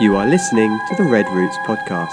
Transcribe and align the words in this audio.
You 0.00 0.16
are 0.16 0.26
listening 0.26 0.76
to 0.88 0.96
the 0.96 1.04
Red 1.04 1.28
Roots 1.28 1.56
podcast. 1.58 2.10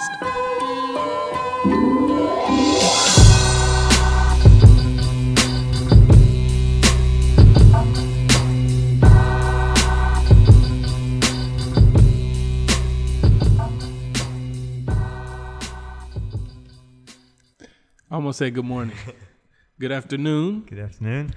I 18.11 18.15
almost 18.15 18.37
said 18.37 18.53
good 18.53 18.63
morning. 18.63 18.95
good 19.79 19.91
afternoon. 19.91 20.65
Good 20.69 20.77
afternoon. 20.77 21.33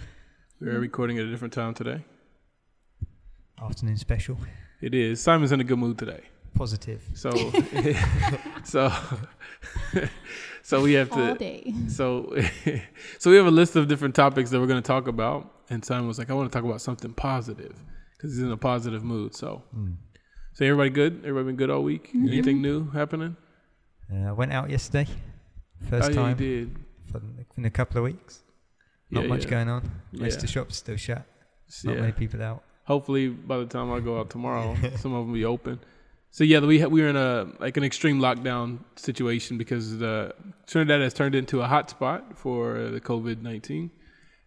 We're 0.61 0.79
recording 0.79 1.19
at 1.19 1.25
a 1.25 1.31
different 1.31 1.55
time 1.55 1.73
today. 1.73 2.05
Afternoon 3.59 3.97
special. 3.97 4.37
It 4.83 4.93
is. 4.93 5.23
Simon's 5.23 5.51
in 5.51 5.61
a 5.61 5.65
good 5.65 5.79
mood 5.79 5.97
today. 5.97 6.25
Positive. 6.55 7.03
So 7.15 7.31
so 8.65 8.93
so 10.63 10.83
we 10.83 10.93
have 10.95 11.13
all 11.13 11.33
to 11.33 11.35
day. 11.39 11.75
so 11.89 12.35
so 13.19 13.31
we 13.31 13.37
have 13.37 13.47
a 13.47 13.51
list 13.51 13.77
of 13.77 13.89
different 13.89 14.15
topics 14.15 14.51
that 14.51 14.61
we're 14.61 14.67
going 14.67 14.83
to 14.83 14.87
talk 14.87 15.07
about 15.09 15.51
and 15.71 15.85
Simon 15.85 16.07
was 16.07 16.19
like 16.19 16.31
I 16.31 16.35
want 16.35 16.51
to 16.51 16.57
talk 16.57 16.65
about 16.65 16.81
something 16.81 17.13
positive 17.13 17.75
cuz 18.19 18.35
he's 18.37 18.43
in 18.43 18.53
a 18.53 18.57
positive 18.57 19.03
mood. 19.05 19.35
So 19.35 19.63
Mm. 19.77 19.97
so 20.53 20.65
everybody 20.65 20.91
good? 20.91 21.13
Everybody 21.25 21.47
been 21.47 21.57
good 21.57 21.71
all 21.71 21.83
week? 21.83 22.11
Anything 22.15 22.63
new 22.63 22.91
happening? 22.91 23.37
Uh, 24.13 24.29
I 24.31 24.33
went 24.33 24.53
out 24.53 24.71
yesterday. 24.71 25.07
First 25.91 26.11
oh, 26.11 26.13
yeah, 26.13 26.21
you 26.21 26.27
time 26.27 26.37
did. 26.37 26.77
for, 27.11 27.21
in 27.57 27.65
a 27.65 27.71
couple 27.71 27.99
of 27.99 28.05
weeks. 28.05 28.43
Not 29.11 29.25
Yeah, 29.25 29.29
much 29.35 29.45
yeah. 29.45 29.51
going 29.51 29.69
on. 29.69 29.83
Most 30.13 30.21
Yeah. 30.31 30.37
of 30.37 30.41
the 30.43 30.47
shops 30.47 30.77
still 30.77 30.97
shut. 30.97 31.25
Not 31.85 31.95
Yeah. 31.97 32.01
many 32.03 32.13
people 32.13 32.43
out. 32.43 32.63
hopefully 32.87 33.29
by 33.51 33.57
the 33.63 33.67
time 33.77 33.91
I 33.91 33.99
go 34.01 34.19
out 34.21 34.29
tomorrow, 34.31 34.75
some 35.03 35.13
of 35.15 35.21
them 35.21 35.29
will 35.29 35.35
be 35.43 35.45
open. 35.57 35.81
So 36.35 36.43
yeah, 36.43 36.59
we 36.59 36.81
ha- 36.81 36.89
we 36.89 37.01
were 37.01 37.07
in 37.07 37.15
a 37.15 37.47
like 37.61 37.77
an 37.77 37.85
extreme 37.85 38.19
lockdown 38.19 38.81
situation 38.97 39.57
because 39.57 39.99
the 39.99 40.35
Trinidad 40.67 41.01
has 41.01 41.15
turned 41.15 41.37
into 41.37 41.63
a 41.63 41.69
hotspot 41.69 42.37
for 42.37 42.91
the 42.91 43.01
COVID 43.01 43.41
nineteen, 43.41 43.93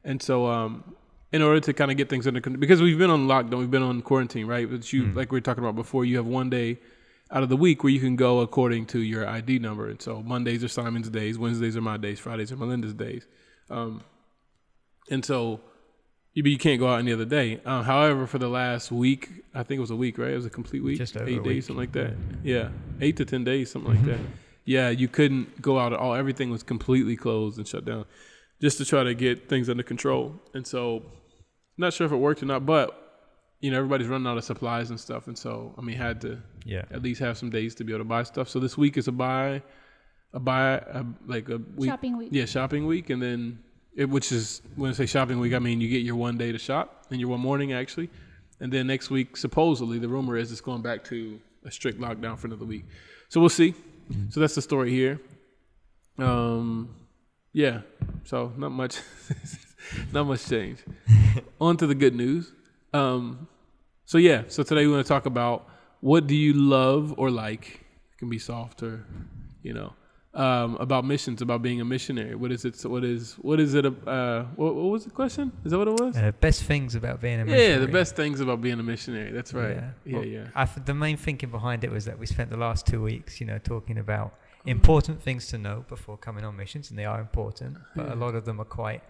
and 0.04 0.22
so 0.22 0.48
um, 0.48 0.96
in 1.32 1.42
order 1.42 1.62
to 1.62 1.72
kind 1.72 1.90
of 1.90 1.96
get 1.96 2.10
things 2.10 2.28
under 2.28 2.42
control, 2.42 2.60
because 2.60 2.82
we've 2.82 2.98
been 2.98 3.10
on 3.10 3.26
lockdown, 3.26 3.60
we've 3.60 3.72
been 3.72 3.84
on 3.84 4.02
quarantine, 4.02 4.48
right? 4.48 4.70
But 4.70 4.92
you, 4.92 5.14
like 5.14 5.32
we 5.32 5.38
were 5.38 5.42
talking 5.42 5.64
about 5.64 5.78
before, 5.78 6.04
you 6.04 6.18
have 6.18 6.26
one 6.26 6.50
day 6.50 6.78
out 7.32 7.42
of 7.42 7.48
the 7.48 7.56
week 7.56 7.86
where 7.86 7.94
you 7.94 8.02
can 8.02 8.18
go 8.18 8.42
according 8.42 8.88
to 8.88 9.00
your 9.00 9.26
ID 9.26 9.60
number, 9.60 9.88
and 9.88 10.02
so 10.02 10.22
Mondays 10.22 10.66
are 10.66 10.68
Simon's 10.68 11.10
days, 11.10 11.40
Wednesdays 11.40 11.78
are 11.78 11.82
my 11.82 11.96
days, 11.96 12.20
Fridays 12.20 12.52
are 12.52 12.58
Melinda's 12.58 12.96
days, 12.96 13.26
um, 13.70 14.04
and 15.10 15.24
so 15.24 15.62
you, 16.38 16.44
but 16.44 16.52
you 16.52 16.58
can't 16.58 16.80
go 16.80 16.88
out 16.88 17.00
any 17.00 17.12
other 17.12 17.26
day. 17.26 17.60
Uh, 17.66 17.82
however, 17.84 18.28
for 18.28 18.38
the 18.38 18.48
last 18.48 18.92
week, 18.92 19.30
I 19.56 19.64
think 19.64 19.78
it 19.80 19.82
was 19.82 19.92
a 19.92 19.96
week, 19.96 20.18
right? 20.18 20.32
It 20.32 20.36
was 20.36 20.46
a 20.46 20.50
complete 20.50 20.84
week, 20.84 20.98
Just 21.00 21.18
over 21.18 21.26
eight 21.28 21.40
a 21.40 21.44
days, 21.44 21.46
week. 21.46 21.64
something 21.64 21.78
like 21.86 21.92
that. 21.94 22.14
Yeah, 22.44 22.70
eight 23.02 23.18
to 23.18 23.26
ten 23.26 23.44
days, 23.44 23.72
something 23.72 23.92
like 23.96 24.06
that. 24.06 24.20
Yeah, 24.66 24.90
you 24.90 25.08
couldn't 25.08 25.62
go 25.62 25.80
out 25.80 25.94
at 25.94 26.00
all. 26.00 26.14
Everything 26.14 26.50
was 26.52 26.62
completely 26.64 27.16
closed 27.16 27.58
and 27.58 27.68
shut 27.68 27.86
down, 27.86 28.06
just 28.62 28.78
to 28.80 28.86
try 28.86 29.04
to 29.04 29.14
get 29.16 29.50
things 29.50 29.70
under 29.70 29.84
control. 29.84 30.36
And 30.54 30.68
so, 30.68 31.04
not 31.78 31.94
sure 31.94 32.06
if 32.06 32.12
it 32.14 32.18
worked 32.18 32.44
or 32.44 32.48
not, 32.48 32.66
but 32.66 33.04
you 33.62 33.72
know, 33.72 33.78
everybody's 33.78 34.08
running 34.08 34.28
out 34.28 34.38
of 34.38 34.44
supplies 34.44 34.92
and 34.92 35.00
stuff, 35.00 35.26
and 35.28 35.36
so 35.38 35.74
I 35.78 35.82
mean, 35.82 35.96
had 35.98 36.22
to 36.22 36.38
Yeah. 36.66 36.84
at 36.92 37.02
least 37.02 37.20
have 37.22 37.38
some 37.40 37.50
days 37.50 37.74
to 37.76 37.84
be 37.84 37.92
able 37.94 38.02
to 38.06 38.10
buy 38.10 38.22
stuff. 38.24 38.50
So 38.50 38.60
this 38.60 38.78
week 38.78 38.98
is 38.98 39.08
a 39.08 39.12
buy, 39.12 39.64
a 40.34 40.40
buy, 40.40 40.74
a, 40.74 41.04
like 41.26 41.50
a 41.50 41.58
week, 41.76 41.90
Shopping 41.90 42.18
week. 42.18 42.30
yeah, 42.32 42.46
shopping 42.46 42.86
week, 42.86 43.10
and 43.10 43.20
then 43.22 43.60
it, 43.98 44.08
which 44.08 44.32
is 44.32 44.62
when 44.76 44.92
I 44.92 44.94
say 44.94 45.06
shopping 45.08 45.40
week, 45.40 45.54
I 45.54 45.60
mean 45.60 45.82
you 45.82 45.90
get 45.90 46.04
your 46.04 46.16
one 46.16 46.38
day 46.38 46.54
to 46.54 46.58
shop 46.58 47.08
and 47.10 47.20
your 47.20 47.30
one 47.30 47.42
morning 47.42 47.74
actually, 47.74 48.10
and 48.62 48.72
then 48.72 48.88
next 48.88 49.10
week 49.10 49.36
supposedly 49.36 50.00
the 50.00 50.08
rumor 50.08 50.38
is 50.38 50.52
it's 50.52 50.62
going 50.62 50.82
back 50.82 51.04
to 51.06 51.40
a 51.66 51.72
strict 51.72 52.00
lockdown 52.00 52.38
for 52.38 52.48
another 52.48 52.66
week. 52.66 52.86
So 53.28 53.42
we'll 53.42 53.50
see. 53.50 53.74
So 54.30 54.40
that's 54.40 54.56
the 54.56 54.62
story 54.62 54.92
here. 54.92 55.20
Um, 56.18 56.96
yeah. 57.52 57.82
So 58.24 58.54
not 58.56 58.72
much, 58.72 59.00
not 60.14 60.26
much 60.26 60.48
change. 60.48 60.80
On 61.60 61.76
to 61.76 61.88
the 61.88 61.96
good 61.96 62.16
news. 62.16 62.54
Um, 62.94 63.48
so 64.06 64.18
yeah. 64.18 64.44
So 64.48 64.64
today 64.64 64.86
we 64.86 64.94
want 64.94 65.06
to 65.06 65.10
talk 65.10 65.26
about 65.26 65.68
what 66.00 66.28
do 66.28 66.36
you 66.36 66.54
love 66.54 67.14
or 67.18 67.30
like. 67.30 67.82
It 68.14 68.20
can 68.20 68.30
be 68.30 68.40
soft 68.40 68.82
or, 68.82 69.06
you 69.62 69.74
know, 69.74 69.94
um, 70.38 70.76
about 70.80 71.04
missions, 71.04 71.42
about 71.42 71.62
being 71.62 71.82
a 71.82 71.86
missionary. 71.86 72.36
What 72.36 72.52
is 72.52 72.64
it? 72.64 72.76
What 72.86 73.04
is 73.04 73.34
what 73.50 73.60
is 73.60 73.74
it? 73.74 73.86
Uh, 73.86 74.44
what, 74.56 74.76
what 74.76 74.90
was 74.96 75.04
the 75.06 75.10
question? 75.22 75.52
Is 75.66 75.72
that 75.72 75.80
what 75.80 75.88
it 75.88 76.00
was? 76.00 76.16
Uh, 76.16 76.32
best 76.40 76.64
things 76.64 76.96
about 76.96 77.20
being 77.22 77.40
a 77.42 77.46
missionary. 77.46 77.70
yeah, 77.74 77.78
the 77.80 77.88
best 78.02 78.16
things 78.16 78.40
about 78.40 78.62
being 78.62 78.80
a 78.80 78.84
missionary. 78.84 79.32
That's 79.32 79.54
right. 79.54 79.78
Yeah, 80.06 80.22
yeah. 80.22 80.40
Well, 80.44 80.52
I 80.56 80.66
th- 80.66 80.86
the 80.86 80.94
main 80.94 81.18
thinking 81.18 81.50
behind 81.50 81.84
it 81.84 81.92
was 81.92 82.06
that 82.06 82.18
we 82.20 82.26
spent 82.26 82.50
the 82.52 82.58
last 82.68 82.86
two 82.86 83.02
weeks, 83.02 83.42
you 83.42 83.48
know, 83.48 83.58
talking 83.58 83.98
about 83.98 84.30
important 84.66 85.22
things 85.24 85.48
to 85.48 85.58
know 85.58 85.86
before 85.90 86.18
coming 86.18 86.44
on 86.46 86.56
missions, 86.56 86.90
and 86.92 87.00
they 87.00 87.06
are 87.06 87.20
important, 87.20 87.78
but 87.96 88.06
Yeah. 88.08 88.14
a 88.14 88.18
lot 88.24 88.36
of 88.36 88.46
them 88.46 88.60
are 88.62 88.66
quite, 88.82 89.02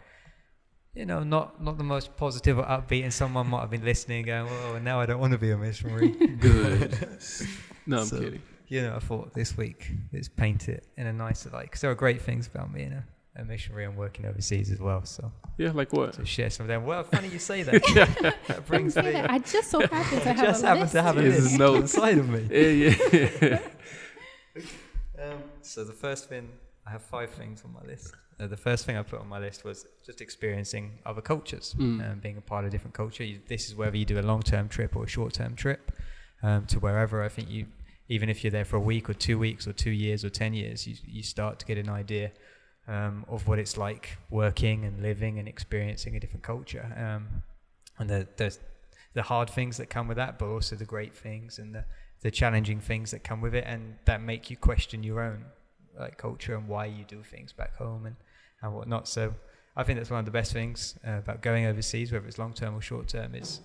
you 0.96 1.06
know, 1.06 1.24
not 1.24 1.62
not 1.62 1.78
the 1.78 1.84
most 1.96 2.16
positive 2.16 2.58
or 2.62 2.64
upbeat. 2.76 3.04
And 3.04 3.14
someone 3.14 3.48
might 3.48 3.62
have 3.62 3.70
been 3.78 3.84
listening, 3.84 4.26
going, 4.26 4.48
"Oh, 4.50 4.80
now 4.80 5.02
I 5.02 5.06
don't 5.06 5.20
want 5.20 5.34
to 5.34 5.40
be 5.40 5.52
a 5.52 5.58
missionary." 5.58 6.10
Good. 6.48 6.96
no, 7.86 8.00
I'm 8.00 8.06
So- 8.06 8.20
kidding. 8.22 8.42
You 8.68 8.82
know, 8.82 8.96
I 8.96 9.00
thought 9.00 9.34
this 9.34 9.56
week 9.58 9.92
let's 10.14 10.28
paint 10.30 10.68
it 10.70 10.86
in 10.98 11.08
a 11.08 11.14
nicer 11.14 11.50
light 11.50 11.64
because 11.64 11.82
there 11.82 11.92
are 11.92 11.96
great 11.96 12.22
things 12.22 12.48
about 12.48 12.74
being 12.74 12.92
a, 12.94 13.04
a 13.42 13.46
missionary 13.46 13.86
and 13.86 13.96
working 13.96 14.26
overseas 14.26 14.72
as 14.72 14.80
well. 14.80 15.04
So 15.06 15.32
Yeah, 15.58 15.72
like 15.72 15.94
what? 15.94 16.14
to 16.14 16.26
share 16.26 16.50
some 16.50 16.66
of 16.66 16.68
them. 16.68 16.86
Well, 16.86 17.04
funny 17.04 17.30
you 17.30 17.40
say 17.40 17.64
that. 17.68 17.82
that 17.84 18.36
I 18.50 18.60
brings 18.60 18.96
me. 18.96 19.12
that. 19.12 19.30
I 19.32 19.40
just 19.40 19.70
so 19.72 19.80
happen 19.80 20.20
to 20.20 20.34
have 20.34 20.38
just 20.46 20.64
a 20.64 20.68
happen 20.68 20.82
list. 20.82 20.92
to 20.94 21.02
have 21.02 21.18
a 21.18 21.22
list 21.22 21.58
notes. 21.60 21.94
inside 21.94 22.18
of 22.18 22.28
me. 22.30 22.48
Yeah, 22.52 22.96
yeah. 23.42 23.60
Um, 25.22 25.40
so 25.62 25.84
the 25.84 25.94
first 25.94 26.30
thing, 26.30 26.50
I 26.86 26.92
have 26.92 27.02
five 27.02 27.30
things 27.32 27.64
on 27.66 27.74
my 27.74 27.82
list. 27.90 28.14
Uh, 28.40 28.48
the 28.48 28.58
first 28.58 28.86
thing 28.86 28.98
I 28.98 29.02
put 29.04 29.20
on 29.20 29.28
my 29.28 29.40
list 29.40 29.64
was 29.64 29.86
just 30.06 30.22
experiencing 30.22 31.00
other 31.06 31.22
cultures, 31.22 31.76
Mm. 31.78 32.12
um, 32.12 32.20
being 32.20 32.38
a 32.38 32.42
part 32.42 32.66
of 32.66 32.72
different 32.72 32.94
culture. 32.94 33.24
You, 33.24 33.40
this 33.48 33.68
is 33.68 33.76
whether 33.76 33.98
you 33.98 34.06
do 34.06 34.20
a 34.20 34.22
long-term 34.22 34.70
trip 34.70 34.96
or 34.96 35.06
a 35.06 35.08
short-term 35.08 35.56
trip 35.56 35.92
um, 36.44 36.66
to 36.68 36.80
wherever. 36.80 37.24
I 37.24 37.30
think 37.30 37.50
you, 37.50 37.66
even 38.10 38.30
if 38.30 38.44
you're 38.44 38.52
there 38.52 38.66
for 38.66 38.78
a 38.78 38.82
week 38.82 39.10
or 39.10 39.14
two 39.14 39.38
weeks 39.38 39.68
or 39.68 39.74
two 39.74 39.92
years 39.92 40.24
or 40.24 40.30
ten 40.30 40.54
years, 40.54 40.88
you 40.88 40.96
you 41.06 41.24
start 41.24 41.60
to 41.60 41.66
get 41.66 41.78
an 41.78 41.90
idea 41.90 42.32
um, 42.88 43.26
of 43.28 43.48
what 43.48 43.60
it's 43.60 43.78
like 43.78 44.18
working 44.30 44.86
and 44.86 45.02
living 45.02 45.40
and 45.40 45.48
experiencing 45.48 46.16
a 46.16 46.20
different 46.20 46.44
culture. 46.44 46.94
Um, 46.98 47.44
and 48.00 48.10
the, 48.10 48.28
the 48.38 48.58
the 49.14 49.24
hard 49.24 49.50
things 49.50 49.78
that 49.78 49.90
come 49.90 50.08
with 50.08 50.18
that, 50.18 50.38
but 50.40 50.46
also 50.46 50.76
the 50.76 50.86
great 50.86 51.16
things 51.16 51.60
and 51.60 51.74
the 51.74 51.86
the 52.22 52.32
challenging 52.32 52.80
things 52.80 53.12
that 53.12 53.24
come 53.24 53.42
with 53.42 53.56
it, 53.56 53.64
and 53.68 53.96
that 54.06 54.22
make 54.22 54.50
you 54.50 54.58
question 54.58 55.04
your 55.04 55.22
own 55.22 55.46
like 56.00 56.18
culture 56.18 56.56
and 56.56 56.68
why 56.68 56.86
you 56.86 57.04
do 57.04 57.24
things 57.24 57.52
back 57.52 57.76
home 57.76 58.06
and 58.06 58.16
and 58.62 58.74
whatnot. 58.74 59.08
So 59.08 59.34
I 59.76 59.84
think 59.84 60.00
that's 60.00 60.10
one 60.10 60.20
of 60.20 60.26
the 60.26 60.32
best 60.32 60.54
things 60.54 60.96
uh, 61.08 61.18
about 61.18 61.42
going 61.42 61.66
overseas, 61.66 62.12
whether 62.12 62.26
it's 62.28 62.38
long 62.38 62.54
term 62.54 62.76
or 62.76 62.82
short 62.82 63.08
term, 63.08 63.36
is 63.36 63.62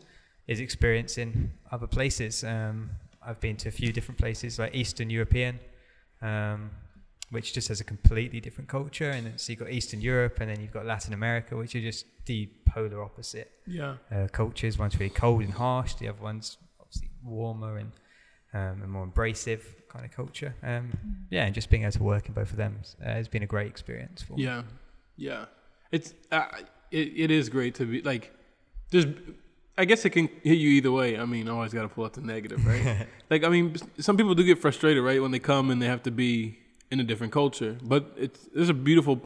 is 0.46 0.60
experiencing 0.60 1.52
other 1.70 1.86
places. 1.86 2.44
Um, 2.44 2.90
I've 3.26 3.40
been 3.40 3.56
to 3.58 3.68
a 3.68 3.72
few 3.72 3.92
different 3.92 4.18
places, 4.18 4.58
like 4.58 4.74
Eastern 4.74 5.10
European, 5.10 5.58
um, 6.20 6.70
which 7.30 7.52
just 7.52 7.68
has 7.68 7.80
a 7.80 7.84
completely 7.84 8.40
different 8.40 8.68
culture, 8.68 9.10
and 9.10 9.40
so 9.40 9.52
you've 9.52 9.60
got 9.60 9.70
Eastern 9.70 10.00
Europe, 10.00 10.38
and 10.40 10.50
then 10.50 10.60
you've 10.60 10.72
got 10.72 10.86
Latin 10.86 11.14
America, 11.14 11.56
which 11.56 11.74
are 11.74 11.80
just 11.80 12.06
the 12.26 12.48
polar 12.66 13.02
opposite 13.02 13.50
yeah. 13.66 13.96
uh, 14.10 14.28
cultures. 14.30 14.78
One's 14.78 14.98
really 14.98 15.10
cold 15.10 15.42
and 15.42 15.52
harsh. 15.52 15.94
The 15.94 16.08
other 16.08 16.22
one's 16.22 16.58
obviously 16.80 17.10
warmer 17.24 17.78
and 17.78 17.92
um, 18.54 18.82
and 18.82 18.90
more 18.90 19.06
embracive 19.06 19.62
kind 19.88 20.04
of 20.04 20.10
culture. 20.10 20.54
Um, 20.62 20.92
yeah, 21.30 21.46
and 21.46 21.54
just 21.54 21.70
being 21.70 21.82
able 21.82 21.92
to 21.92 22.02
work 22.02 22.28
in 22.28 22.34
both 22.34 22.50
of 22.50 22.56
them 22.56 22.80
uh, 23.00 23.06
has 23.06 23.28
been 23.28 23.42
a 23.42 23.46
great 23.46 23.68
experience 23.68 24.22
for 24.22 24.34
me. 24.34 24.44
Yeah, 24.44 24.62
yeah. 25.16 25.46
It's 25.90 26.14
uh, 26.30 26.46
it, 26.90 27.12
it 27.16 27.30
is 27.30 27.48
great 27.48 27.74
to 27.76 27.86
be 27.86 28.02
like 28.02 28.32
there's. 28.90 29.06
I 29.76 29.84
guess 29.86 30.04
it 30.04 30.10
can 30.10 30.28
hit 30.42 30.58
you 30.58 30.70
either 30.70 30.92
way. 30.92 31.18
I 31.18 31.24
mean, 31.24 31.48
always 31.48 31.72
got 31.72 31.82
to 31.82 31.88
pull 31.88 32.04
out 32.04 32.12
the 32.12 32.20
negative, 32.20 32.64
right? 32.66 33.06
like, 33.30 33.42
I 33.42 33.48
mean, 33.48 33.74
some 33.98 34.16
people 34.16 34.34
do 34.34 34.44
get 34.44 34.58
frustrated, 34.58 35.02
right, 35.02 35.20
when 35.22 35.30
they 35.30 35.38
come 35.38 35.70
and 35.70 35.80
they 35.80 35.86
have 35.86 36.02
to 36.02 36.10
be 36.10 36.58
in 36.90 37.00
a 37.00 37.04
different 37.04 37.32
culture. 37.32 37.78
But 37.82 38.12
it's 38.16 38.48
it's 38.54 38.68
a 38.70 38.74
beautiful. 38.74 39.20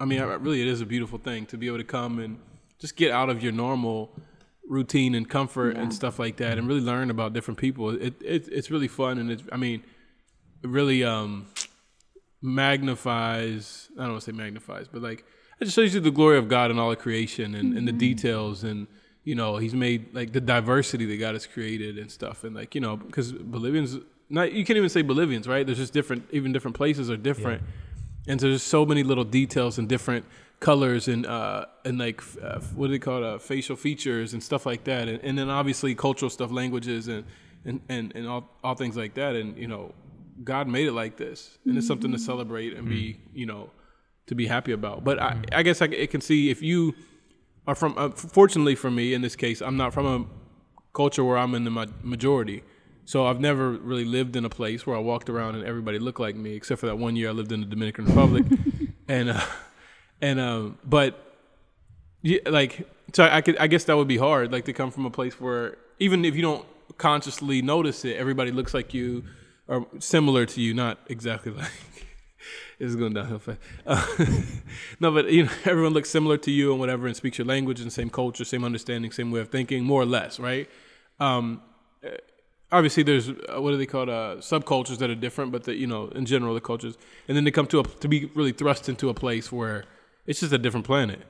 I 0.00 0.06
mean, 0.06 0.20
I- 0.20 0.34
really, 0.34 0.62
it 0.62 0.68
is 0.68 0.80
a 0.80 0.86
beautiful 0.86 1.18
thing 1.18 1.46
to 1.46 1.58
be 1.58 1.66
able 1.66 1.78
to 1.78 1.84
come 1.84 2.18
and 2.18 2.38
just 2.78 2.96
get 2.96 3.10
out 3.10 3.28
of 3.28 3.42
your 3.42 3.52
normal 3.52 4.10
routine 4.66 5.14
and 5.14 5.28
comfort 5.28 5.76
and 5.76 5.92
stuff 5.92 6.18
like 6.18 6.38
that, 6.38 6.56
and 6.56 6.66
really 6.66 6.80
learn 6.80 7.10
about 7.10 7.34
different 7.34 7.58
people. 7.58 7.90
It, 7.90 8.14
it 8.22 8.48
it's 8.50 8.70
really 8.70 8.88
fun, 8.88 9.18
and 9.18 9.30
it's. 9.30 9.42
I 9.52 9.58
mean, 9.58 9.82
it 10.62 10.70
really 10.70 11.04
um 11.04 11.46
magnifies 12.40 13.88
I 13.98 14.02
don't 14.02 14.12
want 14.12 14.24
to 14.24 14.32
say 14.32 14.36
magnifies, 14.36 14.86
but 14.88 15.02
like 15.02 15.24
it 15.60 15.64
just 15.66 15.76
shows 15.76 15.94
you 15.94 16.00
the 16.00 16.10
glory 16.10 16.38
of 16.38 16.48
God 16.48 16.70
and 16.70 16.80
all 16.80 16.90
of 16.90 16.98
creation 16.98 17.54
and, 17.54 17.76
and 17.76 17.86
the 17.86 17.92
details 17.92 18.64
and 18.64 18.86
you 19.24 19.34
know, 19.34 19.56
he's 19.56 19.74
made 19.74 20.14
like 20.14 20.32
the 20.32 20.40
diversity 20.40 21.06
that 21.06 21.16
God 21.16 21.34
has 21.34 21.46
created 21.46 21.98
and 21.98 22.10
stuff 22.10 22.44
and 22.44 22.54
like, 22.54 22.74
you 22.74 22.80
know, 22.80 22.96
because 22.96 23.32
Bolivians 23.32 23.96
not 24.28 24.52
you 24.52 24.64
can't 24.64 24.76
even 24.76 24.88
say 24.88 25.02
Bolivians, 25.02 25.46
right? 25.48 25.64
There's 25.66 25.78
just 25.78 25.92
different 25.92 26.26
even 26.30 26.52
different 26.52 26.76
places 26.76 27.10
are 27.10 27.16
different. 27.16 27.62
And 28.26 28.40
so 28.40 28.48
there's 28.48 28.62
so 28.62 28.86
many 28.86 29.02
little 29.02 29.24
details 29.24 29.78
and 29.78 29.88
different 29.88 30.24
colors 30.60 31.08
and 31.08 31.26
uh 31.26 31.66
and 31.84 31.98
like 31.98 32.22
uh, 32.42 32.58
what 32.74 32.86
do 32.86 32.92
they 32.92 32.98
call 32.98 33.18
it 33.18 33.24
uh, 33.24 33.38
facial 33.38 33.76
features 33.76 34.32
and 34.32 34.42
stuff 34.42 34.64
like 34.64 34.84
that 34.84 35.08
and, 35.08 35.20
and 35.22 35.36
then 35.36 35.50
obviously 35.50 35.94
cultural 35.94 36.30
stuff 36.30 36.50
languages 36.50 37.08
and 37.08 37.24
and 37.66 37.80
and 37.88 38.12
and 38.14 38.26
all 38.26 38.48
all 38.62 38.74
things 38.74 38.96
like 38.96 39.14
that. 39.14 39.34
And 39.34 39.56
you 39.56 39.66
know, 39.68 39.92
God 40.42 40.68
made 40.68 40.86
it 40.86 40.92
like 40.92 41.16
this, 41.16 41.58
and 41.64 41.76
it's 41.78 41.86
something 41.86 42.12
to 42.12 42.18
celebrate 42.18 42.74
and 42.76 42.88
be 42.88 43.18
you 43.34 43.46
know 43.46 43.70
to 44.26 44.34
be 44.34 44.46
happy 44.46 44.72
about. 44.72 45.04
But 45.04 45.18
I, 45.18 45.36
I 45.52 45.62
guess 45.62 45.80
I, 45.82 45.88
c- 45.88 46.02
I 46.02 46.06
can 46.06 46.20
see 46.20 46.50
if 46.50 46.62
you 46.62 46.94
are 47.66 47.74
from. 47.74 47.94
Uh, 47.96 48.10
fortunately 48.10 48.74
for 48.74 48.90
me, 48.90 49.14
in 49.14 49.22
this 49.22 49.36
case, 49.36 49.60
I'm 49.60 49.76
not 49.76 49.92
from 49.92 50.06
a 50.06 50.26
culture 50.92 51.24
where 51.24 51.36
I'm 51.36 51.54
in 51.54 51.64
the 51.64 51.70
ma- 51.70 51.86
majority. 52.02 52.62
So 53.06 53.26
I've 53.26 53.40
never 53.40 53.72
really 53.72 54.04
lived 54.04 54.34
in 54.36 54.44
a 54.44 54.48
place 54.48 54.86
where 54.86 54.96
I 54.96 55.00
walked 55.00 55.28
around 55.28 55.56
and 55.56 55.64
everybody 55.64 55.98
looked 55.98 56.20
like 56.20 56.36
me, 56.36 56.54
except 56.54 56.80
for 56.80 56.86
that 56.86 56.96
one 56.96 57.16
year 57.16 57.28
I 57.28 57.32
lived 57.32 57.52
in 57.52 57.60
the 57.60 57.66
Dominican 57.66 58.06
Republic, 58.06 58.44
and 59.08 59.30
uh, 59.30 59.40
and 60.22 60.40
um, 60.40 60.78
but 60.84 61.20
yeah, 62.22 62.38
like 62.46 62.88
so 63.12 63.24
I 63.24 63.42
could 63.42 63.58
I 63.58 63.66
guess 63.66 63.84
that 63.84 63.96
would 63.96 64.08
be 64.08 64.16
hard, 64.16 64.52
like 64.52 64.64
to 64.64 64.72
come 64.72 64.90
from 64.90 65.04
a 65.04 65.10
place 65.10 65.38
where 65.38 65.76
even 65.98 66.24
if 66.24 66.34
you 66.34 66.42
don't 66.42 66.64
consciously 66.96 67.60
notice 67.60 68.04
it, 68.04 68.16
everybody 68.16 68.50
looks 68.50 68.72
like 68.72 68.94
you 68.94 69.24
or 69.68 69.86
similar 69.98 70.46
to 70.46 70.60
you, 70.60 70.74
not 70.74 70.98
exactly 71.08 71.52
like. 71.56 71.70
It's 72.78 72.94
going 72.94 73.14
downhill 73.14 73.38
fast. 73.38 73.58
Uh, 73.86 74.04
no, 75.00 75.10
but 75.10 75.30
you 75.30 75.44
know, 75.44 75.52
everyone 75.64 75.92
looks 75.92 76.10
similar 76.10 76.36
to 76.38 76.50
you 76.50 76.70
and 76.70 76.80
whatever, 76.80 77.06
and 77.06 77.16
speaks 77.16 77.38
your 77.38 77.46
language 77.46 77.80
and 77.80 77.92
same 77.92 78.10
culture, 78.10 78.44
same 78.44 78.64
understanding, 78.64 79.10
same 79.12 79.30
way 79.30 79.40
of 79.40 79.48
thinking, 79.48 79.84
more 79.84 80.02
or 80.02 80.06
less, 80.06 80.38
right? 80.38 80.68
Um, 81.20 81.62
uh, 82.04 82.10
obviously, 82.72 83.02
there's 83.02 83.28
uh, 83.28 83.60
what 83.60 83.72
are 83.72 83.76
they 83.76 83.86
called? 83.86 84.08
Uh, 84.08 84.36
subcultures 84.38 84.98
that 84.98 85.10
are 85.10 85.14
different, 85.14 85.52
but 85.52 85.64
the, 85.64 85.74
you 85.74 85.86
know, 85.86 86.08
in 86.08 86.26
general, 86.26 86.54
the 86.54 86.60
cultures, 86.60 86.96
and 87.28 87.36
then 87.36 87.44
they 87.44 87.50
come 87.50 87.66
to 87.68 87.80
a, 87.80 87.82
to 87.82 88.08
be 88.08 88.26
really 88.34 88.52
thrust 88.52 88.88
into 88.88 89.08
a 89.08 89.14
place 89.14 89.52
where 89.52 89.84
it's 90.26 90.40
just 90.40 90.52
a 90.52 90.58
different 90.58 90.86
planet. 90.86 91.22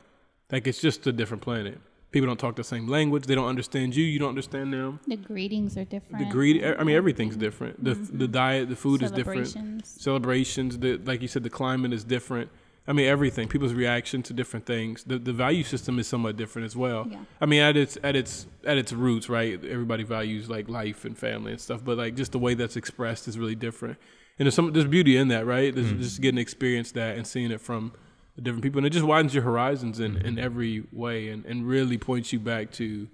Like 0.50 0.66
it's 0.66 0.80
just 0.80 1.06
a 1.06 1.12
different 1.12 1.42
planet. 1.42 1.80
People 2.14 2.28
don't 2.28 2.38
talk 2.38 2.54
the 2.54 2.62
same 2.62 2.86
language. 2.86 3.26
They 3.26 3.34
don't 3.34 3.48
understand 3.48 3.96
you. 3.96 4.04
You 4.04 4.20
don't 4.20 4.28
understand 4.28 4.72
them. 4.72 5.00
The 5.08 5.16
greetings 5.16 5.76
are 5.76 5.84
different. 5.84 6.24
The 6.24 6.30
greed. 6.30 6.64
I 6.64 6.84
mean, 6.84 6.94
everything's 6.94 7.32
mm-hmm. 7.32 7.40
different. 7.40 7.82
The 7.82 7.94
the 7.94 8.26
mm-hmm. 8.26 8.32
diet, 8.32 8.68
the 8.68 8.76
food 8.76 9.02
is 9.02 9.10
different. 9.10 9.48
Celebrations. 9.48 9.96
Celebrations. 10.00 10.78
The 10.78 10.98
like 10.98 11.22
you 11.22 11.26
said, 11.26 11.42
the 11.42 11.50
climate 11.50 11.92
is 11.92 12.04
different. 12.04 12.50
I 12.86 12.92
mean, 12.92 13.08
everything. 13.08 13.48
People's 13.48 13.72
reaction 13.72 14.22
to 14.22 14.32
different 14.32 14.64
things. 14.64 15.02
The 15.02 15.18
the 15.18 15.32
value 15.32 15.64
system 15.64 15.98
is 15.98 16.06
somewhat 16.06 16.36
different 16.36 16.66
as 16.66 16.76
well. 16.76 17.08
Yeah. 17.10 17.18
I 17.40 17.46
mean, 17.46 17.60
at 17.62 17.76
its 17.76 17.98
at 18.04 18.14
its 18.14 18.46
at 18.64 18.78
its 18.78 18.92
roots, 18.92 19.28
right? 19.28 19.54
Everybody 19.64 20.04
values 20.04 20.48
like 20.48 20.68
life 20.68 21.04
and 21.04 21.18
family 21.18 21.50
and 21.50 21.60
stuff, 21.60 21.84
but 21.84 21.98
like 21.98 22.14
just 22.14 22.30
the 22.30 22.38
way 22.38 22.54
that's 22.54 22.76
expressed 22.76 23.26
is 23.26 23.40
really 23.40 23.56
different. 23.56 23.98
And 24.38 24.46
there's 24.46 24.54
some 24.54 24.72
there's 24.72 24.86
beauty 24.86 25.16
in 25.16 25.26
that, 25.28 25.46
right? 25.46 25.74
There's 25.74 25.92
mm. 25.92 25.98
just 25.98 26.20
getting 26.20 26.36
to 26.36 26.42
experience 26.42 26.92
that 26.92 27.16
and 27.16 27.26
seeing 27.26 27.50
it 27.50 27.60
from 27.60 27.92
different 28.42 28.62
people, 28.62 28.78
and 28.78 28.86
it 28.86 28.90
just 28.90 29.04
widens 29.04 29.34
your 29.34 29.44
horizons 29.44 30.00
in, 30.00 30.16
in 30.18 30.38
every 30.38 30.84
way, 30.92 31.28
and, 31.28 31.44
and 31.44 31.66
really 31.66 31.98
points 31.98 32.32
you 32.32 32.40
back 32.40 32.70
to. 32.72 33.08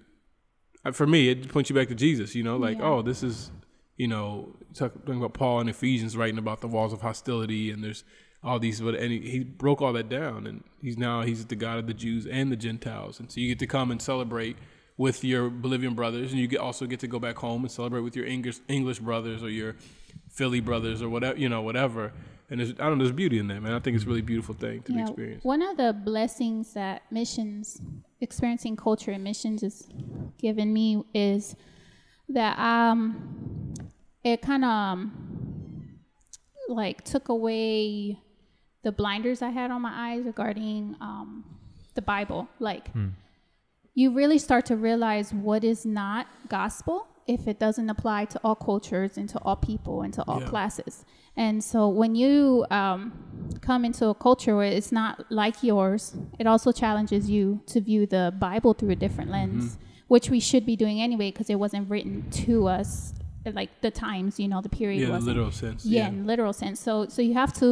uh, 0.85 0.93
For 0.93 1.07
me, 1.07 1.29
it 1.29 1.49
points 1.49 1.69
you 1.71 1.77
back 1.77 1.89
to 1.89 1.95
Jesus. 1.95 2.35
You 2.35 2.43
know, 2.43 2.57
like 2.57 2.79
Yeah. 2.79 2.85
oh, 2.85 3.03
this 3.03 3.23
is 3.23 3.51
you 3.97 4.09
know 4.09 4.57
talk, 4.75 4.95
talking 5.05 5.19
about 5.19 5.35
Paul 5.35 5.61
in 5.61 5.69
Ephesians 5.69 6.17
writing 6.17 6.39
about 6.39 6.61
the 6.61 6.69
walls 6.69 6.93
of 6.93 7.03
hostility, 7.03 7.71
and 7.71 7.85
there's 7.85 8.05
all 8.43 8.59
these, 8.59 8.81
but 8.81 8.95
and 8.95 9.13
he, 9.13 9.21
he 9.21 9.39
broke 9.41 9.83
all 9.83 9.93
that 9.93 10.09
down, 10.09 10.47
and 10.47 10.65
he's 10.81 10.97
now 10.97 11.23
he's 11.23 11.45
the 11.45 11.57
God 11.57 11.79
of 11.79 11.87
the 11.87 11.95
Jews 11.95 12.27
and 12.27 12.51
the 12.51 12.57
Gentiles, 12.57 13.21
and 13.21 13.31
so 13.31 13.41
you 13.41 13.49
get 13.49 13.59
to 13.59 13.67
come 13.67 13.91
and 13.91 14.01
celebrate 14.01 14.57
with 14.97 15.23
your 15.25 15.51
Bolivian 15.51 15.95
brothers, 15.95 16.31
and 16.33 16.41
you 16.41 16.47
get 16.47 16.61
also 16.61 16.87
get 16.87 17.01
to 17.01 17.07
go 17.07 17.19
back 17.19 17.37
home 17.37 17.63
and 17.63 17.71
celebrate 17.71 18.01
with 18.01 18.17
your 18.17 18.25
English 18.27 18.59
English 18.69 18.99
brothers 19.01 19.43
or 19.43 19.51
your 19.51 19.77
Philly 20.31 20.61
brothers 20.61 21.03
or 21.03 21.11
whatever 21.11 21.39
you 21.39 21.49
know 21.51 21.61
whatever. 21.61 22.13
And 22.51 22.59
there's, 22.61 22.73
I 22.73 22.89
don't 22.89 22.99
know, 22.99 23.05
there's 23.05 23.15
beauty 23.15 23.39
in 23.39 23.47
that, 23.49 23.63
man. 23.63 23.73
I 23.75 23.79
think 23.79 23.95
it's 23.95 24.05
a 24.05 24.09
really 24.09 24.23
beautiful 24.23 24.55
thing 24.55 24.83
to 24.83 24.93
be 24.93 25.01
experienced. 25.01 25.47
one 25.47 25.63
of 25.63 25.77
the 25.77 25.93
blessings 25.93 26.75
that 26.75 27.03
missions, 27.11 27.81
experiencing 28.21 28.77
culture 28.77 29.13
in 29.13 29.23
missions, 29.23 29.63
has 29.63 29.89
given 30.39 30.73
me 30.73 31.05
is 31.15 31.55
that 32.29 32.59
um, 32.59 33.73
it 34.25 34.43
kind 34.43 34.65
of 34.65 34.71
um, 34.71 35.99
like 36.69 37.05
took 37.05 37.29
away 37.29 38.19
the 38.83 38.93
blinders 38.93 39.43
I 39.43 39.51
had 39.51 39.71
on 39.71 39.83
my 39.83 39.93
eyes 40.15 40.25
regarding 40.25 40.97
um, 41.01 41.45
the 41.95 42.03
Bible. 42.03 42.49
Like, 42.59 42.89
you 43.95 44.13
really 44.13 44.39
start 44.39 44.67
to 44.67 44.77
realize 44.77 45.33
what 45.35 45.63
is 45.65 45.85
not 45.85 46.27
gospel 46.49 47.07
if 47.27 47.47
it 47.47 47.59
doesn't 47.61 47.89
apply 47.91 48.25
to 48.25 48.41
all 48.43 48.55
cultures 48.55 49.17
and 49.19 49.29
to 49.29 49.39
all 49.43 49.57
people 49.57 50.03
and 50.03 50.13
to 50.15 50.23
all 50.27 50.41
Yeah. 50.41 50.47
classes. 50.49 51.05
And 51.47 51.65
so 51.65 51.89
when 51.89 52.13
you 52.23 52.67
um, 52.71 53.01
come 53.69 53.83
into 53.89 54.05
a 54.15 54.15
culture 54.27 54.55
where 54.59 54.67
it's 54.79 54.93
not 54.93 55.13
like 55.31 55.57
yours, 55.73 56.03
it 56.39 56.47
also 56.53 56.71
challenges 56.83 57.23
you 57.35 57.61
to 57.73 57.81
view 57.81 58.03
the 58.17 58.25
Bible 58.49 58.73
through 58.75 58.91
a 58.99 59.01
different 59.05 59.31
lens, 59.37 59.63
Mm-hmm. 59.65 59.85
which 60.15 60.27
we 60.35 60.41
should 60.49 60.65
be 60.73 60.77
doing 60.85 61.01
anyway 61.01 61.29
because 61.33 61.49
it 61.55 61.59
wasn't 61.65 61.85
written 61.93 62.15
to 62.47 62.55
us 62.79 63.15
like 63.61 63.71
the 63.81 63.91
times, 63.91 64.39
you 64.43 64.49
know, 64.53 64.61
the 64.61 64.69
period 64.81 65.01
Yeah, 65.01 65.09
wasn't 65.17 65.29
literal 65.37 65.51
sense. 65.63 65.81
yeah, 65.97 66.09
in 66.09 66.27
literal 66.33 66.53
sense. 66.63 66.79
So 66.87 66.93
so 67.15 67.23
you 67.29 67.35
have 67.43 67.53
to 67.63 67.69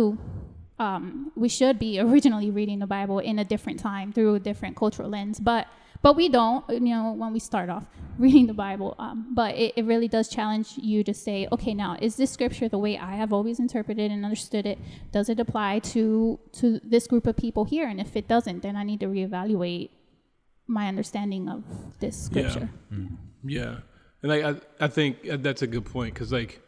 um, 0.86 1.32
we 1.44 1.48
should 1.58 1.76
be 1.78 1.90
originally 2.06 2.50
reading 2.58 2.78
the 2.84 2.86
Bible 2.98 3.18
in 3.30 3.38
a 3.38 3.44
different 3.44 3.78
time 3.90 4.12
through 4.14 4.32
a 4.40 4.42
different 4.50 4.74
cultural 4.82 5.10
lens, 5.16 5.36
but 5.52 5.66
but 6.02 6.14
we 6.16 6.28
don't, 6.28 6.64
you 6.70 6.80
know, 6.80 7.12
when 7.12 7.32
we 7.32 7.38
start 7.38 7.68
off 7.68 7.84
reading 8.18 8.46
the 8.46 8.54
Bible. 8.54 8.94
Um, 8.98 9.32
but 9.34 9.54
it, 9.56 9.74
it 9.76 9.84
really 9.84 10.08
does 10.08 10.28
challenge 10.28 10.74
you 10.76 11.02
to 11.04 11.14
say, 11.14 11.48
okay, 11.52 11.74
now 11.74 11.96
is 12.00 12.16
this 12.16 12.30
scripture 12.30 12.68
the 12.68 12.78
way 12.78 12.98
I 12.98 13.16
have 13.16 13.32
always 13.32 13.58
interpreted 13.58 14.10
and 14.10 14.24
understood 14.24 14.66
it? 14.66 14.78
Does 15.12 15.28
it 15.28 15.38
apply 15.40 15.80
to 15.94 16.38
to 16.52 16.80
this 16.84 17.06
group 17.06 17.26
of 17.26 17.36
people 17.36 17.64
here? 17.64 17.86
And 17.88 18.00
if 18.00 18.16
it 18.16 18.28
doesn't, 18.28 18.62
then 18.62 18.76
I 18.76 18.82
need 18.84 19.00
to 19.00 19.06
reevaluate 19.06 19.90
my 20.66 20.86
understanding 20.88 21.48
of 21.48 21.64
this 22.00 22.16
scripture 22.20 22.68
Yeah. 22.90 22.98
scripture. 22.98 23.16
Yeah, 23.44 23.76
and 24.22 24.30
like 24.32 24.44
I, 24.44 24.84
I 24.84 24.88
think 24.88 25.18
that's 25.42 25.62
a 25.62 25.66
good 25.66 25.84
point 25.84 26.14
because 26.14 26.32
like 26.32 26.60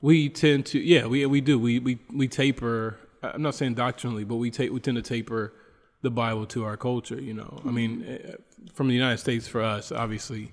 we 0.00 0.28
tend 0.28 0.66
to, 0.66 0.78
yeah, 0.78 1.06
we 1.06 1.26
we 1.26 1.40
do 1.40 1.58
we 1.58 1.78
we 1.80 1.98
we 2.14 2.28
taper. 2.28 2.96
I'm 3.22 3.42
not 3.42 3.56
saying 3.56 3.74
doctrinally, 3.74 4.24
but 4.24 4.36
we 4.36 4.50
take 4.50 4.70
we 4.72 4.78
tend 4.80 4.96
to 4.96 5.02
taper 5.02 5.52
the 6.02 6.10
Bible 6.10 6.46
to 6.46 6.64
our 6.64 6.76
culture. 6.76 7.20
You 7.20 7.34
know, 7.34 7.60
I 7.66 7.70
mean, 7.70 8.04
eh, 8.06 8.34
from 8.74 8.88
the 8.88 8.94
United 8.94 9.18
States 9.18 9.48
for 9.48 9.62
us, 9.62 9.92
obviously, 9.92 10.50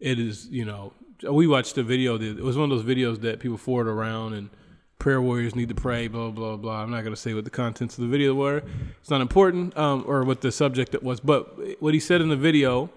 it 0.00 0.18
is. 0.18 0.48
You 0.48 0.64
know, 0.64 0.92
we 1.30 1.46
watched 1.46 1.78
a 1.78 1.82
video 1.82 2.18
that 2.18 2.38
it 2.38 2.44
was 2.44 2.56
one 2.56 2.70
of 2.70 2.76
those 2.76 2.96
videos 2.96 3.20
that 3.22 3.40
people 3.40 3.56
forward 3.58 3.88
around 3.88 4.34
and 4.34 4.50
prayer 4.98 5.20
warriors 5.20 5.56
need 5.56 5.68
to 5.68 5.74
pray, 5.74 6.06
blah 6.06 6.30
blah 6.30 6.56
blah. 6.56 6.82
I'm 6.82 6.90
not 6.90 7.02
gonna 7.04 7.16
say 7.16 7.34
what 7.34 7.44
the 7.44 7.50
contents 7.50 7.98
of 7.98 8.02
the 8.02 8.08
video 8.08 8.34
were. 8.34 8.62
It's 9.00 9.10
not 9.10 9.20
important, 9.20 9.76
um, 9.76 10.04
or 10.06 10.24
what 10.24 10.40
the 10.40 10.52
subject 10.52 10.94
it 10.94 11.02
was. 11.02 11.20
But 11.20 11.80
what 11.80 11.92
he 11.92 12.00
said 12.00 12.20
in 12.20 12.28
the 12.28 12.36
video 12.36 12.90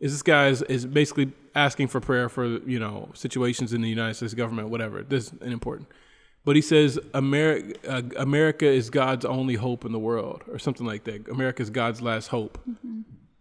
is 0.00 0.12
this 0.12 0.22
guy 0.22 0.48
is, 0.48 0.62
is 0.62 0.86
basically 0.86 1.32
asking 1.54 1.88
for 1.88 2.00
prayer 2.00 2.28
for 2.28 2.46
you 2.46 2.78
know 2.78 3.10
situations 3.14 3.72
in 3.72 3.82
the 3.82 3.88
United 3.88 4.14
States 4.14 4.34
government, 4.34 4.68
whatever. 4.68 5.02
This 5.02 5.32
is 5.32 5.52
important. 5.52 5.88
But 6.44 6.56
he 6.56 6.62
says 6.62 6.98
America, 7.12 7.74
uh, 7.86 8.02
America 8.16 8.66
is 8.66 8.88
God's 8.90 9.24
only 9.24 9.54
hope 9.56 9.84
in 9.84 9.92
the 9.92 9.98
world, 9.98 10.42
or 10.50 10.58
something 10.58 10.86
like 10.86 11.04
that. 11.04 11.28
America 11.28 11.62
is 11.62 11.70
God's 11.70 12.00
last 12.00 12.28
hope, 12.28 12.58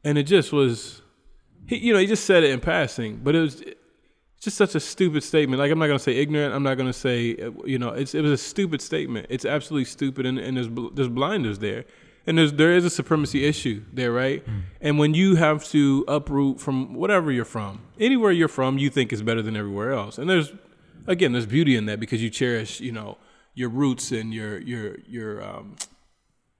and 0.03 0.17
it 0.17 0.23
just 0.23 0.51
was, 0.51 1.01
he, 1.67 1.77
you 1.77 1.93
know, 1.93 1.99
he 1.99 2.07
just 2.07 2.25
said 2.25 2.43
it 2.43 2.49
in 2.51 2.59
passing, 2.59 3.17
but 3.23 3.33
it 3.35 3.39
was 3.39 3.63
it's 4.37 4.43
just 4.43 4.57
such 4.57 4.75
a 4.75 4.79
stupid 4.79 5.23
statement. 5.23 5.59
Like 5.59 5.71
I'm 5.71 5.79
not 5.79 5.87
gonna 5.87 5.97
say 5.97 6.17
ignorant. 6.17 6.53
I'm 6.53 6.61
not 6.63 6.75
gonna 6.75 6.93
say 6.93 7.35
uh, 7.37 7.51
you 7.65 7.79
know. 7.79 7.89
It's 7.89 8.13
it 8.13 8.21
was 8.21 8.31
a 8.31 8.37
stupid 8.37 8.81
statement. 8.83 9.25
It's 9.29 9.45
absolutely 9.45 9.85
stupid, 9.85 10.27
and, 10.27 10.37
and 10.37 10.57
there's 10.57 10.69
there's 10.93 11.09
blinders 11.09 11.57
there, 11.57 11.85
and 12.27 12.37
there's 12.37 12.53
there 12.53 12.75
is 12.75 12.85
a 12.85 12.89
supremacy 12.91 13.45
issue 13.45 13.83
there, 13.91 14.11
right? 14.11 14.43
And 14.79 14.99
when 14.99 15.15
you 15.15 15.35
have 15.35 15.65
to 15.69 16.05
uproot 16.07 16.59
from 16.59 16.93
whatever 16.93 17.31
you're 17.31 17.45
from, 17.45 17.81
anywhere 17.99 18.31
you're 18.31 18.47
from, 18.47 18.77
you 18.77 18.91
think 18.91 19.11
is 19.11 19.23
better 19.23 19.41
than 19.41 19.57
everywhere 19.57 19.93
else, 19.93 20.19
and 20.19 20.29
there's 20.29 20.51
again 21.07 21.31
there's 21.31 21.45
beauty 21.45 21.75
in 21.75 21.85
that 21.87 21.99
because 21.99 22.21
you 22.21 22.29
cherish 22.29 22.79
you 22.79 22.91
know 22.91 23.17
your 23.55 23.69
roots 23.69 24.11
and 24.11 24.33
your 24.33 24.59
your 24.59 24.97
your 25.07 25.43
um, 25.43 25.75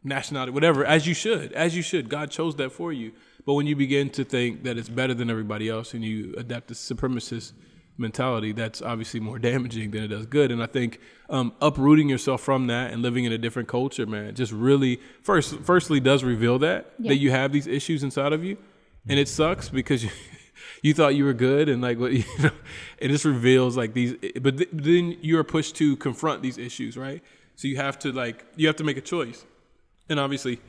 nationality, 0.04 0.52
whatever, 0.52 0.86
as 0.86 1.06
you 1.08 1.14
should, 1.14 1.52
as 1.54 1.76
you 1.76 1.82
should. 1.82 2.10
God 2.10 2.32
chose 2.32 2.56
that 2.56 2.72
for 2.72 2.94
you. 2.94 3.12
But 3.46 3.54
when 3.54 3.68
you 3.68 3.76
begin 3.76 4.10
to 4.12 4.24
think 4.24 4.64
that 4.64 4.78
it's 4.78 4.90
better 4.90 5.14
than 5.14 5.30
everybody 5.30 5.70
else 5.70 5.94
and 5.94 6.04
you 6.04 6.34
adapt 6.38 6.68
this 6.68 6.80
supremacist 6.92 7.54
mentality, 7.98 8.52
that's 8.52 8.82
obviously 8.82 9.20
more 9.20 9.40
damaging 9.52 9.92
than 9.92 10.04
it 10.04 10.08
does 10.08 10.26
good. 10.26 10.52
And 10.52 10.62
I 10.62 10.66
think 10.68 11.00
um, 11.30 11.54
uprooting 11.62 12.10
yourself 12.10 12.42
from 12.42 12.68
that 12.68 12.92
and 12.94 13.02
living 13.02 13.26
in 13.26 13.32
a 13.32 13.38
different 13.38 13.68
culture, 13.68 14.06
man, 14.06 14.34
just 14.36 14.52
really 14.52 15.00
first, 15.24 15.60
firstly, 15.60 16.00
does 16.00 16.24
reveal 16.24 16.60
that 16.60 16.94
Yeah. 17.00 17.10
that 17.10 17.18
you 17.18 17.32
have 17.32 17.52
these 17.52 17.68
issues 17.68 18.04
inside 18.04 18.34
of 18.34 18.44
you, 18.44 18.58
and 19.10 19.20
it 19.20 19.28
sucks 19.28 19.70
because 19.70 20.04
you. 20.06 20.10
You 20.82 20.94
thought 20.94 21.16
you 21.16 21.26
were 21.26 21.34
good, 21.34 21.70
and 21.70 21.82
like 21.82 22.00
what 22.00 22.14
you 22.14 22.24
know, 22.40 22.52
it 22.98 23.10
just 23.10 23.26
reveals 23.26 23.78
like 23.78 23.94
these. 23.94 24.16
But 24.42 24.58
th- 24.58 24.70
then 24.72 25.18
you 25.22 25.38
are 25.40 25.44
pushed 25.44 25.76
to 25.78 25.96
confront 25.98 26.42
these 26.42 26.58
issues, 26.58 26.98
right? 26.98 27.22
So 27.56 27.68
you 27.68 27.78
have 27.78 27.98
to 28.00 28.12
like 28.12 28.46
you 28.56 28.68
have 28.68 28.76
to 28.78 28.84
make 28.84 28.98
a 28.98 29.02
choice. 29.02 29.46
And 30.10 30.20
obviously, 30.20 30.60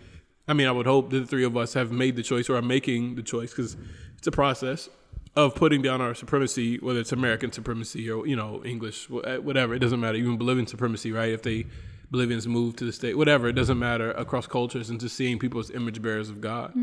I 0.49 0.55
mean, 0.55 0.67
I 0.67 0.73
would 0.73 0.87
hope 0.87 1.11
that 1.11 1.21
the 1.21 1.27
three 1.27 1.45
of 1.45 1.57
us 1.57 1.75
have 1.75 1.93
made 1.93 2.17
the 2.17 2.23
choice 2.23 2.49
or 2.49 2.57
are 2.57 2.63
making 2.63 3.15
the 3.15 3.23
choice 3.23 3.51
because 3.51 3.77
it's 4.17 4.27
a 4.27 4.33
process 4.33 4.89
of 5.37 5.55
putting 5.55 5.83
down 5.83 6.01
our 6.01 6.15
supremacy, 6.15 6.79
whether 6.79 6.99
it's 6.99 7.13
American 7.13 7.53
supremacy 7.53 8.11
or, 8.11 8.27
you 8.27 8.35
know, 8.35 8.65
English, 8.65 9.09
whatever. 9.09 9.75
It 9.75 9.79
doesn't 9.79 10.01
matter. 10.01 10.17
Even 10.17 10.37
Bolivian 10.37 10.67
supremacy, 10.67 11.13
right? 11.13 11.31
If 11.31 11.43
they, 11.43 11.67
Bolivians 12.11 12.47
move 12.47 12.77
to 12.77 12.85
the 12.85 12.93
state, 12.93 13.17
whatever, 13.17 13.49
it 13.49 13.53
doesn't 13.53 13.79
matter 13.79 14.13
across 14.13 14.47
cultures 14.47 14.89
and 14.91 14.99
just 14.99 15.15
seeing 15.15 15.39
people 15.39 15.61
as 15.61 15.71
image 15.71 16.01
bearers 16.01 16.31
of 16.31 16.41
God. 16.41 16.75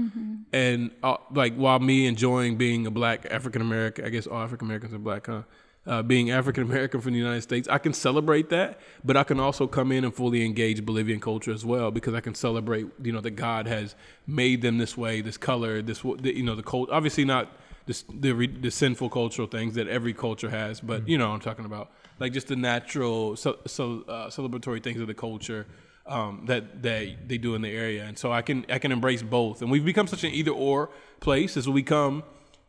And 0.53 0.91
uh, 1.01 1.17
like, 1.31 1.55
while 1.55 1.79
me 1.79 2.05
enjoying 2.05 2.57
being 2.57 2.85
a 2.85 2.91
black 2.91 3.25
African 3.31 3.61
American, 3.61 4.05
I 4.05 4.09
guess 4.09 4.27
all 4.27 4.41
African 4.41 4.67
Americans 4.67 4.93
are 4.93 4.99
black, 4.99 5.25
huh? 5.27 5.41
uh, 5.87 6.01
being 6.01 6.31
African 6.31 6.63
American 6.63 7.01
from 7.01 7.13
the 7.13 7.19
United 7.19 7.41
States, 7.41 7.67
I 7.67 7.77
can 7.77 7.93
celebrate 7.93 8.49
that, 8.49 8.79
but 9.03 9.15
I 9.15 9.23
can 9.23 9.39
also 9.39 9.67
come 9.67 9.91
in 9.91 10.03
and 10.03 10.13
fully 10.13 10.43
engage 10.43 10.83
Bolivian 10.85 11.19
culture 11.19 11.51
as 11.51 11.65
well 11.65 11.91
because 11.91 12.13
I 12.13 12.21
can 12.21 12.33
celebrate, 12.33 12.87
you 13.01 13.11
know, 13.11 13.21
that 13.21 13.31
God 13.31 13.67
has 13.67 13.95
made 14.25 14.61
them 14.61 14.77
this 14.77 14.97
way, 14.97 15.21
this 15.21 15.37
color, 15.37 15.81
this, 15.81 16.03
you 16.03 16.43
know, 16.43 16.55
the 16.55 16.63
cult. 16.63 16.89
Obviously, 16.89 17.25
not 17.25 17.51
the 17.85 18.03
the, 18.13 18.47
the 18.47 18.71
sinful 18.71 19.09
cultural 19.09 19.47
things 19.47 19.75
that 19.75 19.87
every 19.87 20.13
culture 20.13 20.49
has, 20.49 20.79
but 20.79 21.01
mm-hmm. 21.01 21.09
you 21.09 21.17
know, 21.17 21.29
what 21.29 21.35
I'm 21.35 21.41
talking 21.41 21.65
about 21.65 21.91
like 22.19 22.33
just 22.33 22.47
the 22.47 22.55
natural 22.55 23.35
so, 23.35 23.57
so 23.67 24.03
uh, 24.07 24.27
celebratory 24.27 24.83
things 24.83 24.99
of 24.99 25.07
the 25.07 25.13
culture. 25.13 25.65
Um, 26.07 26.43
that 26.45 26.83
that 26.83 27.27
they 27.27 27.39
do 27.39 27.55
in 27.55 27.63
the 27.63 27.71
area, 27.71 28.03
and 28.03 28.15
so 28.15 28.31
I 28.31 28.43
can 28.43 28.63
I 28.69 28.77
can 28.77 28.91
embrace 28.91 29.23
both, 29.23 29.63
and 29.63 29.71
we've 29.71 29.83
become 29.83 30.05
such 30.05 30.23
an 30.23 30.29
either 30.29 30.51
or 30.51 30.91
place 31.19 31.57
as 31.57 31.67
we 31.67 31.81
come, 31.81 32.21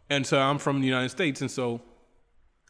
and 0.08 0.26
so 0.26 0.38
I'm 0.38 0.56
from 0.56 0.80
the 0.80 0.86
United 0.86 1.10
States, 1.10 1.42
and 1.42 1.50
so 1.50 1.82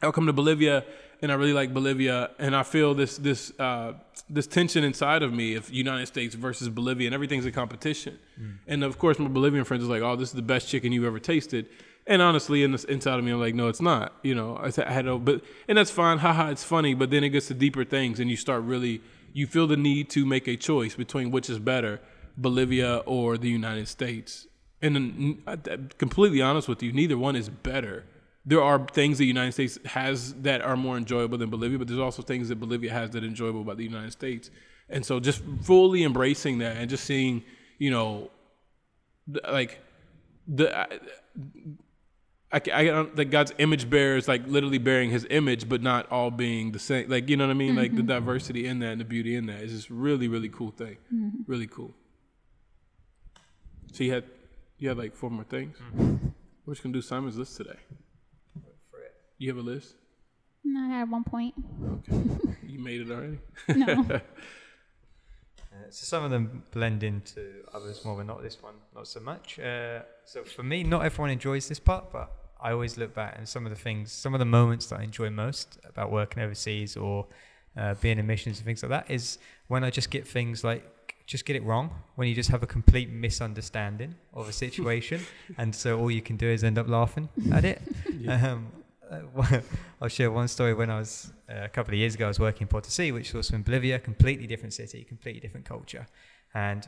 I'll 0.01 0.11
come 0.11 0.25
to 0.25 0.33
Bolivia 0.33 0.83
and 1.21 1.31
I 1.31 1.35
really 1.35 1.53
like 1.53 1.73
Bolivia, 1.73 2.31
and 2.37 2.55
I 2.55 2.63
feel 2.63 2.93
this 2.93 3.17
this 3.17 3.51
uh, 3.59 3.93
this 4.29 4.47
tension 4.47 4.83
inside 4.83 5.23
of 5.23 5.33
me 5.33 5.55
of 5.55 5.69
United 5.71 6.05
States 6.05 6.35
versus 6.35 6.69
Bolivia, 6.69 7.07
and 7.07 7.13
everything's 7.13 7.45
a 7.45 7.51
competition. 7.51 8.19
Mm. 8.39 8.57
And 8.67 8.83
of 8.83 8.99
course, 8.99 9.17
my 9.19 9.27
Bolivian 9.27 9.63
friends 9.63 9.83
are 9.83 9.87
like, 9.87 10.01
"Oh, 10.01 10.15
this 10.15 10.29
is 10.29 10.35
the 10.35 10.41
best 10.41 10.67
chicken 10.67 10.91
you've 10.91 11.05
ever 11.05 11.19
tasted," 11.19 11.67
and 12.07 12.21
honestly, 12.21 12.63
in 12.63 12.73
inside 12.89 13.19
of 13.19 13.25
me, 13.25 13.31
I'm 13.31 13.39
like, 13.39 13.55
"No, 13.55 13.67
it's 13.67 13.81
not." 13.81 14.13
You 14.23 14.35
know, 14.35 14.55
I, 14.57 14.71
I 14.81 14.91
had 14.91 15.07
a, 15.07 15.17
but 15.17 15.41
and 15.67 15.77
that's 15.77 15.91
fine, 15.91 16.19
haha, 16.19 16.49
it's 16.49 16.63
funny. 16.63 16.93
But 16.93 17.09
then 17.09 17.23
it 17.23 17.29
gets 17.29 17.47
to 17.47 17.53
deeper 17.53 17.83
things, 17.85 18.19
and 18.19 18.29
you 18.29 18.37
start 18.37 18.63
really 18.63 19.01
you 19.33 19.47
feel 19.47 19.67
the 19.67 19.77
need 19.77 20.09
to 20.11 20.25
make 20.25 20.47
a 20.47 20.55
choice 20.55 20.95
between 20.95 21.31
which 21.31 21.49
is 21.49 21.59
better, 21.59 22.01
Bolivia 22.37 22.97
or 23.05 23.37
the 23.37 23.49
United 23.49 23.87
States. 23.87 24.47
And 24.81 25.41
I'm 25.47 25.89
completely 25.97 26.41
honest 26.41 26.67
with 26.67 26.83
you, 26.83 26.91
neither 26.93 27.17
one 27.17 27.35
is 27.35 27.49
better 27.49 28.03
there 28.47 28.63
are 28.63 28.79
things 28.93 29.17
the 29.17 29.25
United 29.25 29.51
States 29.51 29.77
has 29.83 30.33
that 30.35 30.61
are 30.61 30.77
more 30.77 30.95
enjoyable 30.95 31.37
than 31.37 31.49
Bolivia, 31.49 31.77
but 31.77 31.87
there's 31.89 31.99
also 31.99 32.21
things 32.21 32.47
that 32.47 32.55
Bolivia 32.55 32.93
has 32.93 33.09
that 33.09 33.21
are 33.21 33.27
enjoyable 33.27 33.59
about 33.59 33.75
the 33.75 33.83
United 33.83 34.13
States. 34.13 34.49
And 34.89 35.05
so 35.05 35.19
just 35.19 35.43
fully 35.63 36.05
embracing 36.05 36.59
that 36.59 36.77
and 36.77 36.89
just 36.89 37.03
seeing, 37.03 37.43
you 37.77 37.91
know, 37.91 38.31
like 39.51 39.81
the 40.47 40.75
I, 40.75 40.99
I, 42.57 42.79
I 42.79 42.83
don't, 42.85 43.17
like 43.17 43.29
God's 43.29 43.53
image 43.57 43.89
bearers 43.89 44.27
like 44.27 44.47
literally 44.47 44.77
bearing 44.77 45.09
His 45.09 45.27
image, 45.29 45.67
but 45.67 45.81
not 45.81 46.11
all 46.11 46.31
being 46.31 46.71
the 46.71 46.79
same. 46.79 47.09
Like 47.09 47.29
you 47.29 47.37
know 47.37 47.45
what 47.45 47.51
I 47.51 47.55
mean? 47.55 47.69
Mm-hmm. 47.69 47.77
Like 47.77 47.91
the 47.91 47.97
mm-hmm. 47.97 48.07
diversity 48.07 48.67
in 48.67 48.79
that 48.79 48.91
and 48.93 49.01
the 49.01 49.05
beauty 49.05 49.35
in 49.35 49.45
that 49.47 49.61
is 49.61 49.71
just 49.71 49.89
really 49.89 50.27
really 50.27 50.49
cool 50.49 50.71
thing. 50.71 50.97
Mm-hmm. 51.13 51.41
Really 51.45 51.67
cool. 51.67 51.93
So 53.91 54.03
you 54.03 54.13
had 54.13 54.25
you 54.77 54.89
had 54.89 54.97
like 54.97 55.15
four 55.15 55.29
more 55.29 55.43
things. 55.43 55.77
Mm-hmm. 55.77 56.27
We're 56.65 56.73
just 56.73 56.83
gonna 56.83 56.93
do 56.93 57.01
Simon's 57.01 57.37
list 57.37 57.57
today. 57.57 57.79
You 59.39 59.49
have 59.49 59.57
a 59.57 59.61
list? 59.67 59.95
No, 60.63 60.81
I 60.81 60.99
had 60.99 61.11
one 61.11 61.23
point. 61.23 61.53
Okay. 62.09 62.55
you 62.67 62.79
made 62.79 63.01
it 63.01 63.11
already? 63.11 63.39
No. 63.75 64.21
Uh, 65.77 65.91
so 65.91 66.05
some 66.05 66.23
of 66.23 66.31
them 66.31 66.63
blend 66.71 67.03
into 67.03 67.63
others 67.71 68.03
more, 68.03 68.15
but 68.15 68.25
not 68.25 68.41
this 68.41 68.57
one, 68.63 68.73
not 68.95 69.07
so 69.07 69.19
much. 69.19 69.59
Uh, 69.59 69.99
so 70.25 70.43
for 70.43 70.63
me, 70.63 70.81
not 70.81 71.05
everyone 71.05 71.29
enjoys 71.29 71.67
this 71.67 71.79
part, 71.79 72.11
but 72.11 72.31
I 72.61 72.71
always 72.71 72.97
look 72.97 73.13
back 73.13 73.35
and 73.37 73.47
some 73.47 73.65
of 73.65 73.69
the 73.69 73.77
things, 73.77 74.11
some 74.11 74.33
of 74.33 74.39
the 74.39 74.45
moments 74.45 74.87
that 74.87 74.99
I 74.99 75.03
enjoy 75.03 75.29
most 75.29 75.79
about 75.85 76.11
working 76.11 76.41
overseas 76.41 76.97
or 76.97 77.27
uh, 77.77 77.93
being 77.95 78.17
in 78.17 78.25
missions 78.25 78.57
and 78.57 78.65
things 78.65 78.81
like 78.81 78.89
that 78.89 79.11
is 79.11 79.37
when 79.67 79.83
I 79.83 79.89
just 79.89 80.09
get 80.09 80.27
things 80.27 80.63
like 80.63 80.83
just 81.25 81.45
get 81.45 81.57
it 81.57 81.63
wrong 81.63 81.91
when 82.15 82.27
you 82.27 82.33
just 82.33 82.49
have 82.49 82.63
a 82.63 82.67
complete 82.67 83.09
misunderstanding 83.09 84.15
of 84.33 84.47
a 84.47 84.53
situation 84.53 85.21
and 85.57 85.75
so 85.75 85.99
all 85.99 86.09
you 86.09 86.21
can 86.21 86.37
do 86.37 86.47
is 86.47 86.63
end 86.63 86.77
up 86.77 86.87
laughing 86.87 87.27
at 87.51 87.65
it 87.65 87.81
yeah. 88.17 88.53
um, 88.53 88.71
I'll 90.01 90.09
share 90.09 90.31
one 90.31 90.49
story. 90.49 90.73
When 90.73 90.89
I 90.89 90.99
was 90.99 91.31
uh, 91.49 91.63
a 91.63 91.69
couple 91.69 91.93
of 91.93 91.97
years 91.97 92.15
ago, 92.15 92.25
I 92.25 92.27
was 92.27 92.39
working 92.39 92.63
in 92.63 92.67
Potosi, 92.67 93.13
which 93.13 93.33
was 93.33 93.51
in 93.51 93.63
Bolivia, 93.63 93.99
completely 93.99 94.47
different 94.47 94.73
city, 94.73 95.05
completely 95.05 95.39
different 95.39 95.65
culture, 95.65 96.05
and 96.53 96.85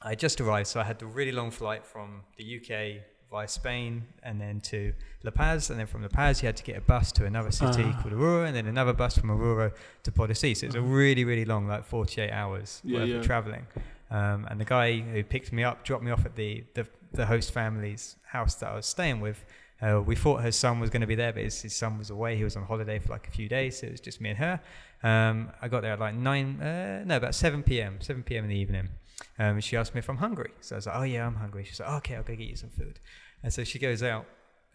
I 0.00 0.14
just 0.14 0.40
arrived, 0.40 0.68
so 0.68 0.80
I 0.80 0.84
had 0.84 0.98
the 0.98 1.06
really 1.06 1.32
long 1.32 1.50
flight 1.50 1.84
from 1.84 2.22
the 2.36 2.56
UK 2.56 3.02
via 3.32 3.48
Spain 3.48 4.04
and 4.22 4.40
then 4.40 4.60
to 4.60 4.92
La 5.24 5.30
Paz, 5.30 5.70
and 5.70 5.80
then 5.80 5.86
from 5.86 6.02
La 6.02 6.08
Paz 6.08 6.42
you 6.42 6.46
had 6.46 6.56
to 6.56 6.62
get 6.62 6.76
a 6.76 6.80
bus 6.82 7.10
to 7.12 7.24
another 7.24 7.50
city 7.50 7.82
uh. 7.82 8.00
called 8.00 8.14
Oruro, 8.14 8.46
and 8.46 8.54
then 8.54 8.66
another 8.66 8.92
bus 8.92 9.16
from 9.18 9.30
Oruro 9.30 9.72
to 10.04 10.12
Potosi. 10.12 10.54
So 10.54 10.64
it 10.64 10.68
was 10.68 10.76
a 10.76 10.78
uh-huh. 10.78 10.86
really, 10.86 11.24
really 11.24 11.46
long, 11.46 11.66
like 11.66 11.84
48 11.84 12.30
hours 12.30 12.80
yeah, 12.84 12.98
worth 12.98 13.08
yeah. 13.08 13.16
of 13.16 13.24
traveling. 13.24 13.66
Um, 14.10 14.46
and 14.50 14.60
the 14.60 14.66
guy 14.66 14.98
who 14.98 15.24
picked 15.24 15.52
me 15.52 15.64
up 15.64 15.82
dropped 15.84 16.04
me 16.04 16.10
off 16.10 16.26
at 16.26 16.36
the, 16.36 16.64
the, 16.74 16.86
the 17.12 17.24
host 17.24 17.52
family's 17.52 18.16
house 18.26 18.54
that 18.56 18.70
I 18.70 18.76
was 18.76 18.86
staying 18.86 19.20
with. 19.22 19.42
Uh, 19.80 20.00
we 20.00 20.14
thought 20.14 20.42
her 20.42 20.52
son 20.52 20.78
was 20.78 20.90
going 20.90 21.00
to 21.00 21.06
be 21.06 21.14
there, 21.14 21.32
but 21.32 21.42
his, 21.42 21.60
his, 21.62 21.74
son 21.74 21.98
was 21.98 22.10
away. 22.10 22.36
He 22.36 22.44
was 22.44 22.54
on 22.54 22.62
holiday 22.62 23.00
for 23.00 23.08
like 23.08 23.26
a 23.26 23.30
few 23.32 23.48
days, 23.48 23.80
so 23.80 23.86
it 23.86 23.92
was 23.92 24.00
just 24.00 24.20
me 24.20 24.30
and 24.30 24.38
her. 24.38 24.60
Um, 25.02 25.50
I 25.60 25.66
got 25.66 25.80
there 25.82 25.94
at 25.94 25.98
like 25.98 26.14
nine, 26.14 26.60
uh, 26.60 27.02
no, 27.04 27.16
about 27.16 27.34
seven 27.34 27.64
p.m. 27.64 27.96
Seven 28.00 28.22
p.m. 28.22 28.44
in 28.44 28.50
the 28.50 28.56
evening. 28.56 28.90
Um, 29.38 29.60
she 29.60 29.76
asked 29.76 29.94
me 29.94 29.98
if 30.00 30.08
I'm 30.08 30.18
hungry, 30.18 30.52
so 30.60 30.76
I 30.76 30.78
was 30.78 30.86
like, 30.86 30.96
"Oh 30.96 31.02
yeah, 31.02 31.26
I'm 31.26 31.36
hungry." 31.36 31.64
She's 31.64 31.80
like, 31.80 31.88
oh, 31.90 31.96
"Okay, 31.96 32.16
I'll 32.16 32.22
go 32.22 32.34
get 32.34 32.48
you 32.48 32.56
some 32.56 32.70
food." 32.70 33.00
And 33.42 33.52
so 33.52 33.64
she 33.64 33.78
goes 33.78 34.02
out, 34.02 34.26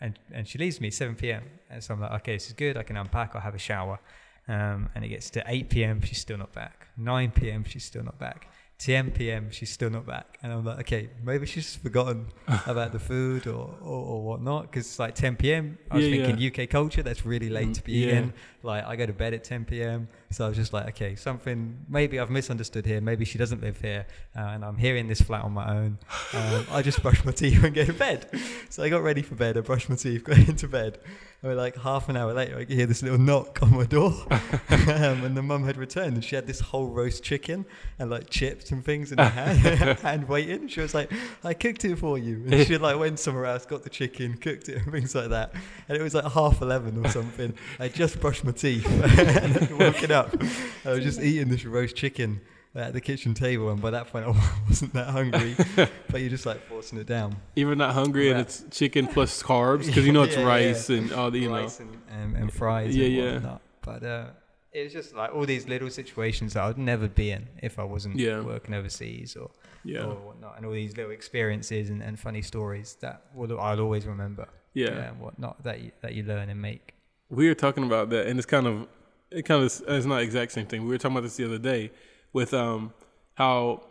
and 0.02 0.18
and 0.32 0.48
she 0.48 0.58
leaves 0.58 0.82
me 0.82 0.90
7 0.90 1.16
p.m. 1.16 1.44
And 1.70 1.84
so 1.84 1.94
I'm 1.94 2.02
like, 2.02 2.12
"Okay, 2.22 2.34
this 2.34 2.48
is 2.48 2.54
good. 2.54 2.78
I 2.78 2.84
can 2.84 2.98
unpack. 2.98 3.36
I'll 3.36 3.42
have 3.42 3.56
a 3.56 3.60
shower." 3.60 4.00
Um, 4.48 4.90
and 4.96 5.04
it 5.04 5.10
gets 5.10 5.30
to 5.32 5.44
8 5.46 5.70
p.m. 5.70 6.02
She's 6.02 6.20
still 6.20 6.38
not 6.38 6.54
back. 6.54 6.88
9 6.96 7.32
p.m. 7.32 7.66
She's 7.66 7.84
still 7.84 8.04
not 8.04 8.18
back. 8.18 8.48
10 8.80 9.12
p.m. 9.12 9.50
She's 9.50 9.72
still 9.72 9.90
not 9.90 10.06
back, 10.06 10.38
and 10.44 10.54
I'm 10.54 10.64
like, 10.64 10.80
okay, 10.82 11.10
maybe 11.24 11.48
she's 11.48 11.76
forgotten 11.76 12.28
about 12.68 12.92
the 12.92 13.00
food 13.00 13.48
or 13.48 13.74
or, 13.82 14.06
or 14.06 14.24
whatnot. 14.24 14.64
Because 14.64 14.86
it's 14.86 15.00
like 15.00 15.16
10 15.16 15.36
p.m. 15.36 15.80
I 15.90 15.96
was 15.96 16.06
yeah, 16.06 16.24
thinking 16.24 16.38
yeah. 16.38 16.64
UK 16.64 16.70
culture, 16.70 17.02
that's 17.02 17.26
really 17.26 17.50
late 17.50 17.74
to 17.74 17.84
be 17.84 17.94
yeah. 17.94 18.08
eating. 18.08 18.34
Like 18.62 18.86
I 18.86 18.96
go 18.96 19.08
to 19.08 19.14
bed 19.14 19.34
at 19.34 19.44
10 19.44 19.66
p.m. 19.66 20.08
So 20.30 20.46
I 20.46 20.50
was 20.50 20.58
just 20.58 20.74
like, 20.74 20.88
okay, 20.90 21.16
something. 21.16 21.78
Maybe 21.88 22.20
I've 22.20 22.30
misunderstood 22.30 22.86
here. 22.86 23.00
Maybe 23.00 23.24
she 23.24 23.38
doesn't 23.38 23.62
live 23.62 23.80
here, 23.80 24.06
uh, 24.36 24.42
and 24.42 24.66
I'm 24.66 24.78
here 24.78 24.98
in 24.98 25.08
this 25.08 25.22
flat 25.22 25.44
on 25.44 25.54
my 25.54 25.70
own. 25.70 25.98
Um, 26.34 26.66
I 26.72 26.82
just 26.82 27.02
brush 27.02 27.24
my 27.24 27.32
teeth 27.32 27.64
and 27.64 27.74
go 27.74 27.86
to 27.86 27.94
bed. 27.94 28.30
So 28.70 28.84
I 28.84 28.90
got 28.90 29.04
ready 29.04 29.22
for 29.22 29.36
bed. 29.36 29.58
I 29.58 29.62
brushed 29.62 29.90
my 29.90 29.96
teeth, 29.96 30.24
got 30.26 30.38
into 30.38 30.68
bed. 30.68 31.00
And 31.44 31.56
like 31.56 31.78
half 31.78 32.10
an 32.10 32.18
hour 32.18 32.34
later, 32.34 32.58
I 32.58 32.66
could 32.66 32.76
hear 32.76 32.88
this 32.88 33.04
little 33.04 33.20
knock 33.20 33.62
on 33.62 33.72
my 33.72 33.86
door, 33.86 34.12
um, 34.32 35.24
and 35.24 35.38
the 35.38 35.44
mum 35.44 35.66
had 35.66 35.78
returned, 35.78 36.16
and 36.16 36.26
she 36.26 36.36
had 36.36 36.48
this 36.48 36.60
whole 36.60 36.88
roast 36.88 37.24
chicken 37.24 37.64
and 38.00 38.10
like 38.10 38.28
chips 38.28 38.72
and 38.72 38.84
things 38.84 39.12
in 39.12 39.20
her 39.20 39.26
hand, 39.30 40.00
hand 40.00 40.28
waiting. 40.28 40.68
She 40.68 40.82
was 40.82 40.96
like, 40.96 41.12
"I 41.44 41.54
cooked 41.54 41.86
it 41.86 41.98
for 41.98 42.18
you," 42.18 42.44
and 42.50 42.66
she 42.66 42.80
like 42.80 42.98
went 42.98 43.20
somewhere 43.20 43.46
else, 43.46 43.68
got 43.68 43.84
the 43.84 43.90
chicken, 43.90 44.36
cooked 44.38 44.68
it, 44.68 44.78
and 44.82 44.92
things 44.92 45.14
like 45.14 45.30
that. 45.30 45.54
And 45.88 45.96
it 45.96 46.02
was 46.02 46.16
like 46.16 46.26
half 46.26 46.60
eleven 46.60 47.06
or 47.06 47.08
something. 47.12 47.54
I 47.80 47.90
just 47.90 48.20
brushed 48.20 48.44
my 48.44 48.52
teeth 48.52 48.88
and 49.20 49.78
woken 49.78 50.12
up. 50.18 50.36
I 50.86 50.92
was 50.92 51.04
just 51.04 51.22
eating 51.22 51.50
this 51.50 51.66
roast 51.66 51.96
chicken 51.96 52.42
at 52.76 52.94
the 52.94 53.02
kitchen 53.02 53.34
table, 53.34 53.70
and 53.70 53.82
by 53.82 53.92
that 53.92 54.08
point 54.08 54.26
I 54.28 54.62
wasn't 54.68 54.94
that 54.94 55.08
hungry. 55.08 55.56
but 56.10 56.22
you're 56.22 56.30
just 56.30 56.46
like 56.46 56.62
forcing 56.68 57.00
it 57.00 57.08
down. 57.08 57.36
Even 57.56 57.78
not 57.78 57.94
hungry, 57.94 58.30
and 58.30 58.40
it's 58.40 58.64
chicken 58.72 59.08
plus 59.08 59.42
carbs 59.42 59.86
because 59.86 60.06
you 60.06 60.12
know 60.12 60.24
it's 60.24 60.36
yeah, 60.36 60.44
rice 60.44 60.90
yeah. 60.90 60.98
and 60.98 61.14
all 61.14 61.32
the 61.32 61.40
you 61.40 61.50
rice 61.50 61.80
know 61.80 61.88
and, 62.10 62.36
and, 62.36 62.38
and 62.38 62.54
fries. 62.54 62.96
Yeah, 62.96 63.06
and 63.06 63.44
yeah. 63.44 63.58
But 63.82 64.04
uh, 64.04 64.26
it 64.72 64.84
was 64.84 64.94
just 64.94 65.16
like 65.16 65.34
all 65.34 65.46
these 65.46 65.68
little 65.68 65.90
situations 65.90 66.54
that 66.54 66.64
I'd 66.64 66.78
never 66.78 67.08
be 67.08 67.32
in 67.32 67.48
if 67.64 67.80
I 67.80 67.84
wasn't 67.84 68.18
yeah. 68.18 68.42
working 68.42 68.76
overseas 68.76 69.36
or 69.36 69.50
yeah. 69.84 70.04
or 70.04 70.16
whatnot, 70.16 70.58
and 70.58 70.66
all 70.66 70.74
these 70.74 70.96
little 70.96 71.12
experiences 71.12 71.90
and, 71.90 72.04
and 72.04 72.20
funny 72.20 72.42
stories 72.42 72.98
that 73.02 73.24
will, 73.34 73.60
I'll 73.60 73.80
always 73.80 74.06
remember. 74.06 74.48
Yeah, 74.74 74.90
yeah 74.90 75.10
and 75.10 75.20
whatnot 75.20 75.64
that 75.64 75.82
you, 75.82 75.92
that 76.02 76.14
you 76.14 76.24
learn 76.24 76.50
and 76.50 76.62
make. 76.62 76.94
We 77.30 77.48
were 77.48 77.56
talking 77.56 77.84
about 77.84 78.10
that, 78.12 78.28
and 78.28 78.38
it's 78.38 78.46
kind 78.46 78.68
of 78.68 78.88
it 79.32 79.44
kind 79.44 79.64
of 79.64 79.84
it's 79.88 80.06
not 80.06 80.22
exact 80.22 80.52
same 80.52 80.66
thing. 80.66 80.84
We 80.84 80.90
were 80.90 80.98
talking 80.98 81.18
about 81.18 81.24
this 81.24 81.38
the 81.38 81.46
other 81.46 81.58
day 81.58 81.92
with 82.34 82.54
um, 82.54 82.94
how 83.36 83.84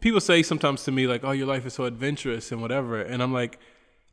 people 0.00 0.20
say 0.20 0.42
sometimes 0.42 0.84
to 0.84 0.92
me 0.92 1.06
like, 1.06 1.24
"Oh, 1.24 1.32
your 1.32 1.46
life 1.46 1.66
is 1.66 1.74
so 1.74 1.84
adventurous 1.84 2.52
and 2.52 2.60
whatever," 2.62 3.00
and 3.00 3.22
I'm 3.22 3.32
like, 3.32 3.58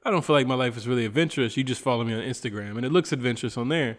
I 0.03 0.11
don't 0.11 0.23
feel 0.23 0.35
like 0.35 0.47
my 0.47 0.55
life 0.55 0.77
is 0.77 0.87
really 0.87 1.05
adventurous. 1.05 1.57
You 1.57 1.63
just 1.63 1.81
follow 1.81 2.03
me 2.03 2.13
on 2.13 2.21
Instagram, 2.21 2.77
and 2.77 2.85
it 2.85 2.91
looks 2.91 3.11
adventurous 3.11 3.57
on 3.57 3.69
there. 3.69 3.97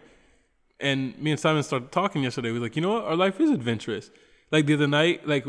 And 0.79 1.17
me 1.19 1.31
and 1.31 1.39
Simon 1.39 1.61
started 1.61 1.91
talking 1.91 2.23
yesterday. 2.23 2.51
We 2.51 2.57
are 2.57 2.61
like, 2.61 2.75
you 2.75 2.81
know 2.81 2.93
what? 2.93 3.03
Our 3.03 3.15
life 3.15 3.39
is 3.39 3.49
adventurous. 3.49 4.09
Like 4.51 4.65
the 4.65 4.73
other 4.73 4.87
night, 4.87 5.27
like 5.27 5.45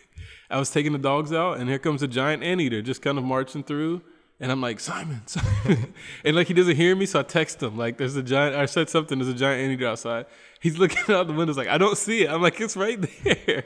I 0.50 0.58
was 0.58 0.70
taking 0.70 0.92
the 0.92 0.98
dogs 0.98 1.32
out, 1.32 1.58
and 1.58 1.68
here 1.68 1.78
comes 1.78 2.02
a 2.02 2.08
giant 2.08 2.42
anteater 2.42 2.80
just 2.82 3.02
kind 3.02 3.18
of 3.18 3.24
marching 3.24 3.64
through. 3.64 4.02
And 4.40 4.50
I'm 4.50 4.60
like, 4.60 4.80
Simon, 4.80 5.22
Simon. 5.26 5.94
and 6.24 6.36
like 6.36 6.48
he 6.48 6.54
doesn't 6.54 6.76
hear 6.76 6.94
me, 6.96 7.06
so 7.06 7.20
I 7.20 7.22
text 7.22 7.62
him. 7.62 7.76
Like 7.76 7.98
there's 7.98 8.16
a 8.16 8.22
giant 8.22 8.56
I 8.56 8.66
said 8.66 8.88
something, 8.90 9.18
there's 9.18 9.30
a 9.30 9.34
giant 9.34 9.62
anteater 9.62 9.88
outside. 9.88 10.26
He's 10.60 10.78
looking 10.82 11.14
out 11.14 11.26
the 11.26 11.32
windows 11.32 11.56
like, 11.56 11.68
I 11.68 11.78
don't 11.78 11.96
see 11.96 12.24
it. 12.24 12.30
I'm 12.30 12.42
like, 12.42 12.60
it's 12.60 12.76
right 12.76 13.00
there. 13.24 13.64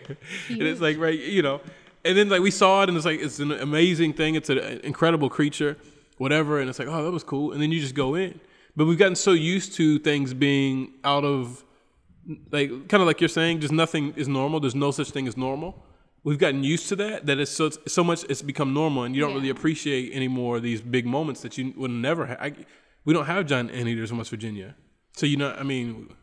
and 0.49 0.63
it's 0.63 0.81
like 0.81 0.99
right, 0.99 1.19
you 1.19 1.43
know. 1.43 1.61
And 2.05 2.17
then 2.17 2.29
like 2.29 2.43
we 2.43 2.51
saw 2.51 2.83
it 2.83 2.89
and 2.89 2.97
it's 2.97 3.07
like 3.07 3.21
it's 3.21 3.39
an 3.39 3.53
amazing 3.53 4.13
thing. 4.13 4.35
It's 4.35 4.51
an 4.51 4.59
incredible 4.59 5.31
creature, 5.31 5.77
whatever. 6.19 6.61
And 6.61 6.69
it's 6.69 6.79
like, 6.79 6.89
oh, 6.89 7.05
that 7.05 7.11
was 7.11 7.25
cool. 7.25 7.53
And 7.53 7.61
then 7.63 7.73
you 7.73 7.81
just 7.81 7.95
go 7.95 8.15
in. 8.15 8.41
But 8.77 8.85
we've 8.87 8.99
gotten 8.99 9.17
so 9.17 9.33
used 9.33 9.75
to 9.75 9.99
things 9.99 10.33
being 10.35 10.93
out 11.03 11.25
of 11.25 11.65
like 12.53 12.69
kind 12.89 13.01
of 13.01 13.07
like 13.07 13.21
you're 13.21 13.29
saying, 13.29 13.61
just 13.61 13.73
nothing 13.73 14.13
is 14.17 14.29
normal. 14.29 14.61
There's 14.61 14.75
no 14.75 14.91
such 14.91 15.11
thing 15.11 15.27
as 15.27 15.37
normal 15.37 15.83
we've 16.25 16.39
gotten 16.39 16.65
used 16.65 16.89
to 16.89 16.97
that 16.97 17.27
that 17.27 17.39
it's 17.39 17.51
so 17.51 17.67
it's, 17.67 17.79
so 17.87 18.05
much 18.05 18.25
it's 18.29 18.43
become 18.43 18.75
normal 18.75 19.05
and 19.05 19.15
you 19.15 19.21
don't 19.21 19.31
yeah. 19.31 19.37
really 19.37 19.51
appreciate 19.51 20.13
anymore 20.13 20.61
these 20.61 20.81
big 20.81 21.07
moments 21.07 21.41
that 21.43 21.57
you 21.59 21.73
would 21.77 21.91
never 21.91 22.27
have. 22.27 22.39
I, 22.41 22.53
we 23.05 23.15
don't 23.15 23.27
have 23.27 23.47
giant 23.47 23.71
anteaters 23.71 24.11
in 24.11 24.19
West 24.19 24.31
Virginia. 24.31 24.75
So 25.17 25.27
you 25.27 25.37
know, 25.37 25.55
I 25.59 25.63
mean, 25.63 26.15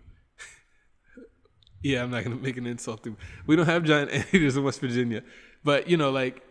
yeah, 1.83 2.03
I'm 2.03 2.11
not 2.11 2.23
gonna 2.23 2.35
make 2.35 2.57
an 2.57 2.67
insult. 2.67 3.03
To, 3.03 3.15
we 3.47 3.55
don't 3.55 3.65
have 3.65 3.83
giant 3.83 4.11
anteaters 4.11 4.57
in 4.57 4.63
West 4.63 4.79
Virginia, 4.79 5.23
but 5.63 5.89
you 5.89 5.97
know, 5.97 6.11
like, 6.11 6.41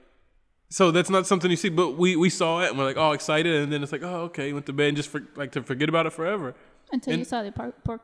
so 0.71 0.91
that's 0.91 1.11
not 1.11 1.27
something 1.27 1.51
you 1.51 1.57
see. 1.57 1.69
But 1.69 1.97
we 1.97 2.17
we 2.17 2.31
saw 2.31 2.61
it 2.63 2.71
and 2.71 2.79
we're 2.79 2.85
like 2.85 2.97
all 2.97 3.13
excited, 3.13 3.55
and 3.63 3.73
then 3.73 3.83
it's 3.83 3.93
like, 3.93 4.03
oh, 4.03 4.23
okay, 4.25 4.53
went 4.53 4.67
to 4.67 4.73
bed 4.73 4.89
and 4.89 4.97
just 4.97 5.09
for, 5.09 5.23
like 5.37 5.53
to 5.53 5.63
forget 5.63 5.89
about 5.89 6.07
it 6.07 6.13
forever. 6.13 6.55
Until 6.93 7.19
you 7.19 7.25
saw 7.25 7.43
the 7.43 7.53
park, 7.53 7.83
pork 7.85 8.03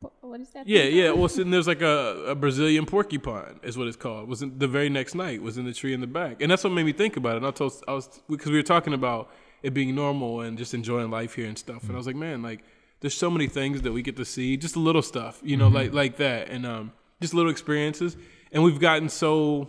what 0.00 0.40
is 0.40 0.50
that? 0.50 0.66
Yeah, 0.66 0.82
thing 0.82 0.94
yeah. 0.94 1.10
Well, 1.10 1.28
so 1.28 1.42
then 1.42 1.50
there's 1.50 1.66
like 1.66 1.82
a, 1.82 2.24
a 2.28 2.34
Brazilian 2.34 2.86
porcupine, 2.86 3.58
is 3.62 3.76
what 3.76 3.88
it's 3.88 3.96
called. 3.96 4.28
Was 4.28 4.42
in 4.42 4.58
the 4.58 4.68
very 4.68 4.88
next 4.88 5.14
night 5.14 5.42
was 5.42 5.58
in 5.58 5.64
the 5.64 5.72
tree 5.72 5.92
in 5.92 6.00
the 6.00 6.06
back, 6.06 6.40
and 6.40 6.50
that's 6.50 6.64
what 6.64 6.72
made 6.72 6.84
me 6.84 6.92
think 6.92 7.16
about 7.16 7.34
it. 7.34 7.38
And 7.38 7.46
I 7.46 7.50
told 7.50 7.72
I 7.88 7.94
was 7.94 8.20
because 8.28 8.50
we 8.50 8.56
were 8.56 8.62
talking 8.62 8.92
about 8.92 9.30
it 9.62 9.74
being 9.74 9.94
normal 9.94 10.42
and 10.42 10.56
just 10.56 10.72
enjoying 10.74 11.10
life 11.10 11.34
here 11.34 11.46
and 11.46 11.58
stuff. 11.58 11.82
And 11.84 11.92
I 11.92 11.96
was 11.96 12.06
like, 12.06 12.16
man, 12.16 12.42
like 12.42 12.60
there's 13.00 13.14
so 13.14 13.30
many 13.30 13.48
things 13.48 13.82
that 13.82 13.92
we 13.92 14.02
get 14.02 14.16
to 14.16 14.24
see, 14.24 14.56
just 14.56 14.76
little 14.76 15.02
stuff, 15.02 15.40
you 15.42 15.56
know, 15.56 15.66
mm-hmm. 15.66 15.76
like 15.76 15.92
like 15.92 16.16
that, 16.18 16.48
and 16.48 16.64
um, 16.64 16.92
just 17.20 17.34
little 17.34 17.50
experiences. 17.50 18.16
And 18.52 18.62
we've 18.62 18.80
gotten 18.80 19.08
so 19.08 19.68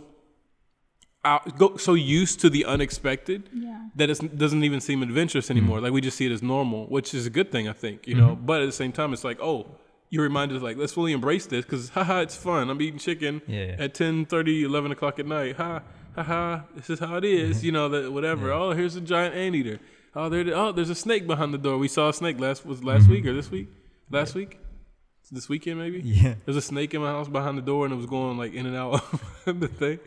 out, 1.24 1.58
go, 1.58 1.76
so 1.76 1.94
used 1.94 2.40
to 2.40 2.48
the 2.48 2.64
unexpected 2.64 3.50
Yeah. 3.52 3.88
that 3.96 4.10
it 4.10 4.38
doesn't 4.38 4.64
even 4.64 4.80
seem 4.80 5.02
adventurous 5.02 5.50
anymore. 5.50 5.78
Mm-hmm. 5.78 5.84
Like 5.84 5.92
we 5.92 6.00
just 6.00 6.16
see 6.16 6.26
it 6.26 6.32
as 6.32 6.42
normal, 6.42 6.86
which 6.86 7.14
is 7.14 7.26
a 7.26 7.30
good 7.30 7.50
thing, 7.52 7.68
I 7.68 7.72
think. 7.72 8.06
You 8.06 8.14
know, 8.14 8.30
mm-hmm. 8.30 8.46
but 8.46 8.62
at 8.62 8.66
the 8.66 8.72
same 8.72 8.92
time, 8.92 9.12
it's 9.12 9.24
like, 9.24 9.40
oh, 9.40 9.66
you're 10.10 10.24
reminded 10.24 10.60
like 10.60 10.76
let's 10.76 10.92
fully 10.92 11.12
embrace 11.12 11.46
this 11.46 11.64
because 11.64 11.90
haha, 11.90 12.20
it's 12.20 12.36
fun. 12.36 12.68
I'm 12.68 12.80
eating 12.82 12.98
chicken 12.98 13.40
Yeah, 13.46 13.66
yeah. 13.66 13.76
at 13.78 13.94
10, 13.94 14.26
11 14.30 14.92
o'clock 14.92 15.18
at 15.18 15.26
night. 15.26 15.56
Ha, 15.56 15.82
ha 16.16 16.22
ha! 16.22 16.64
this 16.74 16.90
is 16.90 16.98
how 16.98 17.16
it 17.16 17.24
is. 17.24 17.64
You 17.70 17.72
know 17.72 17.88
that 17.88 18.12
whatever. 18.12 18.52
Oh, 18.52 18.72
here's 18.72 18.96
a 18.96 19.00
giant 19.00 19.34
anteater. 19.34 19.78
Oh, 20.14 20.28
there. 20.28 20.44
Oh, 20.54 20.72
there's 20.72 20.90
a 20.90 20.94
snake 20.94 21.26
behind 21.26 21.54
the 21.54 21.58
door. 21.58 21.78
We 21.78 21.88
saw 21.88 22.08
a 22.08 22.12
snake 22.12 22.40
last 22.40 22.66
was 22.66 22.82
last 22.82 23.04
mm-hmm. 23.04 23.12
week 23.12 23.26
or 23.26 23.32
this 23.32 23.50
week? 23.50 23.68
Last 24.10 24.34
week? 24.34 24.58
This 25.30 25.48
weekend 25.48 25.78
maybe? 25.78 26.00
Yeah. 26.00 26.34
There's 26.44 26.56
a 26.56 26.62
snake 26.62 26.92
in 26.92 27.02
my 27.02 27.10
house 27.10 27.28
behind 27.28 27.56
the 27.56 27.62
door, 27.62 27.84
and 27.84 27.94
it 27.94 27.96
was 27.96 28.06
going 28.06 28.36
like 28.36 28.52
in 28.52 28.66
and 28.66 28.74
out 28.74 29.04
of 29.46 29.60
the 29.60 29.68
thing. 29.68 30.00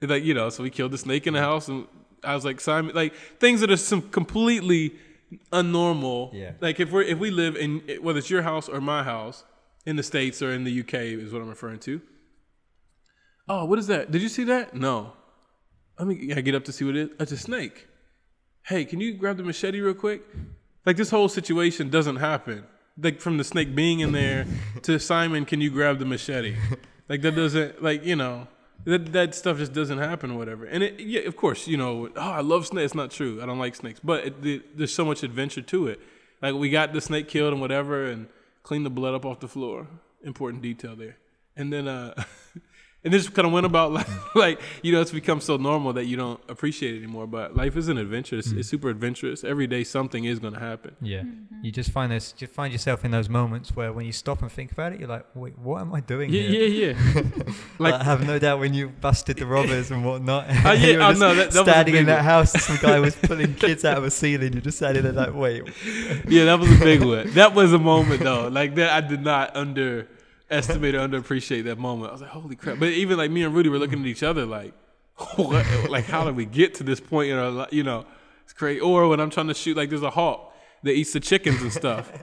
It's 0.00 0.10
like 0.10 0.24
you 0.24 0.34
know, 0.34 0.48
so 0.48 0.64
we 0.64 0.70
killed 0.70 0.90
the 0.90 0.98
snake 0.98 1.28
in 1.28 1.34
the 1.34 1.40
house, 1.40 1.68
and 1.68 1.86
I 2.24 2.34
was 2.34 2.44
like 2.44 2.60
Simon, 2.60 2.92
like 2.96 3.14
things 3.38 3.60
that 3.60 3.70
are 3.70 3.76
some 3.76 4.02
completely 4.02 4.94
unnormal. 5.52 6.32
Yeah. 6.32 6.52
Like 6.60 6.80
if 6.80 6.90
we're 6.90 7.02
if 7.02 7.18
we 7.18 7.30
live 7.30 7.56
in 7.56 7.82
whether 8.00 8.18
it's 8.18 8.30
your 8.30 8.42
house 8.42 8.68
or 8.68 8.80
my 8.80 9.02
house 9.02 9.44
in 9.86 9.96
the 9.96 10.02
states 10.02 10.42
or 10.42 10.52
in 10.52 10.64
the 10.64 10.80
UK 10.80 10.94
is 10.94 11.32
what 11.32 11.42
I'm 11.42 11.48
referring 11.48 11.80
to. 11.80 12.00
Oh, 13.48 13.64
what 13.64 13.78
is 13.78 13.86
that? 13.86 14.10
Did 14.10 14.22
you 14.22 14.28
see 14.28 14.44
that? 14.44 14.74
No. 14.74 15.12
Let 15.98 16.08
me 16.08 16.32
I 16.34 16.40
get 16.40 16.54
up 16.54 16.64
to 16.64 16.72
see 16.72 16.84
what 16.84 16.96
it 16.96 17.10
is. 17.10 17.16
It's 17.20 17.32
a 17.32 17.38
snake. 17.38 17.88
Hey, 18.64 18.84
can 18.84 19.00
you 19.00 19.14
grab 19.14 19.36
the 19.36 19.42
machete 19.42 19.80
real 19.80 19.94
quick? 19.94 20.22
Like 20.84 20.96
this 20.96 21.10
whole 21.10 21.28
situation 21.28 21.88
doesn't 21.90 22.16
happen. 22.16 22.64
Like 23.00 23.20
from 23.20 23.38
the 23.38 23.44
snake 23.44 23.74
being 23.74 24.00
in 24.00 24.12
there 24.12 24.46
to 24.82 24.98
Simon, 24.98 25.44
can 25.44 25.60
you 25.60 25.70
grab 25.70 25.98
the 25.98 26.04
machete? 26.04 26.56
Like 27.08 27.22
that 27.22 27.34
doesn't 27.34 27.82
like 27.82 28.04
you 28.04 28.16
know 28.16 28.48
that 28.84 29.12
that 29.12 29.34
stuff 29.34 29.58
just 29.58 29.72
doesn't 29.72 29.98
happen 29.98 30.30
or 30.30 30.38
whatever. 30.38 30.64
And 30.64 30.82
it 30.82 31.00
yeah, 31.00 31.20
of 31.20 31.36
course 31.36 31.66
you 31.66 31.76
know 31.76 32.08
oh 32.16 32.20
I 32.20 32.40
love 32.40 32.66
snakes. 32.66 32.86
It's 32.86 32.94
not 32.94 33.10
true. 33.10 33.42
I 33.42 33.46
don't 33.46 33.58
like 33.58 33.74
snakes, 33.74 34.00
but 34.02 34.26
it, 34.26 34.42
the, 34.42 34.62
there's 34.74 34.94
so 34.94 35.04
much 35.04 35.22
adventure 35.22 35.62
to 35.62 35.88
it. 35.88 36.00
Like 36.40 36.54
we 36.54 36.70
got 36.70 36.92
the 36.92 37.00
snake 37.00 37.28
killed 37.28 37.52
and 37.52 37.60
whatever, 37.60 38.06
and 38.06 38.28
cleaned 38.62 38.86
the 38.86 38.90
blood 38.90 39.14
up 39.14 39.24
off 39.24 39.40
the 39.40 39.48
floor. 39.48 39.86
Important 40.22 40.62
detail 40.62 40.94
there. 40.94 41.16
And 41.56 41.72
then 41.72 41.88
uh, 41.88 42.14
and 43.04 43.14
this 43.14 43.28
kind 43.28 43.46
of 43.46 43.52
went 43.52 43.66
about 43.66 43.92
like, 43.98 44.34
like 44.34 44.60
you 44.82 44.92
know 44.92 45.00
it's 45.00 45.12
become 45.12 45.40
so 45.40 45.56
normal 45.56 45.92
that 45.92 46.06
you 46.06 46.16
don't 46.16 46.40
appreciate 46.48 46.94
it 46.94 46.98
anymore. 46.98 47.26
But 47.26 47.56
life 47.56 47.76
is 47.76 47.88
an 47.88 47.98
adventure. 47.98 48.38
It's, 48.38 48.52
mm. 48.52 48.58
it's 48.58 48.68
super 48.68 48.88
adventurous. 48.88 49.44
Every 49.44 49.66
day 49.66 49.84
something 49.84 50.24
is 50.24 50.38
going 50.38 50.54
to 50.54 50.60
happen. 50.60 50.96
Yeah. 51.00 51.20
Mm-hmm. 51.20 51.64
You 51.64 51.72
just 51.72 51.90
find 51.90 52.12
this, 52.12 52.34
you 52.38 52.46
find 52.46 52.72
yourself 52.72 53.04
in 53.04 53.10
those 53.10 53.28
moments 53.28 53.74
where 53.74 53.92
when 53.92 54.06
you 54.06 54.12
stop 54.12 54.42
and 54.42 54.50
think 54.50 54.70
about 54.72 54.92
it, 54.92 55.00
you're 55.00 55.08
like, 55.08 55.26
wait, 55.34 55.58
what 55.58 55.80
am 55.80 55.92
I 55.92 56.00
doing 56.00 56.32
Yeah, 56.32 56.42
here? 56.42 56.68
yeah, 56.68 56.94
yeah. 57.14 57.22
Like, 57.24 57.54
Like- 57.78 57.94
I 57.94 58.04
have 58.04 58.26
no 58.26 58.38
doubt 58.38 58.60
when 58.60 58.74
you 58.74 58.88
busted 58.88 59.38
the 59.38 59.46
robbers 59.46 59.90
and 59.90 60.04
whatnot. 60.04 60.46
Oh, 60.68 60.72
yeah, 60.72 60.86
you 60.86 60.98
were 60.98 61.04
oh, 61.04 61.08
just 61.10 61.20
no, 61.20 61.34
that- 61.34 61.50
that 61.52 61.64
standing 61.64 61.96
in 61.96 62.06
that 62.06 62.24
house, 62.24 62.54
and 62.54 62.62
some 62.62 62.76
guy 62.76 62.98
was 63.00 63.16
pulling 63.16 63.54
kids 63.54 63.84
out 63.84 63.98
of 63.98 64.04
a 64.04 64.10
ceiling. 64.10 64.52
You're 64.52 64.62
just 64.62 64.76
standing 64.78 65.02
there 65.02 65.12
like, 65.12 65.34
wait, 65.34 65.64
yeah, 66.28 66.44
that 66.44 66.58
was 66.58 66.70
a 66.70 66.84
big 66.84 67.02
one. 67.02 67.30
That 67.32 67.54
was 67.54 67.72
a 67.72 67.78
moment 67.78 68.22
though. 68.22 68.48
Like 68.48 68.74
that, 68.76 68.90
I 68.90 69.00
did 69.06 69.22
not 69.22 69.56
underestimate 70.50 70.94
or 70.94 71.00
underappreciate 71.00 71.64
that 71.64 71.78
moment. 71.78 72.10
I 72.10 72.12
was 72.12 72.22
like, 72.22 72.30
holy 72.30 72.56
crap! 72.56 72.78
But 72.78 72.90
even 72.90 73.18
like 73.18 73.30
me 73.30 73.42
and 73.42 73.54
Rudy 73.54 73.68
were 73.68 73.78
looking 73.78 74.00
at 74.00 74.06
each 74.06 74.22
other 74.22 74.46
like, 74.46 74.74
what? 75.36 75.66
Like, 75.90 76.06
how 76.06 76.24
did 76.24 76.36
we 76.36 76.44
get 76.44 76.74
to 76.76 76.84
this 76.84 77.00
point 77.00 77.30
in 77.30 77.38
our 77.38 77.50
life? 77.50 77.72
You 77.72 77.82
know, 77.82 78.06
it's 78.44 78.52
crazy. 78.52 78.80
Or 78.80 79.08
when 79.08 79.20
I'm 79.20 79.30
trying 79.30 79.48
to 79.48 79.54
shoot, 79.54 79.76
like, 79.76 79.90
there's 79.90 80.02
a 80.02 80.10
hawk 80.10 80.54
that 80.82 80.92
eats 80.92 81.12
the 81.12 81.20
chickens 81.20 81.62
and 81.62 81.72
stuff. 81.72 82.12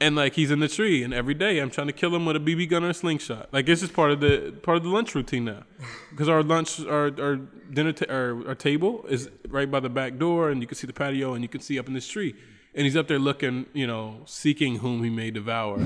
And 0.00 0.16
like 0.16 0.34
he's 0.34 0.50
in 0.50 0.58
the 0.58 0.66
tree, 0.66 1.04
and 1.04 1.14
every 1.14 1.34
day 1.34 1.60
I'm 1.60 1.70
trying 1.70 1.86
to 1.86 1.92
kill 1.92 2.14
him 2.14 2.26
with 2.26 2.34
a 2.34 2.40
BB 2.40 2.68
gun 2.68 2.82
or 2.82 2.88
a 2.88 2.94
slingshot. 2.94 3.48
Like 3.52 3.68
it's 3.68 3.80
just 3.80 3.92
part 3.92 4.10
of 4.10 4.18
the 4.18 4.52
part 4.62 4.76
of 4.76 4.82
the 4.82 4.88
lunch 4.88 5.14
routine 5.14 5.44
now, 5.44 5.62
because 6.10 6.28
our 6.28 6.42
lunch, 6.42 6.80
our 6.80 7.12
our 7.20 7.36
dinner, 7.72 7.92
ta- 7.92 8.12
our, 8.12 8.48
our 8.48 8.54
table 8.56 9.06
is 9.08 9.30
right 9.48 9.70
by 9.70 9.78
the 9.78 9.88
back 9.88 10.18
door, 10.18 10.50
and 10.50 10.60
you 10.60 10.66
can 10.66 10.76
see 10.76 10.88
the 10.88 10.92
patio, 10.92 11.34
and 11.34 11.44
you 11.44 11.48
can 11.48 11.60
see 11.60 11.78
up 11.78 11.86
in 11.86 11.94
this 11.94 12.08
tree. 12.08 12.34
And 12.74 12.84
he's 12.84 12.96
up 12.96 13.06
there 13.06 13.20
looking, 13.20 13.66
you 13.72 13.86
know, 13.86 14.22
seeking 14.26 14.78
whom 14.78 15.04
he 15.04 15.10
may 15.10 15.30
devour, 15.30 15.76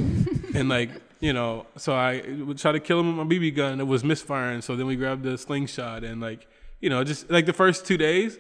and 0.55 0.71
like 0.71 0.91
you 1.21 1.33
know, 1.33 1.67
so 1.77 1.95
I 1.95 2.23
would 2.45 2.59
try 2.59 2.73
to 2.73 2.81
kill 2.81 3.01
him 3.01 3.17
with 3.17 3.27
my 3.27 3.35
BB 3.35 3.57
gun, 3.57 3.81
it 3.81 3.87
was 3.87 4.05
misfiring. 4.05 4.63
So 4.63 4.77
then 4.77 4.87
we 4.87 4.97
grabbed 4.97 5.23
the 5.23 5.37
slingshot, 5.37 6.05
and 6.05 6.21
like 6.21 6.47
you 6.81 6.91
know, 6.91 7.03
just 7.05 7.31
like 7.31 7.47
the 7.47 7.53
first 7.53 7.87
two 7.87 7.97
days, 7.97 8.39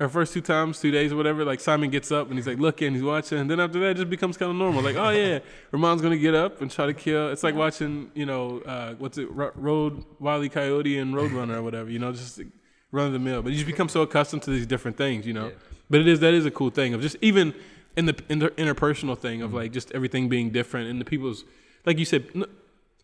or 0.00 0.08
first 0.08 0.32
two 0.32 0.40
times, 0.40 0.80
two 0.80 0.90
days 0.90 1.12
or 1.12 1.16
whatever, 1.16 1.44
like 1.44 1.60
Simon 1.60 1.90
gets 1.90 2.10
up 2.10 2.28
and 2.28 2.36
he's 2.36 2.46
like 2.46 2.58
looking, 2.58 2.92
he's 2.92 3.02
watching, 3.02 3.38
and 3.38 3.50
then 3.50 3.60
after 3.60 3.78
that, 3.80 3.90
it 3.90 3.96
just 3.98 4.10
becomes 4.10 4.36
kind 4.36 4.50
of 4.50 4.56
normal. 4.56 4.82
Like, 4.82 4.96
oh 4.96 5.10
yeah, 5.10 5.38
Ramon's 5.70 6.02
gonna 6.02 6.16
get 6.16 6.34
up 6.34 6.60
and 6.60 6.70
try 6.70 6.86
to 6.86 6.94
kill. 6.94 7.30
It's 7.30 7.42
like 7.42 7.54
watching, 7.54 8.10
you 8.14 8.26
know, 8.26 8.60
uh, 8.66 8.94
what's 8.94 9.18
it, 9.18 9.30
Ro- 9.30 9.52
Road 9.54 10.04
Wile 10.18 10.42
E. 10.42 10.48
Coyote 10.48 10.98
and 10.98 11.14
Roadrunner 11.14 11.56
or 11.56 11.62
whatever. 11.62 11.90
You 11.90 11.98
know, 11.98 12.12
just 12.12 12.38
like, 12.38 12.48
run 12.90 13.06
of 13.06 13.12
the 13.12 13.18
mill. 13.18 13.42
But 13.42 13.52
you 13.52 13.56
just 13.56 13.66
become 13.66 13.88
so 13.88 14.02
accustomed 14.02 14.42
to 14.42 14.50
these 14.50 14.66
different 14.66 14.96
things, 14.96 15.26
you 15.26 15.32
know. 15.32 15.52
But 15.88 16.00
it 16.00 16.08
is 16.08 16.20
that 16.20 16.34
is 16.34 16.46
a 16.46 16.50
cool 16.50 16.70
thing 16.70 16.94
of 16.94 17.00
just 17.00 17.16
even 17.20 17.54
in 17.96 18.06
the 18.06 18.16
in 18.28 18.38
the 18.38 18.48
interpersonal 18.50 19.18
thing 19.18 19.42
of 19.42 19.52
like 19.52 19.72
just 19.72 19.92
everything 19.92 20.28
being 20.28 20.50
different 20.50 20.88
and 20.88 21.00
the 21.00 21.04
people's 21.04 21.44
like 21.86 21.98
you 21.98 22.04
said. 22.04 22.26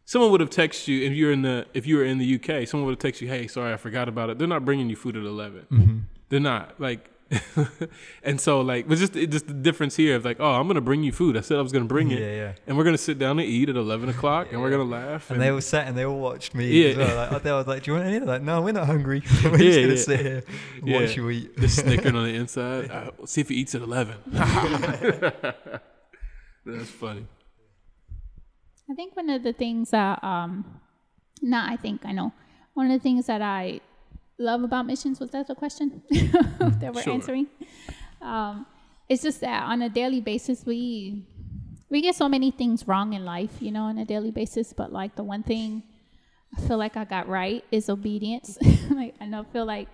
Someone 0.05 0.31
would 0.31 0.41
have 0.41 0.49
texted 0.49 0.89
you 0.89 1.05
if 1.07 1.13
you're 1.13 1.33
in 1.33 1.43
the 1.43 1.67
if 1.75 1.87
you 1.87 1.97
were 1.99 2.05
in 2.05 2.17
the 2.17 2.35
UK. 2.37 2.67
Someone 2.67 2.87
would 2.87 3.03
have 3.03 3.13
texted 3.13 3.21
you, 3.23 3.29
"Hey, 3.29 3.47
sorry, 3.47 3.75
I 3.75 3.77
forgot 3.77 4.09
about 4.09 4.31
it." 4.31 4.39
They're 4.39 4.49
not 4.49 4.65
bringing 4.65 4.89
you 4.89 4.97
food 4.97 5.17
at 5.17 5.25
11 5.25 6.07
they're 6.31 6.41
not 6.41 6.79
like 6.79 7.11
and 8.23 8.39
so 8.41 8.61
like 8.61 8.87
but 8.89 8.97
just 8.99 9.17
it, 9.17 9.31
just 9.31 9.47
the 9.47 9.53
difference 9.55 9.97
here 9.97 10.15
of 10.17 10.25
like 10.27 10.39
oh 10.41 10.51
i'm 10.53 10.67
gonna 10.67 10.81
bring 10.81 11.03
you 11.03 11.11
food 11.13 11.37
i 11.39 11.41
said 11.41 11.59
i 11.59 11.63
was 11.63 11.73
gonna 11.73 11.85
bring 11.87 12.11
it 12.11 12.21
Yeah, 12.21 12.27
yeah. 12.35 12.53
and 12.67 12.77
we're 12.77 12.85
gonna 12.85 12.99
sit 12.99 13.19
down 13.19 13.39
and 13.39 13.49
eat 13.49 13.69
at 13.71 13.77
11 13.77 14.09
o'clock 14.11 14.49
and 14.53 14.61
we're 14.61 14.69
gonna 14.71 14.85
laugh 14.85 15.31
And 15.31 15.41
they 15.41 15.49
all 15.51 15.61
sat 15.63 15.87
and 15.89 15.97
they 15.97 16.05
all 16.05 16.19
watched 16.19 16.55
me 16.55 16.67
Yeah. 16.69 16.89
as 16.91 16.97
well. 16.99 17.31
Like, 17.33 17.43
they 17.43 17.51
were 17.53 17.63
like, 17.65 17.83
"Do 17.83 17.91
you 17.91 17.97
want 17.99 18.09
any?" 18.09 18.21
Like, 18.21 18.43
"No, 18.43 18.61
we're 18.63 18.73
not 18.73 18.87
hungry. 18.87 19.23
we're 19.45 19.57
just 19.59 19.79
gonna 19.79 19.89
yeah. 19.89 19.97
sit 19.97 20.21
here, 20.21 20.43
and 20.81 20.89
Yeah. 20.89 21.01
watch 21.01 21.17
you 21.17 21.31
eat." 21.31 21.59
just 21.59 21.77
snickering 21.81 22.15
on 22.21 22.25
the 22.25 22.35
inside 22.35 22.91
uh, 22.91 23.11
see 23.27 23.41
if 23.43 23.49
he 23.51 23.55
eats 23.57 23.75
at 23.75 23.81
11 23.83 24.15
that's 26.67 26.91
funny 26.91 27.27
I 28.91 28.95
think 28.95 29.17
one 29.17 29.29
of 29.31 29.43
the 29.43 29.53
things 29.53 29.91
that, 29.91 30.23
um, 30.25 30.81
not 31.43 31.71
I 31.71 31.77
think, 31.77 32.05
I 32.05 32.13
know, 32.13 32.33
one 32.75 32.87
of 32.91 32.93
the 32.93 33.03
things 33.03 33.27
that 33.27 33.43
I 33.43 33.81
love 34.39 34.63
about 34.63 34.87
missions, 34.87 35.21
was 35.21 35.31
that 35.31 35.47
the 35.47 35.55
question 35.55 36.03
that 36.11 36.93
we're 36.95 37.03
Sure. 37.03 37.13
answering? 37.13 37.47
Um, 38.23 38.67
it's 39.09 39.23
just 39.23 39.41
that 39.41 39.63
on 39.65 39.83
a 39.83 39.89
daily 39.89 40.21
basis, 40.21 40.65
we, 40.65 41.25
we 41.91 42.01
get 42.01 42.15
so 42.15 42.29
many 42.29 42.51
things 42.51 42.87
wrong 42.87 43.13
in 43.13 43.25
life, 43.25 43.61
you 43.61 43.71
know, 43.71 43.83
on 43.85 43.99
a 43.99 44.05
daily 44.05 44.31
basis, 44.31 44.73
but 44.73 44.93
like 44.93 45.17
the 45.17 45.25
one 45.25 45.43
thing 45.43 45.83
I 46.57 46.61
feel 46.63 46.79
like 46.79 46.97
I 46.97 47.05
got 47.05 47.29
right 47.29 47.65
is 47.71 47.89
obedience. 47.89 48.59
like, 48.91 49.15
I 49.21 49.27
know, 49.27 49.45
feel 49.45 49.67
like 49.67 49.89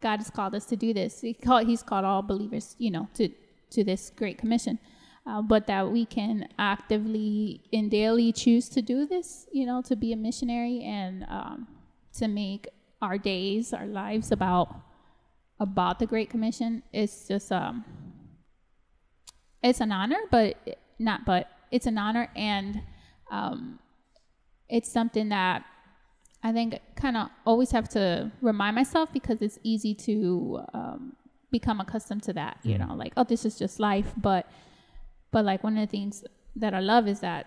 God 0.00 0.18
has 0.18 0.30
called 0.30 0.54
us 0.54 0.64
to 0.66 0.76
do 0.76 0.92
this. 0.94 1.20
He 1.20 1.34
called, 1.34 1.66
he's 1.66 1.82
called 1.82 2.04
all 2.04 2.22
believers, 2.22 2.76
you 2.78 2.90
know, 2.90 3.08
to 3.14 3.28
to 3.70 3.82
this 3.82 4.12
great 4.14 4.36
commission. 4.36 4.78
Uh, 5.24 5.40
but 5.40 5.68
that 5.68 5.88
we 5.88 6.04
can 6.04 6.48
actively 6.58 7.62
and 7.72 7.90
daily 7.90 8.32
choose 8.32 8.68
to 8.68 8.82
do 8.82 9.06
this, 9.06 9.46
you 9.52 9.64
know, 9.64 9.80
to 9.80 9.94
be 9.94 10.12
a 10.12 10.16
missionary 10.16 10.82
and 10.82 11.24
um, 11.28 11.68
to 12.12 12.26
make 12.26 12.66
our 13.00 13.18
days, 13.18 13.72
our 13.72 13.86
lives 13.86 14.32
about 14.32 14.74
about 15.60 16.00
the 16.00 16.06
Great 16.06 16.28
Commission. 16.28 16.82
It's 16.92 17.28
just 17.28 17.52
um, 17.52 17.84
it's 19.62 19.80
an 19.80 19.92
honor, 19.92 20.18
but 20.30 20.56
not 20.98 21.24
but 21.24 21.48
it's 21.70 21.86
an 21.86 21.98
honor 21.98 22.28
and 22.34 22.82
um, 23.30 23.78
it's 24.68 24.90
something 24.90 25.28
that 25.28 25.64
I 26.42 26.52
think 26.52 26.80
kind 26.96 27.16
of 27.16 27.28
always 27.46 27.70
have 27.70 27.88
to 27.90 28.30
remind 28.40 28.74
myself 28.74 29.12
because 29.12 29.40
it's 29.40 29.58
easy 29.62 29.94
to 29.94 30.60
um, 30.74 31.16
become 31.52 31.80
accustomed 31.80 32.24
to 32.24 32.32
that. 32.32 32.58
You 32.64 32.78
know, 32.78 32.94
like 32.94 33.12
oh, 33.16 33.24
this 33.24 33.44
is 33.44 33.58
just 33.58 33.78
life. 33.78 34.12
But 34.16 34.50
but 35.32 35.44
like 35.44 35.64
one 35.64 35.76
of 35.76 35.88
the 35.88 35.90
things 35.90 36.24
that 36.56 36.74
I 36.74 36.80
love 36.80 37.08
is 37.08 37.20
that 37.20 37.46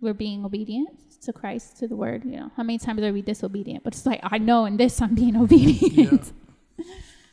we're 0.00 0.14
being 0.14 0.44
obedient 0.44 0.88
to 1.22 1.32
Christ, 1.32 1.76
to 1.78 1.88
the 1.88 1.96
Word. 1.96 2.24
You 2.24 2.36
know, 2.40 2.50
how 2.56 2.62
many 2.62 2.78
times 2.78 3.02
are 3.02 3.12
we 3.12 3.20
disobedient? 3.20 3.84
But 3.84 3.94
it's 3.94 4.06
like 4.06 4.20
I 4.22 4.38
know 4.38 4.64
in 4.64 4.76
this 4.78 5.02
I'm 5.02 5.14
being 5.14 5.36
obedient. 5.44 6.32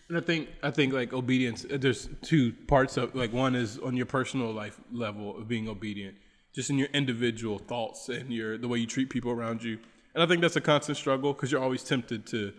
And 0.10 0.18
I 0.18 0.22
think 0.22 0.50
I 0.64 0.72
think 0.72 0.94
like 0.94 1.14
obedience. 1.14 1.66
uh, 1.66 1.78
There's 1.80 2.10
two 2.22 2.54
parts 2.68 2.98
of 2.98 3.16
like 3.16 3.32
one 3.32 3.56
is 3.56 3.78
on 3.80 3.96
your 3.96 4.06
personal 4.06 4.52
life 4.52 4.80
level 4.92 5.38
of 5.38 5.48
being 5.48 5.68
obedient, 5.70 6.16
just 6.54 6.70
in 6.70 6.78
your 6.78 6.90
individual 6.94 7.58
thoughts 7.60 8.10
and 8.10 8.32
your 8.32 8.58
the 8.58 8.68
way 8.68 8.80
you 8.80 8.88
treat 8.88 9.10
people 9.10 9.32
around 9.32 9.64
you. 9.64 9.80
And 10.14 10.24
I 10.24 10.26
think 10.26 10.42
that's 10.42 10.56
a 10.56 10.62
constant 10.62 10.98
struggle 10.98 11.34
because 11.34 11.52
you're 11.52 11.62
always 11.62 11.84
tempted 11.84 12.26
to 12.28 12.54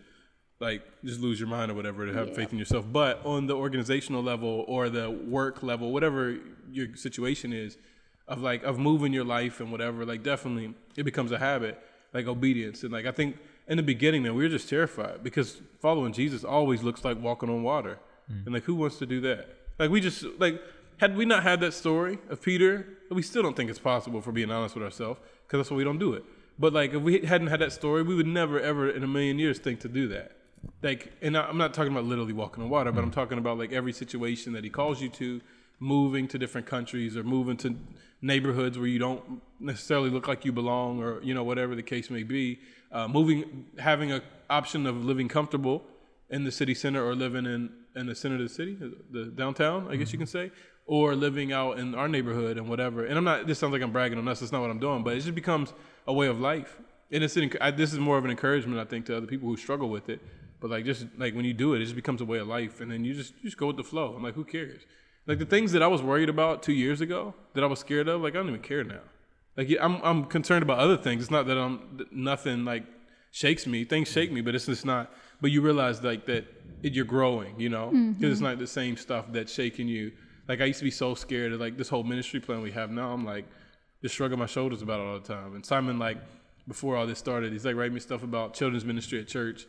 like 0.61 0.83
just 1.05 1.21
lose 1.21 1.38
your 1.38 1.49
mind 1.49 1.71
or 1.71 1.75
whatever 1.75 2.05
to 2.07 2.12
have 2.12 2.29
Yeah. 2.29 2.35
faith 2.35 2.53
in 2.53 2.59
yourself. 2.59 2.85
But 2.90 3.25
on 3.25 3.47
the 3.47 3.55
organizational 3.57 4.23
level 4.23 4.64
or 4.66 4.88
the 4.88 5.11
work 5.11 5.62
level, 5.62 5.92
whatever 5.92 6.37
your 6.73 6.94
situation 6.97 7.53
is, 7.53 7.77
of 8.27 8.42
like 8.42 8.62
of 8.62 8.79
moving 8.79 9.12
your 9.12 9.25
life 9.25 9.61
and 9.61 9.71
whatever, 9.73 10.05
like 10.05 10.23
definitely 10.23 10.75
it 10.97 11.05
becomes 11.05 11.33
a 11.33 11.38
habit, 11.38 11.81
like 12.12 12.27
obedience. 12.27 12.83
And 12.83 12.92
like 12.92 13.07
I 13.07 13.12
think 13.12 13.38
in 13.68 13.77
the 13.77 13.83
beginning, 13.83 14.23
man, 14.23 14.35
we 14.35 14.42
were 14.42 14.51
just 14.51 14.68
terrified 14.68 15.23
because 15.23 15.61
following 15.81 16.12
Jesus 16.12 16.44
always 16.44 16.83
looks 16.83 17.05
like 17.05 17.21
walking 17.23 17.49
on 17.49 17.62
water. 17.62 17.99
Mm. 18.31 18.44
And 18.47 18.55
like 18.55 18.64
who 18.64 18.75
wants 18.75 18.99
to 18.99 19.07
do 19.07 19.21
that? 19.23 19.49
Like 19.79 19.90
we 19.90 20.01
just 20.01 20.25
like 20.38 20.61
had 20.99 21.16
we 21.16 21.25
not 21.25 21.42
had 21.44 21.61
that 21.61 21.73
story 21.73 22.18
of 22.29 22.42
Peter, 22.42 22.87
we 23.11 23.23
still 23.23 23.42
don't 23.42 23.57
think 23.57 23.71
it's 23.71 23.79
possible 23.79 24.21
for 24.21 24.33
being 24.33 24.51
honest 24.51 24.75
with 24.75 24.85
ourselves 24.85 25.21
because 25.47 25.61
that's 25.61 25.71
why 25.71 25.77
we 25.79 25.85
don't 25.85 25.99
do 26.01 26.12
it. 26.14 26.25
But 26.59 26.73
like 26.73 26.92
if 26.92 27.01
we 27.01 27.21
hadn't 27.21 27.47
had 27.47 27.61
that 27.61 27.73
story, 27.73 28.03
we 28.03 28.14
would 28.16 28.27
never 28.27 28.61
ever 28.61 28.90
in 28.90 29.05
a 29.05 29.07
million 29.09 29.38
years 29.38 29.59
think 29.59 29.81
to 29.81 29.88
do 29.88 30.09
that. 30.09 30.33
Like, 30.83 31.12
and 31.23 31.37
I'm 31.37 31.59
not 31.59 31.75
talking 31.75 31.92
about 31.92 32.05
literally 32.05 32.33
walking 32.33 32.62
on 32.62 32.71
water, 32.71 32.92
but 32.92 33.03
I'm 33.03 33.11
talking 33.11 33.38
about 33.38 33.59
like 33.59 33.73
every 33.73 33.92
situation 33.92 34.53
that 34.53 34.64
he 34.64 34.71
calls 34.71 35.03
you 35.03 35.09
to, 35.11 35.40
moving 35.81 36.27
to 36.29 36.38
different 36.38 36.66
countries 36.66 37.16
or 37.16 37.23
moving 37.23 37.57
to 37.59 37.77
neighborhoods 38.21 38.79
where 38.79 38.87
you 38.87 38.99
don't 38.99 39.40
necessarily 39.61 40.11
look 40.11 40.27
like 40.27 40.44
you 40.44 40.53
belong, 40.53 41.03
or 41.03 41.23
you 41.23 41.35
know 41.35 41.44
whatever 41.44 41.75
the 41.75 41.83
case 41.83 42.11
may 42.11 42.23
be. 42.23 42.61
Uh, 42.90 43.07
moving, 43.07 43.66
having 43.79 44.12
an 44.12 44.23
option 44.51 44.87
of 44.87 45.05
living 45.05 45.29
comfortable 45.29 45.83
in 46.31 46.44
the 46.44 46.53
city 46.53 46.75
center 46.75 47.05
or 47.05 47.14
living 47.14 47.47
in 47.47 47.71
in 47.97 48.07
the 48.07 48.14
center 48.14 48.37
of 48.37 48.40
the 48.40 48.49
city, 48.49 48.77
the 49.11 49.25
downtown, 49.27 49.88
I 49.90 49.97
guess 49.97 50.12
you 50.12 50.18
can 50.18 50.27
say, 50.27 50.53
or 50.87 51.14
living 51.14 51.53
out 51.53 51.79
in 51.79 51.94
our 51.94 52.09
neighborhood 52.09 52.57
and 52.57 52.68
whatever. 52.68 53.05
And 53.05 53.18
I'm 53.18 53.25
not. 53.25 53.47
This 53.47 53.59
sounds 53.59 53.73
like 53.73 53.83
I'm 53.83 53.92
bragging 53.92 54.18
on 54.18 54.29
us. 54.29 54.40
That's 54.40 54.53
not 54.53 54.61
what 54.61 54.71
I'm 54.71 54.79
doing, 54.79 55.03
but 55.03 55.14
it 55.14 55.21
just 55.21 55.35
becomes 55.35 55.73
a 56.07 56.12
way 56.12 56.29
of 56.29 56.40
life. 56.40 56.79
And 57.11 57.25
it's 57.25 57.37
an, 57.37 57.53
I, 57.61 57.71
this 57.71 57.92
is 57.92 57.99
more 57.99 58.18
of 58.18 58.25
an 58.25 58.31
encouragement, 58.31 58.79
I 58.79 58.85
think, 58.85 59.07
to 59.07 59.16
other 59.16 59.27
people 59.27 59.49
who 59.49 59.57
struggle 59.57 59.88
with 59.88 60.09
it. 60.09 60.21
But 60.61 60.71
like 60.71 60.85
just 60.85 61.07
like 61.16 61.35
when 61.35 61.44
you 61.44 61.55
do 61.55 61.75
it, 61.75 61.81
it 61.81 61.85
just 61.85 61.97
becomes 61.97 62.21
a 62.21 62.25
way 62.25 62.38
of 62.38 62.49
life, 62.49 62.81
and 62.81 62.90
then 62.90 63.05
you 63.05 63.14
just 63.14 63.35
you 63.37 63.44
just 63.44 63.59
go 63.59 63.68
with 63.68 63.77
the 63.77 63.85
flow. 63.85 64.14
I'm 64.14 64.23
like, 64.23 64.35
who 64.35 64.44
cares? 64.44 64.83
Like 65.27 65.38
the 65.38 65.47
things 65.47 65.73
that 65.73 65.83
I 65.83 65.87
was 65.87 66.03
worried 66.03 66.29
about 66.29 66.62
two 66.62 66.73
years 66.73 67.01
ago, 67.01 67.35
that 67.55 67.62
I 67.62 67.66
was 67.66 67.79
scared 67.79 68.09
of, 68.09 68.23
like 68.23 68.35
I 68.35 68.38
don't 68.38 68.49
even 68.49 68.62
care 68.62 68.83
now. 68.83 69.01
Like 69.57 69.77
I'm 69.81 70.01
I'm 70.03 70.25
concerned 70.25 70.62
about 70.62 70.79
other 70.79 70.97
things. 70.97 71.23
It's 71.23 71.31
not 71.31 71.47
that 71.47 71.59
I'm 71.59 72.07
nothing 72.11 72.64
like 72.64 72.85
shakes 73.31 73.66
me. 73.66 73.85
Things 73.85 74.09
shake 74.11 74.33
me, 74.33 74.40
but 74.40 74.55
it's 74.55 74.66
just 74.66 74.87
not. 74.87 75.12
But 75.40 75.51
you 75.51 75.61
realize 75.61 76.03
like 76.03 76.27
that 76.27 76.47
it, 76.83 76.94
you're 76.94 77.05
growing, 77.05 77.59
you 77.59 77.68
know, 77.68 77.88
mm-hmm. 77.88 78.12
because 78.12 78.33
it's 78.33 78.40
not 78.40 78.59
the 78.59 78.66
same 78.66 78.97
stuff 78.97 79.27
that's 79.31 79.53
shaking 79.53 79.88
you. 79.88 80.12
Like 80.49 80.61
I 80.61 80.64
used 80.64 80.79
to 80.79 80.85
be 80.85 80.90
so 80.90 81.14
scared 81.14 81.53
of 81.53 81.61
like 81.61 81.77
this 81.77 81.88
whole 81.88 82.05
ministry 82.05 82.40
plan 82.40 82.62
we 82.62 82.71
have 82.73 82.90
now. 82.90 83.12
I'm 83.12 83.25
like 83.25 83.47
just 84.03 84.14
shrugging 84.14 84.38
my 84.38 84.47
shoulders 84.47 84.83
about 84.83 85.01
it 85.01 85.07
all 85.07 85.18
the 85.18 85.29
time. 85.29 85.55
And 85.55 85.64
Simon 85.64 85.99
like 85.99 86.18
before 86.66 86.97
all 86.97 87.07
this 87.07 87.18
started, 87.18 87.53
he's 87.53 87.64
like 87.64 87.77
writing 87.77 87.94
me 87.94 88.01
stuff 88.01 88.23
about 88.23 88.55
children's 88.55 88.85
ministry 88.85 89.21
at 89.21 89.29
church, 89.29 89.66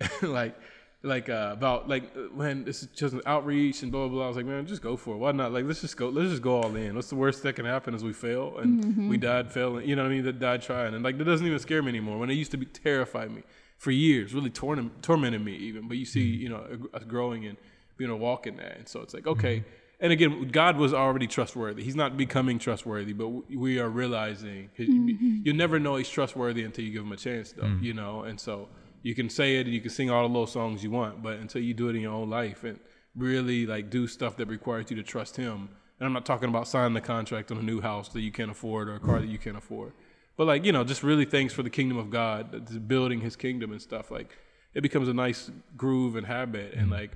like 0.22 0.56
like 1.02 1.28
uh, 1.28 1.50
about 1.52 1.88
like 1.88 2.04
uh, 2.16 2.22
when 2.34 2.64
this 2.64 2.82
is 2.82 2.88
children's 2.90 3.24
outreach 3.26 3.82
and 3.82 3.92
blah 3.92 4.08
blah 4.08 4.16
blah. 4.16 4.24
I 4.24 4.28
was 4.28 4.36
like, 4.36 4.46
man, 4.46 4.66
just 4.66 4.82
go 4.82 4.96
for 4.96 5.14
it. 5.14 5.18
Why 5.18 5.32
not? 5.32 5.52
Like 5.52 5.64
let's 5.64 5.80
just 5.80 5.96
go. 5.96 6.08
Let's 6.08 6.30
just 6.30 6.42
go 6.42 6.60
all 6.60 6.74
in. 6.76 6.94
What's 6.94 7.08
the 7.08 7.16
worst 7.16 7.42
that 7.44 7.54
can 7.54 7.64
happen 7.64 7.94
is 7.94 8.04
we 8.04 8.12
fail 8.12 8.58
and 8.58 8.84
mm-hmm. 8.84 9.08
we 9.08 9.16
died 9.16 9.52
failing. 9.52 9.88
You 9.88 9.96
know 9.96 10.02
what 10.02 10.10
I 10.10 10.14
mean? 10.14 10.24
That 10.24 10.38
died 10.38 10.62
trying. 10.62 10.94
And 10.94 11.04
like 11.04 11.18
that 11.18 11.24
doesn't 11.24 11.46
even 11.46 11.58
scare 11.58 11.82
me 11.82 11.88
anymore. 11.88 12.18
When 12.18 12.30
it 12.30 12.34
used 12.34 12.50
to 12.50 12.56
be 12.56 12.66
terrify 12.66 13.26
me 13.28 13.42
for 13.78 13.90
years, 13.90 14.34
really 14.34 14.50
torn, 14.50 14.90
tormented 15.02 15.44
me 15.44 15.54
even. 15.54 15.88
But 15.88 15.96
you 15.98 16.04
see, 16.04 16.32
mm-hmm. 16.32 16.42
you 16.42 16.48
know, 16.48 16.88
us 16.92 17.04
growing 17.04 17.46
and 17.46 17.56
being 17.96 18.10
able 18.10 18.18
to 18.18 18.24
walk 18.24 18.46
in 18.46 18.56
that. 18.56 18.76
And 18.76 18.88
so 18.88 19.00
it's 19.00 19.14
like 19.14 19.24
mm-hmm. 19.24 19.38
okay. 19.38 19.64
And 19.98 20.12
again, 20.12 20.48
God 20.48 20.76
was 20.76 20.92
already 20.92 21.26
trustworthy. 21.26 21.82
He's 21.82 21.96
not 21.96 22.18
becoming 22.18 22.58
trustworthy, 22.58 23.14
but 23.14 23.28
we 23.50 23.78
are 23.78 23.88
realizing 23.88 24.68
his, 24.74 24.90
you 24.90 25.54
never 25.54 25.80
know 25.80 25.96
he's 25.96 26.10
trustworthy 26.10 26.64
until 26.64 26.84
you 26.84 26.92
give 26.92 27.02
him 27.02 27.12
a 27.12 27.16
chance, 27.16 27.52
though. 27.52 27.62
Mm. 27.62 27.82
You 27.82 27.94
know, 27.94 28.24
and 28.24 28.38
so 28.38 28.68
you 29.06 29.14
can 29.14 29.30
say 29.30 29.58
it 29.58 29.66
and 29.66 29.72
you 29.72 29.80
can 29.80 29.90
sing 29.90 30.10
all 30.10 30.22
the 30.22 30.28
little 30.28 30.48
songs 30.48 30.82
you 30.82 30.90
want, 30.90 31.22
but 31.22 31.38
until 31.38 31.62
you 31.62 31.72
do 31.72 31.88
it 31.88 31.94
in 31.94 32.02
your 32.02 32.12
own 32.12 32.28
life 32.28 32.64
and 32.64 32.80
really 33.14 33.64
like 33.64 33.88
do 33.88 34.08
stuff 34.08 34.36
that 34.36 34.48
requires 34.48 34.90
you 34.90 34.96
to 34.96 35.02
trust 35.04 35.36
him. 35.36 35.68
And 36.00 36.06
I'm 36.08 36.12
not 36.12 36.26
talking 36.26 36.48
about 36.48 36.66
signing 36.66 36.92
the 36.92 37.00
contract 37.00 37.52
on 37.52 37.58
a 37.58 37.62
new 37.62 37.80
house 37.80 38.08
that 38.08 38.22
you 38.22 38.32
can't 38.32 38.50
afford 38.50 38.88
or 38.88 38.96
a 38.96 38.98
car 38.98 39.20
that 39.20 39.28
you 39.28 39.38
can't 39.38 39.56
afford, 39.56 39.92
but 40.36 40.48
like 40.48 40.64
you 40.64 40.72
know, 40.72 40.82
just 40.82 41.04
really 41.04 41.24
things 41.24 41.52
for 41.52 41.62
the 41.62 41.70
kingdom 41.70 41.98
of 41.98 42.10
God, 42.10 42.66
just 42.66 42.88
building 42.88 43.20
His 43.20 43.36
kingdom 43.36 43.70
and 43.70 43.80
stuff. 43.80 44.10
Like 44.10 44.36
it 44.74 44.80
becomes 44.80 45.06
a 45.06 45.14
nice 45.14 45.52
groove 45.76 46.16
and 46.16 46.26
habit, 46.26 46.72
and 46.72 46.82
mm-hmm. 46.82 46.92
like 46.94 47.12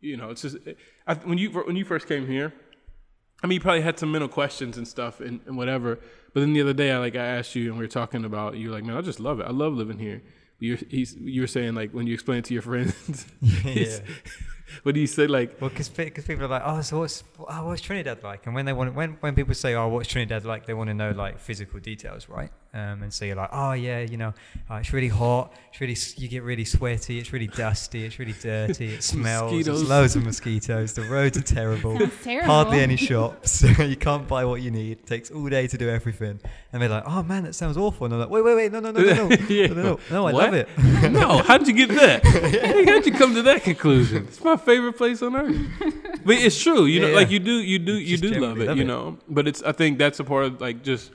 you 0.00 0.16
know, 0.16 0.30
it's 0.30 0.40
just 0.40 0.56
I, 1.06 1.14
when 1.16 1.36
you 1.36 1.50
when 1.50 1.76
you 1.76 1.84
first 1.84 2.08
came 2.08 2.26
here. 2.26 2.54
I 3.44 3.48
mean, 3.48 3.56
you 3.56 3.60
probably 3.60 3.82
had 3.82 3.98
some 3.98 4.12
mental 4.12 4.28
questions 4.28 4.78
and 4.78 4.86
stuff 4.86 5.20
and, 5.20 5.40
and 5.46 5.56
whatever. 5.56 5.98
But 6.32 6.40
then 6.40 6.52
the 6.52 6.60
other 6.60 6.72
day, 6.72 6.92
I 6.92 6.98
like 6.98 7.16
I 7.16 7.26
asked 7.26 7.56
you 7.56 7.70
and 7.70 7.76
we 7.76 7.84
were 7.84 7.88
talking 7.88 8.24
about. 8.24 8.56
You're 8.56 8.70
like, 8.70 8.84
man, 8.84 8.96
I 8.96 9.00
just 9.00 9.18
love 9.18 9.40
it. 9.40 9.46
I 9.46 9.50
love 9.50 9.72
living 9.74 9.98
here. 9.98 10.22
You're 10.62 10.78
he's, 10.88 11.16
you 11.16 11.40
were 11.40 11.48
saying 11.48 11.74
like 11.74 11.90
when 11.90 12.06
you 12.06 12.14
explain 12.14 12.38
it 12.38 12.44
to 12.46 12.54
your 12.54 12.62
friends. 12.62 13.26
Yeah. 13.64 13.98
what 14.82 14.94
do 14.94 15.00
you 15.00 15.06
say? 15.06 15.26
Like, 15.26 15.60
Well, 15.60 15.70
because 15.70 15.88
people 15.88 16.44
are 16.44 16.48
like, 16.48 16.62
oh, 16.64 16.80
so 16.82 16.98
what's 17.00 17.24
oh, 17.38 17.66
what's 17.66 17.80
Trinidad 17.82 18.22
like? 18.22 18.46
And 18.46 18.54
when 18.54 18.64
they 18.64 18.72
want, 18.72 18.94
when 18.94 19.12
when 19.20 19.34
people 19.34 19.54
say, 19.54 19.74
oh, 19.74 19.88
what's 19.88 20.08
Trinidad 20.08 20.44
like, 20.44 20.66
they 20.66 20.74
want 20.74 20.88
to 20.88 20.94
know 20.94 21.10
like 21.12 21.38
physical 21.38 21.80
details, 21.80 22.28
right? 22.28 22.50
Um, 22.74 23.02
and 23.02 23.12
so 23.12 23.26
you're 23.26 23.36
like, 23.36 23.50
oh 23.52 23.72
yeah, 23.72 24.00
you 24.00 24.16
know, 24.16 24.32
uh, 24.70 24.76
it's 24.76 24.94
really 24.94 25.08
hot, 25.08 25.52
it's 25.70 25.80
really, 25.82 25.94
you 26.16 26.26
get 26.26 26.42
really 26.42 26.64
sweaty, 26.64 27.18
it's 27.18 27.30
really 27.30 27.46
dusty, 27.46 28.06
it's 28.06 28.18
really 28.18 28.32
dirty, 28.40 28.94
it 28.94 29.02
smells, 29.12 29.52
Mosquitoes. 29.52 29.66
there's 29.80 29.88
loads 29.90 30.16
of 30.16 30.24
mosquitoes, 30.24 30.94
the 30.94 31.02
roads 31.02 31.36
are 31.36 31.42
terrible, 31.42 31.98
terrible. 32.24 32.46
hardly 32.46 32.80
any 32.80 32.96
shops, 33.08 33.60
you 33.62 33.94
can't 33.96 34.26
buy 34.26 34.46
what 34.46 34.62
you 34.62 34.70
need, 34.70 34.92
it 34.92 35.06
takes 35.06 35.30
all 35.30 35.46
day 35.50 35.66
to 35.66 35.76
do 35.76 35.90
everything. 35.90 36.40
And 36.72 36.80
they're 36.80 36.88
like, 36.88 37.02
oh 37.06 37.22
man, 37.22 37.42
that 37.42 37.54
sounds 37.54 37.76
awful. 37.76 38.06
And 38.06 38.14
I'm 38.14 38.20
like, 38.20 38.30
wait, 38.30 38.42
wait, 38.42 38.54
wait, 38.54 38.72
no, 38.72 38.80
no, 38.80 38.90
no, 38.90 39.02
no, 39.02 39.28
no, 39.28 39.36
Yeah. 39.50 39.66
no, 39.66 39.74
no, 39.74 39.82
no, 39.82 39.98
no, 40.10 40.26
I 40.28 40.32
What? 40.32 40.44
love 40.44 40.54
it. 40.54 40.68
no, 41.12 41.42
how'd 41.42 41.68
you 41.68 41.74
get 41.74 41.90
there? 41.90 42.20
Hey, 42.20 42.86
how'd 42.86 43.04
you 43.04 43.12
come 43.12 43.34
to 43.34 43.42
that 43.42 43.64
conclusion? 43.64 44.24
It's 44.28 44.42
my 44.42 44.56
favorite 44.62 44.94
place 44.94 45.22
on 45.22 45.36
earth. 45.36 45.56
But 46.24 46.36
it's 46.36 46.62
true, 46.62 46.84
you 46.84 47.00
know, 47.00 47.08
Yeah, 47.08 47.16
like 47.16 47.30
you 47.30 47.40
do, 47.40 47.50
you 47.50 47.78
do, 47.80 47.94
you 47.94 48.16
Just 48.16 48.22
do 48.22 48.28
love 48.28 48.56
generally 48.56 48.64
it, 48.64 48.68
love 48.68 48.76
you 48.76 48.84
it. 48.84 48.86
know. 48.86 49.18
But 49.28 49.48
it's, 49.48 49.62
I 49.62 49.72
think 49.72 49.98
that's 49.98 50.20
a 50.20 50.24
part 50.24 50.44
of 50.44 50.60
like 50.60 50.84
just, 50.84 51.10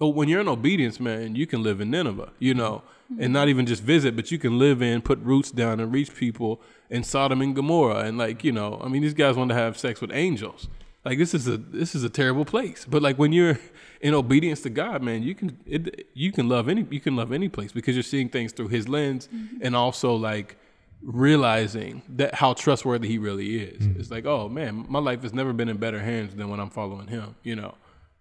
oh, 0.00 0.08
when 0.08 0.28
you're 0.28 0.40
in 0.40 0.48
obedience, 0.48 1.00
man, 1.00 1.34
you 1.34 1.46
can 1.46 1.62
live 1.62 1.80
in 1.80 1.90
Nineveh, 1.90 2.30
you 2.38 2.54
know, 2.54 2.82
and 3.18 3.32
not 3.32 3.48
even 3.48 3.66
just 3.66 3.82
visit, 3.82 4.14
but 4.16 4.30
you 4.30 4.38
can 4.38 4.58
live 4.58 4.80
in, 4.82 5.02
put 5.02 5.18
roots 5.20 5.50
down, 5.50 5.80
and 5.80 5.92
reach 5.92 6.14
people 6.14 6.60
in 6.90 7.02
Sodom 7.04 7.42
and 7.42 7.54
Gomorrah, 7.54 8.04
and 8.06 8.16
like 8.18 8.44
you 8.44 8.52
know, 8.52 8.80
I 8.82 8.88
mean, 8.88 9.02
these 9.02 9.14
guys 9.14 9.36
want 9.36 9.50
to 9.50 9.54
have 9.54 9.76
sex 9.76 10.00
with 10.00 10.12
angels. 10.12 10.68
Like 11.04 11.18
this 11.18 11.34
is 11.34 11.48
a 11.48 11.56
this 11.56 11.94
is 11.94 12.04
a 12.04 12.08
terrible 12.08 12.44
place. 12.44 12.86
But 12.88 13.02
like 13.02 13.18
when 13.18 13.32
you're 13.32 13.58
in 14.00 14.14
obedience 14.14 14.62
to 14.62 14.70
God, 14.70 15.02
man, 15.02 15.22
you 15.22 15.34
can 15.34 15.58
it, 15.66 16.06
you 16.14 16.30
can 16.32 16.48
love 16.48 16.68
any 16.68 16.86
you 16.90 17.00
can 17.00 17.16
love 17.16 17.32
any 17.32 17.48
place 17.48 17.72
because 17.72 17.96
you're 17.96 18.02
seeing 18.02 18.28
things 18.28 18.52
through 18.52 18.68
His 18.68 18.88
lens, 18.88 19.28
mm-hmm. 19.28 19.58
and 19.62 19.74
also 19.74 20.14
like 20.14 20.56
realizing 21.02 22.02
that 22.08 22.34
how 22.34 22.54
trustworthy 22.54 23.08
He 23.08 23.18
really 23.18 23.62
is. 23.62 23.82
Mm-hmm. 23.82 24.00
It's 24.00 24.10
like, 24.10 24.26
oh 24.26 24.48
man, 24.48 24.86
my 24.88 24.98
life 24.98 25.22
has 25.22 25.32
never 25.32 25.52
been 25.52 25.68
in 25.68 25.76
better 25.76 26.00
hands 26.00 26.34
than 26.34 26.48
when 26.48 26.60
I'm 26.60 26.70
following 26.70 27.08
Him. 27.08 27.34
You 27.42 27.56
know, 27.56 27.74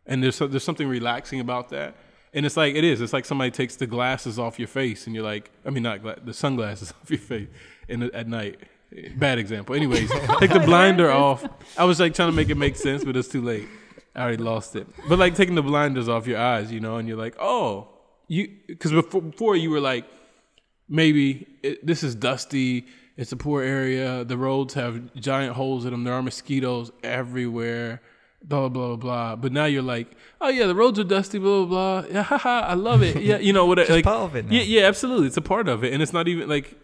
and 0.06 0.24
there's 0.24 0.40
there's 0.40 0.64
something 0.64 0.88
relaxing 0.88 1.40
about 1.40 1.70
that. 1.70 1.96
And 2.34 2.46
it's 2.46 2.56
like 2.56 2.76
it 2.76 2.84
is. 2.84 3.02
It's 3.02 3.14
like 3.14 3.26
somebody 3.26 3.52
takes 3.52 3.76
the 3.76 3.88
glasses 3.88 4.40
off 4.40 4.58
your 4.58 4.68
face, 4.68 5.06
and 5.06 5.16
you're 5.16 5.24
like, 5.24 5.52
I 5.66 5.70
mean, 5.70 5.84
not 5.84 6.02
gla- 6.02 6.20
the 6.24 6.34
sunglasses 6.34 6.94
off 7.02 7.10
your 7.10 7.20
face 7.20 7.50
in 7.88 8.02
the, 8.02 8.16
at 8.16 8.28
night. 8.28 8.60
Bad 9.16 9.40
example. 9.40 9.76
Anyways, 9.76 10.10
take 10.40 10.52
the 10.52 10.60
blinder 10.66 11.10
off. 11.10 11.46
I 11.78 11.86
was 11.86 12.00
like 12.00 12.14
trying 12.14 12.30
to 12.30 12.36
make 12.36 12.50
it 12.50 12.56
make 12.56 12.76
sense, 12.76 13.06
but 13.06 13.16
it's 13.16 13.28
too 13.28 13.42
late. 13.42 13.68
I 14.16 14.24
already 14.24 14.44
lost 14.44 14.76
it. 14.76 14.88
But 15.08 15.20
like 15.20 15.36
taking 15.36 15.56
the 15.56 15.62
blinders 15.62 16.10
off 16.10 16.28
your 16.28 16.40
eyes, 16.40 16.72
you 16.72 16.82
know, 16.82 16.98
and 16.98 17.08
you're 17.08 17.18
like, 17.18 17.36
oh, 17.40 17.88
you 18.28 18.50
because 18.68 18.92
before, 18.92 19.22
before 19.22 19.56
you 19.56 19.70
were 19.70 19.80
like, 19.80 20.06
maybe 20.92 21.48
it, 21.64 21.86
this 21.86 22.04
is 22.04 22.14
dusty. 22.14 22.86
It's 23.18 23.32
a 23.32 23.38
poor 23.38 23.64
area. 23.64 24.24
The 24.24 24.38
roads 24.38 24.74
have 24.76 25.14
giant 25.16 25.56
holes 25.56 25.86
in 25.86 25.92
them. 25.92 26.04
There 26.04 26.14
are 26.14 26.22
mosquitoes 26.22 26.92
everywhere. 27.04 28.02
Blah 28.44 28.70
blah 28.70 28.88
blah 28.88 28.96
blah. 28.98 29.36
But 29.38 29.52
now 29.52 29.66
you're 29.66 29.82
like, 29.82 30.08
oh 30.42 30.50
yeah, 30.50 30.68
the 30.68 30.76
roads 30.76 31.00
are 31.00 31.04
dusty. 31.04 31.40
Blah 31.40 31.66
blah 31.66 32.02
blah. 32.02 32.10
Yeah, 32.12 32.24
haha, 32.24 32.62
I 32.68 32.74
love 32.74 33.02
it. 33.02 33.22
Yeah, 33.22 33.38
you 33.38 33.54
know 33.54 33.66
what? 33.66 33.78
like 33.90 34.04
part 34.04 34.22
of 34.22 34.36
it 34.36 34.46
now. 34.46 34.54
Yeah, 34.54 34.64
yeah, 34.64 34.88
absolutely. 34.88 35.28
It's 35.28 35.38
a 35.38 35.42
part 35.42 35.68
of 35.68 35.84
it, 35.84 35.94
and 35.94 36.02
it's 36.02 36.14
not 36.14 36.28
even 36.28 36.50
like 36.50 36.78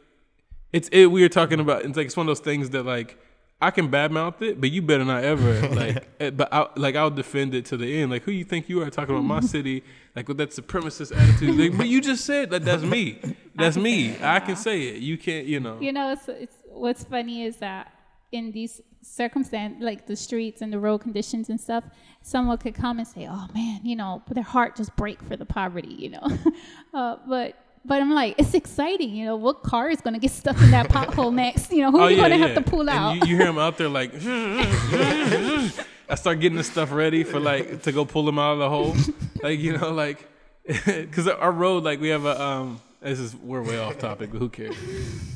it's 0.72 0.90
it. 0.90 1.08
We 1.08 1.22
were 1.22 1.30
talking 1.30 1.60
about. 1.60 1.84
It's 1.84 1.98
like 1.98 2.08
it's 2.08 2.18
one 2.18 2.28
of 2.28 2.30
those 2.30 2.40
things 2.44 2.70
that 2.72 2.84
like 2.84 3.18
I 3.60 3.72
can 3.72 3.90
badmouth 3.90 4.40
it, 4.44 4.62
but 4.62 4.70
you 4.70 4.82
better 4.84 5.04
not 5.04 5.24
ever 5.24 5.68
like. 5.76 6.08
eh, 6.20 6.30
But 6.30 6.54
I, 6.54 6.68
like 6.76 6.96
I'll 6.96 7.10
defend 7.10 7.56
it 7.56 7.66
to 7.66 7.78
the 7.78 8.02
end. 8.02 8.12
Like 8.12 8.24
who 8.24 8.32
you 8.32 8.44
think 8.46 8.70
you 8.70 8.82
are 8.84 8.90
talking 8.92 9.16
about 9.16 9.24
my 9.26 9.40
city? 9.40 9.84
Like 10.16 10.28
with 10.28 10.38
that 10.38 10.52
supremacist 10.52 11.16
attitude. 11.16 11.58
Like, 11.58 11.78
but 11.78 11.88
you 11.88 12.00
just 12.02 12.24
said 12.26 12.52
that 12.52 12.64
that's 12.64 12.84
me. 12.84 13.20
That's 13.56 13.76
can 13.76 13.84
me. 13.84 14.10
say 14.10 14.14
it, 14.14 14.22
I 14.22 14.34
yeah. 14.34 14.40
can 14.40 14.56
say 14.56 14.82
it. 14.90 15.02
You 15.02 15.18
can't. 15.18 15.46
You 15.48 15.60
know. 15.60 15.80
You 15.82 15.92
know, 15.92 16.12
it's, 16.12 16.28
it's 16.30 16.56
what's 16.70 17.04
funny 17.04 17.44
is 17.44 17.58
that 17.58 17.92
in 18.32 18.52
these 18.52 18.80
circumstances, 19.02 19.82
like 19.82 20.06
the 20.06 20.16
streets 20.16 20.62
and 20.62 20.72
the 20.72 20.80
road 20.80 21.00
conditions 21.00 21.50
and 21.50 21.60
stuff, 21.60 21.84
someone 22.22 22.58
could 22.60 22.76
come 22.76 23.00
and 23.00 23.08
say, 23.08 23.28
"Oh 23.30 23.48
man, 23.56 23.80
you 23.84 23.96
know," 23.96 24.22
but 24.28 24.36
their 24.36 24.44
heart 24.44 24.76
just 24.76 24.96
break 24.96 25.22
for 25.24 25.36
the 25.36 25.46
poverty, 25.46 25.94
you 25.94 26.10
know. 26.12 26.28
uh, 26.94 27.18
but 27.28 27.56
but 27.88 28.02
I'm 28.02 28.12
like, 28.14 28.36
it's 28.38 28.54
exciting, 28.54 29.16
you 29.16 29.26
know. 29.26 29.36
What 29.36 29.64
car 29.64 29.90
is 29.90 30.02
gonna 30.02 30.20
get 30.20 30.32
stuck 30.32 30.62
in 30.62 30.72
that 30.72 30.90
pothole 30.96 31.34
next? 31.34 31.72
You 31.72 31.82
know, 31.84 31.92
who 31.92 32.00
Oh, 32.00 32.04
are 32.04 32.12
you 32.12 32.18
yeah, 32.18 32.24
gonna 32.24 32.36
yeah. 32.38 32.48
have 32.48 32.56
to 32.64 32.70
pull 32.70 32.82
And 32.82 32.90
out? 32.90 33.14
You, 33.16 33.22
you 33.26 33.36
hear 33.38 33.46
them 33.46 33.58
out 33.58 33.78
there 33.78 33.90
like, 33.90 34.12
I 36.10 36.16
start 36.16 36.40
getting 36.40 36.58
the 36.58 36.64
stuff 36.64 36.92
ready 36.92 37.24
for 37.24 37.40
like 37.40 37.82
to 37.84 37.92
go 37.92 38.06
pull 38.06 38.26
them 38.26 38.40
out 38.40 38.54
of 38.54 38.60
the 38.60 38.70
hole. 38.70 38.96
Like 39.42 39.60
you 39.60 39.78
know, 39.78 39.92
like 39.92 40.28
because 40.66 41.28
our 41.28 41.52
road, 41.52 41.84
like 41.84 42.00
we 42.02 42.10
have 42.10 42.26
a 42.26 42.42
um. 42.42 42.82
This 43.00 43.20
is 43.20 43.36
we're 43.36 43.62
way 43.62 43.78
off 43.80 44.00
topic, 44.00 44.32
but 44.32 44.40
who 44.40 44.50
cares? 44.50 44.76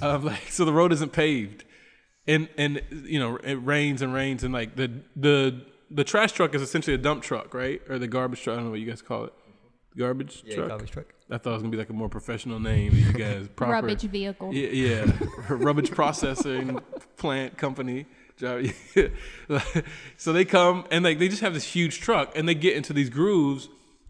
Um, 0.01 0.25
like 0.25 0.49
so 0.49 0.65
the 0.65 0.73
road 0.73 0.91
isn't 0.93 1.11
paved, 1.13 1.63
and 2.27 2.49
and 2.57 2.81
you 3.05 3.19
know 3.19 3.35
it 3.37 3.53
rains 3.55 4.01
and 4.01 4.13
rains 4.13 4.43
and 4.43 4.51
like 4.51 4.75
the 4.75 4.91
the 5.15 5.61
the 5.91 6.03
trash 6.03 6.31
truck 6.31 6.55
is 6.55 6.61
essentially 6.63 6.95
a 6.95 6.97
dump 6.97 7.21
truck, 7.21 7.53
right? 7.53 7.79
Or 7.87 7.99
the 7.99 8.07
garbage 8.07 8.41
truck. 8.41 8.53
I 8.53 8.57
don't 8.57 8.65
know 8.65 8.71
what 8.71 8.79
you 8.79 8.87
guys 8.89 9.01
call 9.03 9.25
it. 9.25 9.33
Garbage 9.97 10.43
Yeah, 10.45 10.55
truck. 10.55 10.67
garbage 10.69 10.91
truck. 10.91 11.05
I 11.29 11.37
thought 11.37 11.51
it 11.51 11.53
was 11.53 11.61
gonna 11.63 11.71
be 11.71 11.77
like 11.77 11.89
a 11.89 11.93
more 11.93 12.09
professional 12.09 12.59
name. 12.59 12.93
You 12.95 13.11
guys 13.13 13.47
proper 13.55 13.73
Rubbish 13.73 14.01
vehicle. 14.03 14.53
yeah, 14.53 14.69
yeah. 14.69 15.11
rubbish 15.49 15.91
processing 15.91 16.79
plant 17.17 17.57
company. 17.57 18.05
So 20.17 20.33
they 20.33 20.45
come 20.45 20.85
and 20.91 21.03
like 21.03 21.19
they 21.19 21.27
just 21.27 21.41
have 21.41 21.53
this 21.53 21.63
huge 21.65 21.99
truck 22.01 22.35
and 22.37 22.47
they 22.47 22.55
get 22.55 22.75
into 22.75 22.93
these 22.93 23.09
grooves 23.09 23.69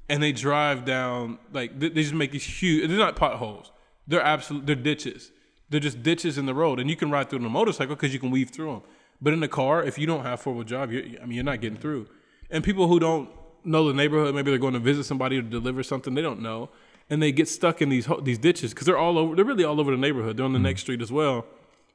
and 0.10 0.22
they 0.22 0.32
drive 0.32 0.86
down 0.86 1.38
like 1.54 1.80
they, 1.80 1.90
they 1.90 2.02
just 2.02 2.14
make 2.14 2.32
these 2.32 2.44
huge. 2.44 2.88
They're 2.88 2.98
not 2.98 3.16
potholes. 3.16 3.72
They're 4.08 4.22
absolute. 4.22 4.66
They're 4.66 4.76
ditches. 4.76 5.32
They're 5.70 5.80
just 5.80 6.04
ditches 6.04 6.38
in 6.38 6.46
the 6.46 6.54
road, 6.54 6.80
and 6.82 6.90
you 6.90 6.98
can 6.98 7.10
ride 7.12 7.30
through 7.30 7.40
them 7.40 7.46
on 7.46 7.52
a 7.52 7.54
motorcycle 7.54 7.96
because 7.96 8.14
you 8.14 8.20
can 8.20 8.30
weave 8.30 8.50
through 8.50 8.72
them. 8.72 8.82
But 9.22 9.32
in 9.34 9.40
the 9.40 9.48
car, 9.48 9.82
if 9.84 9.98
you 9.98 10.06
don't 10.06 10.24
have 10.24 10.42
four 10.42 10.54
wheel 10.54 10.64
drive, 10.66 10.92
you're, 10.92 11.04
I 11.22 11.26
mean, 11.26 11.32
you're 11.32 11.46
not 11.46 11.62
getting 11.62 11.78
through. 11.78 12.08
And 12.50 12.62
people 12.62 12.88
who 12.90 13.00
don't 13.00 13.30
know 13.64 13.88
the 13.88 13.94
neighborhood, 13.94 14.36
maybe 14.36 14.52
they're 14.52 14.60
going 14.60 14.74
to 14.74 14.80
visit 14.80 15.04
somebody 15.06 15.38
or 15.38 15.42
deliver 15.42 15.84
something, 15.84 16.14
they 16.14 16.22
don't 16.22 16.42
know, 16.42 16.70
and 17.10 17.22
they 17.22 17.32
get 17.32 17.48
stuck 17.48 17.82
in 17.82 17.90
these 17.90 18.06
ho- 18.06 18.22
these 18.22 18.38
ditches 18.38 18.74
because 18.74 18.88
they're 18.88 18.98
all 18.98 19.18
over. 19.18 19.36
They're 19.36 19.46
really 19.46 19.64
all 19.64 19.80
over 19.80 19.92
the 19.92 19.98
neighborhood. 19.98 20.38
They're 20.38 20.46
on 20.46 20.54
the 20.54 20.60
next 20.60 20.82
street 20.82 21.02
as 21.02 21.12
well. 21.12 21.46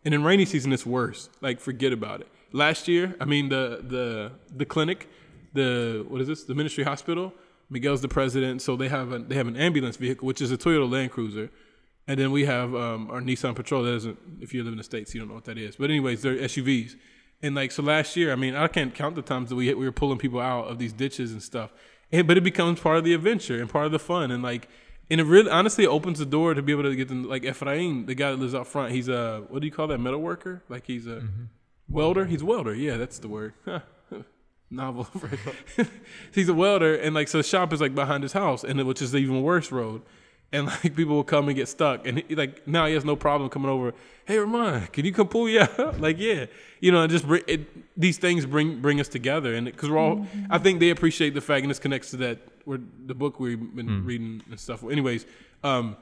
And 0.05 0.15
in 0.15 0.23
rainy 0.23 0.45
season, 0.45 0.73
it's 0.73 0.87
worse. 0.87 1.29
Like 1.41 1.61
forget 1.61 1.93
about 1.93 2.21
it. 2.21 2.29
Last 2.53 2.87
year, 2.87 3.15
I 3.21 3.25
mean 3.25 3.49
the 3.49 3.83
the 3.87 4.33
the 4.55 4.65
clinic, 4.65 5.09
the 5.53 6.05
what 6.09 6.21
is 6.21 6.29
this? 6.29 6.45
The 6.45 6.55
Ministry 6.55 6.85
Hospital. 6.85 7.33
Miguel's 7.69 8.01
the 8.01 8.09
president, 8.09 8.63
so 8.63 8.77
they 8.77 8.89
have 8.89 9.13
a, 9.13 9.19
they 9.19 9.35
have 9.35 9.49
an 9.49 9.57
ambulance 9.57 9.97
vehicle, 9.97 10.25
which 10.25 10.41
is 10.41 10.53
a 10.53 10.57
Toyota 10.57 10.89
Land 10.89 11.11
Cruiser, 11.11 11.51
and 12.07 12.19
then 12.19 12.31
we 12.31 12.45
have 12.45 12.73
um, 12.77 13.11
our 13.11 13.21
Nissan 13.21 13.57
Patrol. 13.57 13.83
That 13.83 13.95
isn't 13.95 14.19
if 14.41 14.55
you 14.55 14.63
live 14.63 14.73
in 14.73 14.79
the 14.79 14.85
states, 14.85 15.15
you 15.15 15.21
don't 15.21 15.29
know 15.29 15.35
what 15.35 15.47
that 15.47 15.59
is. 15.59 15.75
But 15.75 15.91
anyways, 15.91 16.23
they're 16.23 16.37
SUVs. 16.37 16.95
And 17.43 17.55
like 17.55 17.73
so, 17.73 17.83
last 17.83 18.17
year, 18.17 18.33
I 18.33 18.37
mean, 18.37 18.55
I 18.55 18.67
can't 18.69 18.95
count 18.95 19.15
the 19.15 19.23
times 19.23 19.51
that 19.51 19.57
we 19.57 19.73
we 19.75 19.85
were 19.85 19.93
pulling 19.93 20.19
people 20.19 20.41
out 20.41 20.69
of 20.69 20.79
these 20.79 20.93
ditches 20.93 21.33
and 21.33 21.43
stuff. 21.43 21.73
And 22.11 22.27
but 22.27 22.39
it 22.39 22.45
becomes 22.45 22.81
part 22.81 22.99
of 22.99 23.05
the 23.05 23.15
adventure 23.15 23.61
and 23.61 23.69
part 23.69 23.87
of 23.87 23.93
the 23.93 23.99
fun, 23.99 24.31
and 24.31 24.43
like, 24.43 24.69
and 25.11 25.21
it 25.21 25.25
really 25.25 25.51
honestly 25.51 25.87
opens 25.87 26.19
the 26.19 26.27
door 26.27 26.55
to 26.55 26.63
be 26.63 26.73
able 26.73 26.85
to 26.85 26.97
get 26.97 27.09
them. 27.09 27.29
Like 27.29 27.45
Ephraim, 27.45 28.07
the 28.07 28.15
guy 28.15 28.31
that 28.31 28.39
lives 28.39 28.55
out 28.55 28.67
front, 28.67 28.93
he's 28.93 29.09
a 29.09 29.45
what 29.49 29.61
do 29.61 29.67
you 29.67 29.73
call 29.73 29.87
that 29.89 29.99
metal 29.99 30.21
worker? 30.21 30.63
Like 30.69 30.87
he's 30.87 31.07
a 31.07 31.17
mm-hmm. 31.17 31.45
welder. 31.89 32.25
He's 32.25 32.43
a 32.43 32.47
welder. 32.47 32.75
Yeah, 32.75 32.97
that's 32.97 33.19
the 33.19 33.29
word. 33.29 33.55
Novel. 34.71 35.07
he's 36.35 36.49
a 36.49 36.55
welder, 36.55 36.95
and 36.95 37.15
like 37.15 37.29
so, 37.29 37.39
the 37.39 37.45
shop 37.45 37.73
is 37.73 37.81
like 37.81 37.95
behind 37.95 38.23
his 38.23 38.33
house, 38.33 38.65
and 38.65 38.83
which 38.85 39.03
is 39.03 39.13
the 39.13 39.19
even 39.19 39.43
worse 39.43 39.71
road. 39.71 40.03
And 40.53 40.67
like 40.67 40.95
people 40.95 41.17
will 41.17 41.25
come 41.25 41.49
and 41.49 41.57
get 41.57 41.69
stuck, 41.69 42.07
and 42.07 42.19
he, 42.19 42.35
like 42.37 42.67
now 42.69 42.87
he 42.87 42.95
has 42.95 43.05
no 43.05 43.17
problem 43.17 43.51
coming 43.51 43.69
over. 43.69 43.93
Hey, 44.27 44.39
Ramon, 44.39 44.87
can 44.93 45.05
you 45.05 45.13
come 45.13 45.27
pull 45.27 45.49
you 45.49 45.61
out? 45.61 46.01
like 46.01 46.19
yeah, 46.19 46.47
you 46.81 46.93
know, 46.93 47.03
and 47.03 47.11
just 47.11 47.27
bring 47.27 47.43
it, 47.49 47.67
these 47.99 48.19
things 48.19 48.47
bring 48.47 48.81
bring 48.81 49.01
us 49.01 49.09
together, 49.09 49.55
and 49.55 49.67
because 49.67 49.91
we're 49.91 49.99
all, 49.99 50.17
mm-hmm. 50.19 50.47
I 50.49 50.59
think 50.59 50.79
they 50.79 50.91
appreciate 50.91 51.35
the 51.35 51.41
fact, 51.41 51.63
and 51.63 51.71
this 51.71 51.81
connects 51.81 52.11
to 52.13 52.17
that 52.19 52.39
we're 52.67 52.81
the 53.07 53.15
book 53.15 53.41
we've 53.41 53.59
been 53.75 53.89
mm. 53.89 54.07
reading 54.07 54.43
and 54.51 54.59
stuff. 54.59 54.85
Anyways, 54.85 55.25
um, 55.63 55.97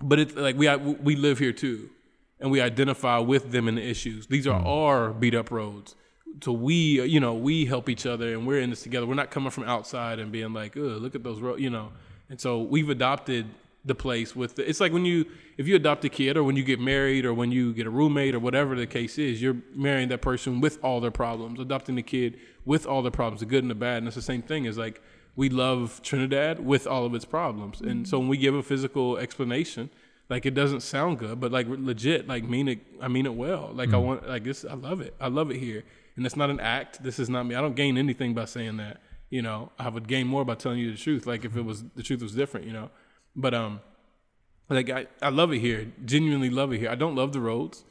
but 0.00 0.18
it's 0.18 0.34
like 0.34 0.56
we 0.56 0.74
we 0.76 1.16
live 1.16 1.38
here 1.38 1.52
too, 1.52 1.90
and 2.38 2.50
we 2.50 2.60
identify 2.60 3.18
with 3.18 3.50
them 3.50 3.66
in 3.66 3.74
the 3.74 3.82
issues. 3.82 4.26
These 4.26 4.46
are 4.46 4.60
mm. 4.60 4.66
our 4.66 5.12
beat 5.12 5.34
up 5.34 5.50
roads. 5.50 5.96
So 6.42 6.52
we, 6.52 7.02
you 7.02 7.18
know, 7.18 7.34
we 7.34 7.64
help 7.64 7.88
each 7.88 8.06
other, 8.06 8.32
and 8.32 8.46
we're 8.46 8.60
in 8.60 8.70
this 8.70 8.82
together. 8.82 9.06
We're 9.06 9.14
not 9.14 9.30
coming 9.30 9.50
from 9.50 9.64
outside 9.64 10.18
and 10.18 10.30
being 10.30 10.52
like, 10.52 10.76
"Oh, 10.76 10.80
look 10.80 11.14
at 11.14 11.24
those 11.24 11.40
roads," 11.40 11.60
you 11.60 11.70
know. 11.70 11.90
And 12.30 12.40
so 12.40 12.62
we've 12.62 12.88
adopted 12.88 13.46
the 13.84 13.94
place 13.94 14.34
with. 14.34 14.56
The, 14.56 14.68
it's 14.68 14.80
like 14.80 14.92
when 14.92 15.04
you, 15.04 15.26
if 15.58 15.68
you 15.68 15.76
adopt 15.76 16.04
a 16.04 16.08
kid, 16.08 16.36
or 16.36 16.44
when 16.44 16.56
you 16.56 16.64
get 16.64 16.80
married, 16.80 17.26
or 17.26 17.34
when 17.34 17.52
you 17.52 17.74
get 17.74 17.86
a 17.86 17.90
roommate, 17.90 18.34
or 18.34 18.38
whatever 18.38 18.74
the 18.76 18.86
case 18.86 19.18
is, 19.18 19.42
you're 19.42 19.56
marrying 19.74 20.08
that 20.08 20.22
person 20.22 20.60
with 20.60 20.82
all 20.82 21.00
their 21.00 21.10
problems, 21.10 21.60
adopting 21.60 21.96
the 21.96 22.02
kid 22.02 22.38
with 22.64 22.86
all 22.86 23.02
their 23.02 23.10
problems, 23.10 23.40
the 23.40 23.46
good 23.46 23.64
and 23.64 23.70
the 23.70 23.74
bad. 23.74 23.98
And 23.98 24.06
it's 24.06 24.16
the 24.16 24.22
same 24.22 24.42
thing. 24.42 24.64
Is 24.64 24.78
like 24.78 25.02
we 25.36 25.48
love 25.48 26.00
Trinidad 26.02 26.64
with 26.64 26.86
all 26.86 27.04
of 27.04 27.14
its 27.14 27.24
problems, 27.24 27.80
and 27.80 27.90
mm-hmm. 27.90 28.04
so 28.04 28.18
when 28.18 28.28
we 28.28 28.36
give 28.38 28.54
a 28.54 28.62
physical 28.62 29.18
explanation 29.18 29.90
like 30.30 30.46
it 30.46 30.54
doesn't 30.54 30.80
sound 30.80 31.18
good, 31.18 31.40
but 31.40 31.50
like 31.50 31.66
legit, 31.68 32.28
like 32.28 32.44
mean 32.44 32.68
it. 32.68 32.78
I 33.02 33.08
mean 33.08 33.26
it 33.26 33.34
well. 33.34 33.70
Like 33.74 33.88
I 33.88 33.94
mm. 33.94 34.02
want, 34.02 34.28
like 34.28 34.44
this. 34.44 34.64
I 34.64 34.74
love 34.74 35.00
it. 35.00 35.12
I 35.20 35.26
love 35.26 35.50
it 35.50 35.56
here, 35.56 35.82
and 36.16 36.24
it's 36.24 36.36
not 36.36 36.50
an 36.50 36.60
act. 36.60 37.02
This 37.02 37.18
is 37.18 37.28
not 37.28 37.42
me. 37.42 37.56
I 37.56 37.60
don't 37.60 37.74
gain 37.74 37.98
anything 37.98 38.32
by 38.32 38.44
saying 38.44 38.76
that. 38.76 39.00
You 39.30 39.42
know, 39.42 39.70
I 39.78 39.88
would 39.88 40.08
gain 40.08 40.26
more 40.26 40.44
by 40.44 40.56
telling 40.56 40.78
you 40.80 40.90
the 40.92 40.98
truth. 40.98 41.26
Like 41.26 41.44
if 41.44 41.56
it 41.56 41.62
was 41.64 41.84
the 41.94 42.02
truth 42.02 42.20
was 42.22 42.34
different. 42.34 42.66
You 42.66 42.72
know, 42.72 42.90
but 43.36 43.54
um, 43.54 43.80
like 44.68 44.90
I, 44.90 45.06
I 45.22 45.28
love 45.30 45.52
it 45.52 45.58
here. 45.60 45.92
Genuinely 46.04 46.50
love 46.50 46.72
it 46.72 46.78
here. 46.78 46.90
I 46.90 46.94
don't 46.96 47.14
love 47.14 47.32
the 47.32 47.40
roads, 47.40 47.84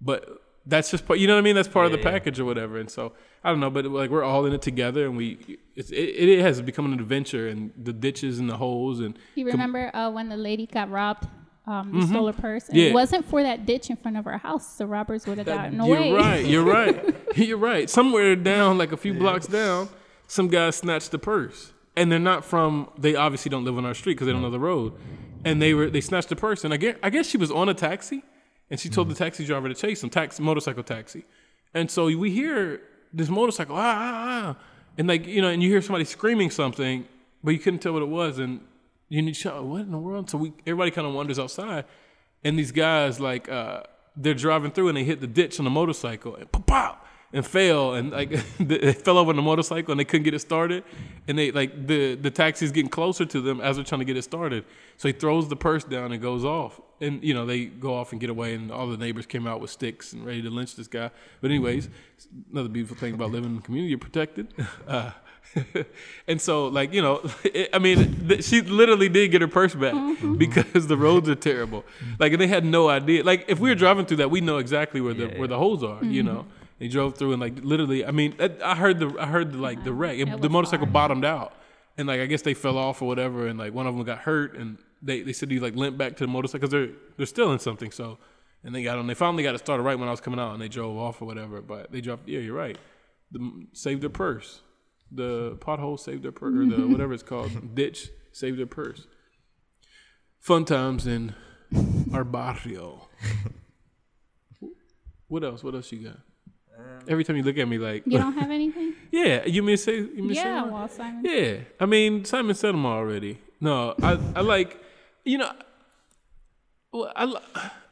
but 0.00 0.40
that's 0.66 0.90
just 0.90 1.06
part. 1.06 1.18
You 1.18 1.26
know 1.26 1.34
what 1.34 1.40
I 1.40 1.42
mean? 1.42 1.56
That's 1.56 1.68
part 1.68 1.86
of 1.86 1.92
the 1.92 1.98
Yeah, 1.98 2.04
yeah. 2.04 2.10
package 2.12 2.40
or 2.40 2.44
whatever. 2.44 2.78
And 2.78 2.90
so 2.90 3.12
I 3.42 3.50
don't 3.50 3.60
know, 3.60 3.70
but 3.70 3.84
like 3.86 4.10
we're 4.10 4.22
all 4.24 4.46
in 4.46 4.52
it 4.52 4.62
together, 4.62 5.04
and 5.06 5.16
we 5.16 5.58
it's, 5.76 5.90
it, 5.90 5.96
it 5.96 6.40
has 6.40 6.60
become 6.62 6.86
an 6.92 6.98
adventure, 6.98 7.48
and 7.48 7.72
the 7.76 7.92
ditches 7.92 8.38
and 8.38 8.48
the 8.48 8.56
holes 8.56 9.00
and 9.00 9.18
You 9.34 9.46
remember 9.46 9.94
uh, 9.94 10.10
when 10.10 10.28
the 10.28 10.36
lady 10.36 10.66
got 10.66 10.90
robbed? 10.90 11.26
Um, 11.66 11.98
they 11.98 12.06
stole 12.06 12.26
her 12.26 12.32
purse. 12.34 12.68
And 12.68 12.76
Mm-hmm. 12.76 12.84
Yeah. 12.84 12.90
It 12.90 12.94
wasn't 12.94 13.24
for 13.24 13.42
that 13.42 13.64
ditch 13.64 13.88
in 13.88 13.96
front 13.96 14.18
of 14.18 14.26
our 14.26 14.36
house. 14.36 14.76
The 14.76 14.86
robbers 14.86 15.26
would 15.26 15.38
have 15.38 15.46
gotten 15.46 15.76
You're 15.82 15.96
away. 15.96 16.12
right. 16.12 16.44
You're 16.44 16.62
right. 16.62 17.16
You're 17.36 17.56
right. 17.56 17.88
Somewhere 17.88 18.36
down, 18.36 18.76
like 18.76 18.92
a 18.92 18.98
few 18.98 19.14
blocks 19.14 19.46
down, 19.46 19.88
some 20.26 20.48
guy 20.48 20.70
snatched 20.70 21.10
the 21.10 21.18
purse, 21.18 21.72
and 21.96 22.10
they're 22.10 22.18
not 22.18 22.44
from. 22.44 22.90
They 22.98 23.14
obviously 23.14 23.50
don't 23.50 23.64
live 23.64 23.78
on 23.78 23.84
our 23.84 23.94
street 23.94 24.14
because 24.14 24.26
they 24.26 24.32
don't 24.32 24.42
know 24.42 24.50
the 24.50 24.58
road, 24.58 24.92
and 25.44 25.60
they 25.60 25.74
were 25.74 25.90
they 25.90 26.00
snatched 26.00 26.28
the 26.28 26.36
purse, 26.36 26.64
and 26.64 26.72
I 26.74 26.76
guess 26.76 26.96
I 27.02 27.10
guess 27.10 27.26
she 27.26 27.36
was 27.36 27.50
on 27.50 27.68
a 27.68 27.74
taxi, 27.74 28.22
and 28.70 28.78
she 28.80 28.88
told 28.88 29.08
the 29.08 29.14
taxi 29.14 29.44
driver 29.44 29.68
to 29.68 29.74
chase 29.74 30.00
them, 30.00 30.10
taxi 30.10 30.42
motorcycle 30.42 30.82
taxi, 30.82 31.24
and 31.72 31.90
so 31.90 32.06
we 32.06 32.30
hear 32.30 32.80
this 33.12 33.28
motorcycle 33.28 33.76
ah 33.76 33.80
ah 33.80 34.56
ah, 34.56 34.56
and 34.98 35.08
like 35.08 35.26
you 35.26 35.42
know, 35.42 35.48
and 35.48 35.62
you 35.62 35.70
hear 35.70 35.82
somebody 35.82 36.04
screaming 36.04 36.50
something, 36.50 37.06
but 37.42 37.52
you 37.52 37.58
couldn't 37.58 37.80
tell 37.80 37.92
what 37.92 38.02
it 38.02 38.08
was, 38.08 38.38
and 38.38 38.60
you 39.08 39.22
need 39.22 39.34
to 39.34 39.50
what 39.62 39.82
in 39.82 39.92
the 39.92 39.98
world? 39.98 40.30
So 40.30 40.38
we 40.38 40.52
everybody 40.66 40.90
kind 40.90 41.06
of 41.06 41.14
wanders 41.14 41.38
outside, 41.38 41.84
and 42.42 42.58
these 42.58 42.72
guys 42.72 43.20
like 43.20 43.48
uh, 43.48 43.82
they're 44.16 44.34
driving 44.34 44.70
through 44.70 44.88
and 44.88 44.96
they 44.96 45.04
hit 45.04 45.20
the 45.20 45.26
ditch 45.26 45.58
on 45.58 45.64
the 45.64 45.70
motorcycle 45.70 46.36
and 46.36 46.50
pop 46.50 46.66
pop 46.66 47.06
and 47.34 47.44
fell 47.44 47.94
and 47.94 48.12
like 48.12 48.30
they 48.58 48.92
fell 48.92 49.18
over 49.18 49.30
on 49.30 49.36
the 49.36 49.42
motorcycle 49.42 49.90
and 49.92 50.00
they 50.00 50.04
couldn't 50.04 50.22
get 50.22 50.32
it 50.32 50.38
started. 50.38 50.84
And 51.28 51.36
they 51.38 51.50
like 51.50 51.86
the 51.86 52.14
the 52.14 52.30
taxi's 52.30 52.70
getting 52.72 52.88
closer 52.88 53.26
to 53.26 53.40
them 53.40 53.60
as 53.60 53.76
they're 53.76 53.84
trying 53.84 53.98
to 53.98 54.04
get 54.06 54.16
it 54.16 54.22
started. 54.22 54.64
So 54.96 55.08
he 55.08 55.12
throws 55.12 55.48
the 55.48 55.56
purse 55.56 55.84
down 55.84 56.12
and 56.12 56.22
goes 56.22 56.44
off. 56.44 56.80
And 57.00 57.22
you 57.22 57.34
know 57.34 57.44
they 57.44 57.66
go 57.66 57.92
off 57.94 58.12
and 58.12 58.20
get 58.20 58.30
away 58.30 58.54
and 58.54 58.70
all 58.70 58.86
the 58.86 58.96
neighbors 58.96 59.26
came 59.26 59.46
out 59.46 59.60
with 59.60 59.70
sticks 59.70 60.12
and 60.12 60.24
ready 60.24 60.42
to 60.42 60.48
lynch 60.48 60.76
this 60.76 60.86
guy. 60.86 61.10
But 61.40 61.50
anyways 61.50 61.88
another 62.52 62.68
beautiful 62.68 62.96
thing 62.96 63.14
about 63.14 63.30
living 63.32 63.50
in 63.50 63.56
the 63.56 63.62
community 63.62 63.90
you're 63.90 63.98
protected. 63.98 64.48
Uh, 64.88 65.10
and 66.26 66.40
so 66.40 66.66
like 66.66 66.92
you 66.92 67.00
know 67.00 67.20
it, 67.44 67.68
i 67.72 67.78
mean 67.78 68.28
th- 68.28 68.42
she 68.44 68.60
literally 68.60 69.08
did 69.08 69.30
get 69.30 69.40
her 69.40 69.46
purse 69.46 69.74
back 69.74 69.94
because 70.36 70.86
the 70.86 70.96
roads 70.96 71.28
are 71.28 71.34
terrible. 71.34 71.84
Like 72.18 72.32
and 72.32 72.40
they 72.40 72.46
had 72.48 72.64
no 72.64 72.88
idea. 72.88 73.22
Like 73.22 73.44
if 73.48 73.58
we 73.60 73.68
were 73.68 73.74
driving 73.74 74.06
through 74.06 74.18
that 74.18 74.30
we 74.30 74.40
know 74.40 74.58
exactly 74.58 75.00
where 75.00 75.14
the 75.14 75.28
Yeah, 75.28 75.38
where 75.38 75.48
the 75.48 75.58
holes 75.58 75.84
are 75.84 76.02
you 76.04 76.22
know 76.22 76.46
they 76.78 76.88
drove 76.88 77.16
through 77.16 77.32
and 77.32 77.40
like 77.40 77.54
literally 77.62 78.04
i 78.04 78.10
mean 78.10 78.34
i 78.64 78.74
heard 78.74 78.98
the 78.98 79.14
i 79.18 79.26
heard 79.26 79.52
the 79.52 79.58
like 79.58 79.84
the 79.84 79.92
wreck 79.92 80.18
It- 80.18 80.40
the 80.42 80.48
motorcycle 80.50 80.86
hard. 80.86 80.92
bottomed 80.92 81.24
out 81.24 81.52
and 81.96 82.08
like 82.08 82.20
i 82.20 82.26
guess 82.26 82.42
they 82.42 82.54
fell 82.54 82.76
off 82.78 83.00
or 83.02 83.06
whatever 83.08 83.46
and 83.46 83.58
like 83.58 83.72
one 83.72 83.86
of 83.86 83.94
them 83.94 84.04
got 84.04 84.18
hurt 84.18 84.56
and 84.56 84.78
they, 85.02 85.20
they 85.22 85.32
said 85.32 85.50
he 85.50 85.60
like 85.60 85.76
limped 85.76 85.98
back 85.98 86.16
to 86.16 86.24
the 86.24 86.32
motorcycle 86.32 86.60
because 86.68 86.70
they're 86.70 86.88
they're 87.16 87.26
still 87.26 87.52
in 87.52 87.58
something 87.58 87.90
so 87.90 88.18
and 88.64 88.74
they 88.74 88.82
got 88.82 88.98
on 88.98 89.06
they 89.06 89.14
finally 89.14 89.42
got 89.42 89.54
it 89.54 89.58
started 89.58 89.82
right 89.82 89.98
when 89.98 90.08
i 90.08 90.10
was 90.10 90.20
coming 90.20 90.40
out 90.40 90.52
and 90.52 90.62
they 90.62 90.68
drove 90.68 90.96
off 90.96 91.20
or 91.22 91.26
whatever 91.26 91.60
but 91.60 91.92
they 91.92 92.00
dropped 92.00 92.28
yeah 92.28 92.40
you're 92.40 92.54
right 92.56 92.78
the, 93.30 93.66
saved 93.72 94.02
their 94.02 94.10
purse 94.10 94.62
the 95.12 95.56
pothole 95.60 95.98
saved 96.00 96.22
their 96.24 96.32
purse, 96.32 96.54
or 96.54 96.66
the 96.66 96.88
whatever 96.88 97.12
it's 97.12 97.22
called, 97.22 97.74
ditch 97.76 98.08
saved 98.32 98.58
their 98.58 98.66
purse. 98.66 99.06
Fun 100.40 100.64
times 100.64 101.06
in 101.06 101.34
our 102.12 102.24
barrio. 102.24 103.08
What 105.28 105.44
else? 105.44 105.62
What 105.64 105.74
else 105.74 105.90
you 105.92 106.04
got? 106.08 106.18
Um, 106.78 106.84
Every 107.08 107.24
time 107.24 107.36
you 107.36 107.42
look 107.42 107.58
at 107.58 107.68
me, 107.68 107.78
like, 107.78 108.02
You 108.06 108.18
don't 108.18 108.32
have 108.40 108.50
anything? 108.50 108.94
yeah, 109.10 109.44
you 109.46 109.62
mean 109.62 109.76
say, 109.76 109.96
you 109.96 110.22
mean 110.22 110.30
yeah, 110.30 110.62
one? 110.62 110.72
well, 110.72 110.88
Simon. 110.88 111.24
Yeah, 111.24 111.56
I 111.80 111.86
mean 111.86 112.24
Simon 112.24 112.54
said 112.54 112.74
them 112.74 112.86
already. 112.86 113.38
No, 113.60 113.94
I 114.02 114.18
I 114.36 114.40
like 114.40 114.80
you 115.24 115.38
know. 115.38 115.52
Well, 116.92 117.12
I 117.16 117.34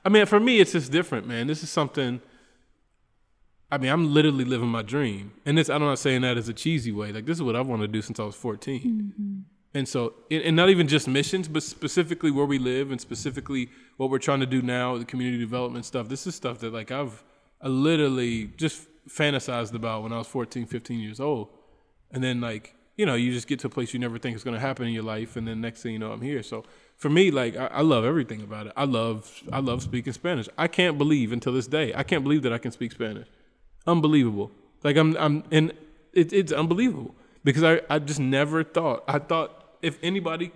I 0.05 0.09
mean 0.09 0.27
for 0.27 0.41
me 0.41 0.61
it's 0.61 0.73
just 0.73 0.91
different, 0.93 1.27
man. 1.27 1.47
This 1.47 1.63
is 1.63 1.71
something. 1.71 2.21
I 3.71 3.79
mean, 3.79 3.91
I'm 3.91 4.13
literally 4.13 4.45
living 4.45 4.69
my 4.69 4.83
dream, 4.83 5.33
and 5.47 5.57
this 5.57 5.71
I'm 5.71 5.81
not 5.81 5.99
saying 5.99 6.21
that 6.23 6.37
as 6.37 6.47
a 6.49 6.53
cheesy 6.53 6.93
way. 6.93 7.11
Like 7.11 7.25
this 7.25 7.39
is 7.39 7.43
what 7.43 7.57
I've 7.57 7.67
wanted 7.67 7.87
to 7.87 7.93
do 7.93 8.03
since 8.03 8.21
I 8.21 8.25
was 8.25 8.35
14. 8.35 8.81
Mm-hmm. 8.81 9.39
And 9.75 9.89
so, 9.89 10.13
and 10.31 10.43
and 10.43 10.55
not 10.55 10.69
even 10.69 10.87
just 10.89 11.09
missions, 11.09 11.49
but 11.49 11.63
specifically 11.63 12.31
where 12.31 12.45
we 12.45 12.59
live, 12.59 12.91
and 12.91 13.01
specifically 13.01 13.71
what 13.97 14.11
we're 14.11 14.19
trying 14.19 14.41
to 14.41 14.47
do 14.47 14.61
now, 14.61 14.99
the 14.99 15.07
community 15.07 15.39
development 15.39 15.87
stuff. 15.87 16.09
This 16.09 16.27
is 16.27 16.35
stuff 16.35 16.59
that 16.59 16.73
like 16.75 16.91
I've 16.91 17.25
I 17.63 17.69
literally 17.69 18.47
just 18.57 18.87
fantasized 19.09 19.75
about 19.75 20.03
when 20.03 20.13
I 20.13 20.19
was 20.19 20.27
14, 20.27 20.67
15 20.67 20.99
years 20.99 21.21
old. 21.21 21.49
And 22.11 22.23
then 22.23 22.41
like, 22.41 22.75
you 22.97 23.07
know, 23.07 23.15
you 23.15 23.33
just 23.33 23.47
get 23.47 23.61
to 23.61 23.69
a 23.69 23.71
place 23.71 23.95
you 23.95 24.01
never 24.01 24.19
think 24.19 24.37
is 24.37 24.45
going 24.45 24.55
to 24.55 24.61
happen 24.61 24.87
in 24.87 24.93
your 24.93 25.03
life. 25.03 25.37
And 25.37 25.47
then 25.47 25.61
next 25.61 25.83
thing 25.83 25.93
you 25.93 25.99
know, 25.99 26.13
I'm 26.13 26.21
here. 26.21 26.43
So 26.43 26.65
for 26.97 27.09
me, 27.09 27.31
like, 27.31 27.57
I, 27.57 27.67
I 27.67 27.81
love 27.81 28.05
everything 28.05 28.43
about 28.43 28.67
it. 28.67 28.73
I 28.77 28.85
love, 28.85 29.43
I 29.53 29.61
love 29.61 29.83
speaking 29.83 30.13
Spanish. 30.13 30.49
I 30.59 30.69
can't 30.69 30.99
believe 30.99 31.33
until 31.33 31.53
this 31.53 31.67
day, 31.67 31.93
I 31.95 32.03
can't 32.03 32.23
believe 32.23 32.43
that 32.43 32.53
I 32.53 32.59
can 32.59 32.73
speak 32.73 32.93
Spanish. 32.93 33.29
Unbelievable. 33.87 34.51
Like 34.85 34.97
I'm, 34.97 35.17
I'm, 35.17 35.45
and 35.51 35.73
it, 36.13 36.33
it's 36.33 36.53
unbelievable 36.53 37.15
because 37.45 37.63
I, 37.63 37.81
I 37.89 37.99
just 37.99 38.21
never 38.21 38.63
thought, 38.63 39.05
I 39.09 39.19
thought 39.19 39.77
if 39.81 39.99
anybody 40.03 40.53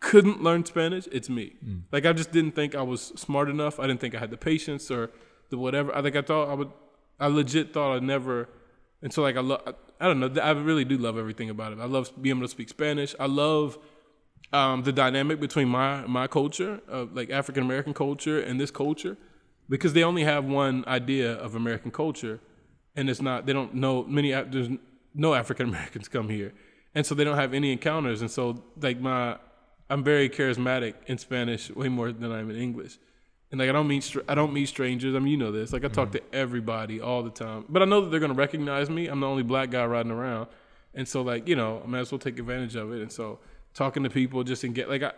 couldn't 0.00 0.42
learn 0.42 0.64
Spanish, 0.64 1.08
it's 1.10 1.28
me. 1.28 1.54
Mm. 1.64 1.82
Like 1.92 2.06
I 2.06 2.12
just 2.12 2.32
didn't 2.32 2.52
think 2.52 2.74
I 2.74 2.82
was 2.82 3.02
smart 3.16 3.48
enough. 3.48 3.78
I 3.80 3.86
didn't 3.86 4.00
think 4.00 4.14
I 4.14 4.18
had 4.18 4.30
the 4.30 4.36
patience 4.36 4.90
or 4.90 5.10
the 5.50 5.58
whatever. 5.58 5.94
I 5.94 6.02
think 6.02 6.16
I 6.16 6.22
thought 6.22 6.48
I 6.48 6.54
would. 6.54 6.70
I 7.20 7.26
legit 7.26 7.72
thought 7.72 7.96
I'd 7.96 8.02
never. 8.02 8.48
until 9.02 9.22
like 9.24 9.36
I 9.36 9.40
love. 9.40 9.62
I 10.00 10.06
don't 10.06 10.20
know. 10.20 10.40
I 10.40 10.50
really 10.52 10.84
do 10.84 10.96
love 10.96 11.18
everything 11.18 11.50
about 11.50 11.72
it. 11.72 11.78
I 11.80 11.86
love 11.86 12.10
being 12.20 12.36
able 12.36 12.46
to 12.46 12.50
speak 12.50 12.68
Spanish. 12.68 13.14
I 13.18 13.26
love 13.26 13.78
um, 14.52 14.82
the 14.82 14.92
dynamic 14.92 15.40
between 15.40 15.68
my 15.68 16.06
my 16.06 16.26
culture, 16.26 16.80
uh, 16.90 17.06
like 17.12 17.30
African 17.30 17.62
American 17.62 17.94
culture, 17.94 18.40
and 18.40 18.60
this 18.60 18.70
culture, 18.70 19.16
because 19.68 19.92
they 19.92 20.04
only 20.04 20.24
have 20.24 20.44
one 20.44 20.84
idea 20.86 21.32
of 21.32 21.54
American 21.54 21.90
culture, 21.90 22.40
and 22.96 23.10
it's 23.10 23.20
not. 23.20 23.46
They 23.46 23.52
don't 23.52 23.74
know 23.74 24.04
many. 24.04 24.30
There's 24.30 24.70
no 25.14 25.34
African 25.34 25.68
Americans 25.68 26.08
come 26.16 26.28
here, 26.28 26.52
and 26.94 27.04
so 27.04 27.14
they 27.14 27.24
don't 27.24 27.36
have 27.36 27.54
any 27.54 27.72
encounters. 27.72 28.20
And 28.20 28.30
so 28.30 28.62
like 28.80 29.00
my, 29.00 29.36
I'm 29.90 30.04
very 30.04 30.28
charismatic 30.28 30.94
in 31.06 31.18
Spanish, 31.18 31.70
way 31.70 31.88
more 31.88 32.12
than 32.12 32.32
I 32.32 32.40
am 32.40 32.50
in 32.50 32.56
English. 32.56 32.98
And 33.50 33.58
like 33.60 33.70
I 33.70 33.72
don't 33.72 33.88
meet 33.88 34.04
str- 34.04 34.20
I 34.28 34.34
don't 34.34 34.52
meet 34.52 34.66
strangers. 34.66 35.14
I 35.14 35.18
mean, 35.18 35.28
you 35.28 35.36
know 35.38 35.52
this. 35.52 35.72
Like 35.72 35.84
I 35.84 35.88
talk 35.88 36.08
mm-hmm. 36.08 36.28
to 36.28 36.34
everybody 36.34 37.00
all 37.00 37.22
the 37.22 37.30
time, 37.30 37.64
but 37.68 37.80
I 37.80 37.86
know 37.86 38.02
that 38.02 38.10
they're 38.10 38.20
gonna 38.20 38.34
recognize 38.34 38.90
me. 38.90 39.06
I'm 39.06 39.20
the 39.20 39.26
only 39.26 39.42
black 39.42 39.70
guy 39.70 39.84
riding 39.86 40.12
around, 40.12 40.48
and 40.94 41.08
so 41.08 41.22
like 41.22 41.48
you 41.48 41.56
know, 41.56 41.80
I 41.82 41.86
might 41.86 42.00
as 42.00 42.12
well 42.12 42.18
take 42.18 42.38
advantage 42.38 42.76
of 42.76 42.92
it. 42.92 43.00
And 43.00 43.10
so 43.10 43.38
talking 43.72 44.02
to 44.02 44.10
people 44.10 44.44
just 44.44 44.64
and 44.64 44.74
get 44.74 44.90
like 44.90 45.02
I, 45.02 45.12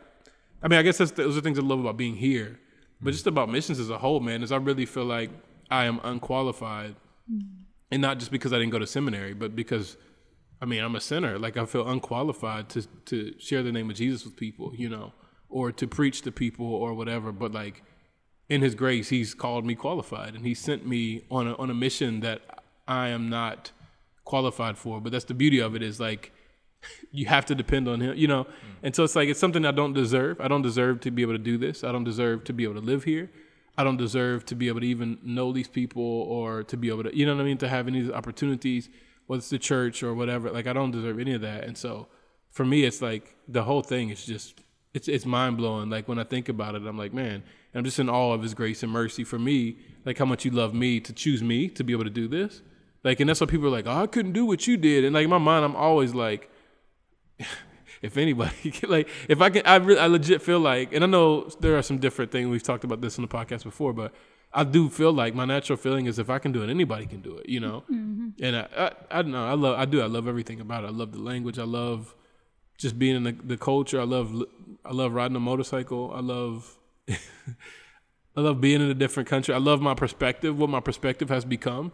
I 0.63 0.69
mean, 0.69 0.79
I 0.79 0.83
guess 0.83 0.99
that's 0.99 1.11
those 1.11 1.37
are 1.37 1.41
things 1.41 1.59
I 1.59 1.63
love 1.63 1.81
about 1.81 1.97
being 1.97 2.17
here, 2.17 2.61
but 3.01 3.09
mm-hmm. 3.09 3.13
just 3.13 3.27
about 3.27 3.51
missions 3.51 3.81
as 3.81 3.91
a 3.91 3.99
whole, 3.99 4.21
man. 4.21 4.45
Is 4.45 4.53
I 4.53 4.57
really 4.57 4.87
feel 4.87 5.05
like 5.05 5.31
I 5.69 5.87
am 5.87 6.01
unqualified, 6.05 6.95
mm-hmm. 7.31 7.63
and 7.91 8.01
not 8.01 8.19
just 8.19 8.31
because 8.31 8.53
I 8.53 8.59
didn't 8.59 8.71
go 8.71 8.79
to 8.79 8.87
seminary, 8.87 9.35
but 9.35 9.57
because 9.57 9.97
I 10.63 10.67
mean, 10.67 10.83
I'm 10.85 10.95
a 10.95 11.01
sinner. 11.01 11.39
Like 11.39 11.57
I 11.57 11.65
feel 11.65 11.89
unqualified 11.89 12.69
to 12.71 12.83
to 13.07 13.35
share 13.39 13.63
the 13.63 13.73
name 13.73 13.91
of 13.91 13.97
Jesus 13.97 14.25
with 14.25 14.37
people, 14.37 14.73
you 14.77 14.89
know, 14.89 15.15
or 15.49 15.73
to 15.73 15.87
preach 15.87 16.23
to 16.23 16.33
people 16.33 16.73
or 16.73 16.95
whatever. 16.95 17.33
But 17.33 17.53
like 17.53 17.83
in 18.51 18.61
His 18.61 18.75
grace, 18.75 19.09
He's 19.09 19.33
called 19.33 19.65
me 19.65 19.75
qualified, 19.75 20.35
and 20.35 20.45
He 20.45 20.53
sent 20.53 20.87
me 20.87 21.25
on 21.31 21.49
a 21.49 21.55
on 21.55 21.71
a 21.71 21.75
mission 21.75 22.21
that 22.21 22.43
I 22.87 23.09
am 23.09 23.31
not 23.31 23.71
qualified 24.25 24.77
for. 24.77 25.01
But 25.01 25.13
that's 25.13 25.25
the 25.25 25.35
beauty 25.35 25.61
of 25.61 25.75
it 25.75 25.83
is 25.83 25.99
like 25.99 26.33
you 27.11 27.27
have 27.27 27.47
to 27.47 27.55
depend 27.55 27.89
on 27.89 28.01
Him, 28.01 28.15
you 28.17 28.29
know. 28.29 28.45
Mm. 28.45 28.49
And 28.83 28.97
so 28.97 29.05
it's 29.05 29.17
like 29.17 29.29
it's 29.29 29.41
something 29.41 29.65
I 29.65 29.71
don't 29.71 29.95
deserve. 29.95 30.41
I 30.41 30.49
don't 30.49 30.63
deserve 30.63 31.01
to 31.01 31.11
be 31.11 31.23
able 31.23 31.33
to 31.33 31.39
do 31.39 31.57
this. 31.57 31.83
I 31.83 31.93
don't 31.93 32.05
deserve 32.05 32.45
to 32.45 32.53
be 32.53 32.65
able 32.65 32.75
to 32.75 32.81
live 32.81 33.05
here. 33.05 33.31
I 33.79 33.85
don't 33.85 33.97
deserve 33.97 34.45
to 34.47 34.55
be 34.55 34.69
able 34.69 34.81
to 34.81 34.87
even 34.87 35.19
know 35.23 35.53
these 35.53 35.69
people 35.69 36.03
or 36.03 36.65
to 36.65 36.77
be 36.77 36.89
able 36.91 37.05
to, 37.05 37.17
you 37.17 37.25
know 37.25 37.35
what 37.35 37.41
I 37.41 37.45
mean, 37.45 37.57
to 37.59 37.69
have 37.69 37.89
any 37.89 38.01
of 38.01 38.07
these 38.07 38.15
opportunities 38.15 38.91
whether 39.31 39.39
it's 39.39 39.51
the 39.51 39.61
church 39.61 40.03
or 40.03 40.13
whatever. 40.13 40.51
Like 40.51 40.67
I 40.67 40.73
don't 40.73 40.91
deserve 40.91 41.21
any 41.21 41.35
of 41.35 41.43
that. 41.43 41.63
And 41.63 41.79
so 41.79 42.09
for 42.51 42.65
me, 42.65 42.83
it's 42.83 43.01
like 43.01 43.37
the 43.47 43.63
whole 43.63 43.81
thing 43.81 44.11
is 44.11 44.27
just 44.27 44.61
it's 44.93 45.07
it's 45.07 45.25
mind 45.25 45.57
blowing. 45.57 45.89
Like 45.89 46.09
when 46.09 46.19
I 46.19 46.25
think 46.25 46.49
about 46.49 46.75
it, 46.75 46.83
I'm 46.85 46.99
like, 46.99 47.15
man, 47.15 47.45
I'm 47.75 47.85
just 47.85 47.99
in 47.99 48.09
awe 48.09 48.33
of 48.33 48.43
His 48.43 48.55
grace 48.55 48.83
and 48.83 48.91
mercy 48.91 49.25
for 49.25 49.39
me. 49.39 49.79
Like 50.05 50.19
how 50.19 50.25
much 50.25 50.45
you 50.45 50.51
love 50.51 50.75
me 50.75 51.01
to 51.01 51.13
choose 51.13 51.43
me 51.43 51.69
to 51.69 51.85
be 51.85 51.93
able 51.93 52.05
to 52.05 52.11
do 52.11 52.27
this. 52.27 52.63
Like, 53.03 53.21
and 53.21 53.29
that's 53.29 53.41
why 53.41 53.47
people 53.47 53.67
are 53.67 53.71
like, 53.71 53.87
oh, 53.87 54.03
I 54.03 54.07
couldn't 54.07 54.33
do 54.33 54.45
what 54.45 54.67
you 54.67 54.77
did. 54.77 55.05
And 55.05 55.15
like 55.15 55.25
in 55.25 55.31
my 55.31 55.39
mind, 55.39 55.65
I'm 55.65 55.77
always 55.77 56.15
like, 56.15 56.51
if 58.03 58.17
anybody, 58.17 58.75
like, 58.89 59.09
if 59.29 59.41
I 59.41 59.51
can, 59.51 59.63
I, 59.65 59.77
I 59.77 60.07
legit 60.07 60.43
feel 60.43 60.61
like, 60.61 60.93
and 60.93 61.05
I 61.05 61.07
know 61.07 61.49
there 61.61 61.77
are 61.79 61.83
some 61.83 61.99
different 61.99 62.31
things. 62.31 62.49
We've 62.49 62.63
talked 62.63 62.85
about 62.85 63.01
this 63.01 63.19
on 63.19 63.23
the 63.23 63.29
podcast 63.29 63.65
before, 63.65 63.93
but 63.93 64.13
I 64.53 64.65
do 64.65 64.89
feel 64.89 65.13
like 65.13 65.35
my 65.35 65.45
natural 65.45 65.77
feeling 65.77 66.07
is 66.07 66.19
if 66.19 66.29
I 66.29 66.39
can 66.39 66.53
do 66.53 66.63
it, 66.63 66.71
anybody 66.71 67.07
can 67.07 67.21
do 67.21 67.37
it, 67.37 67.49
you 67.49 67.61
know? 67.61 67.85
Mm-hmm. 67.91 68.43
And 68.43 68.57
I, 68.57 68.69
I, 68.77 68.93
I 69.11 69.23
don't 69.23 69.31
know. 69.31 69.47
I 69.47 69.55
love, 69.55 69.79
I 69.79 69.85
do. 69.85 70.03
I 70.03 70.07
love 70.07 70.27
everything 70.27 70.61
about 70.61 70.85
it. 70.85 70.89
I 70.89 70.91
love 70.91 71.13
the 71.13 71.21
language. 71.21 71.59
I 71.59 71.65
love 71.65 72.15
just 72.77 72.99
being 72.99 73.17
in 73.17 73.23
the, 73.23 73.33
the 73.33 73.57
culture. 73.57 74.01
I 74.01 74.05
love, 74.05 74.43
I 74.85 74.93
love 74.93 75.15
riding 75.15 75.37
a 75.37 75.41
motorcycle. 75.41 76.13
I 76.15 76.21
love, 76.21 76.77
I 78.37 78.41
love 78.41 78.61
being 78.61 78.81
in 78.81 78.91
a 78.91 78.95
different 78.95 79.29
country. 79.29 79.55
I 79.55 79.59
love 79.59 79.81
my 79.81 79.95
perspective, 79.95 80.59
what 80.59 80.71
my 80.71 80.81
perspective 80.81 81.29
has 81.31 81.45
become 81.45 81.93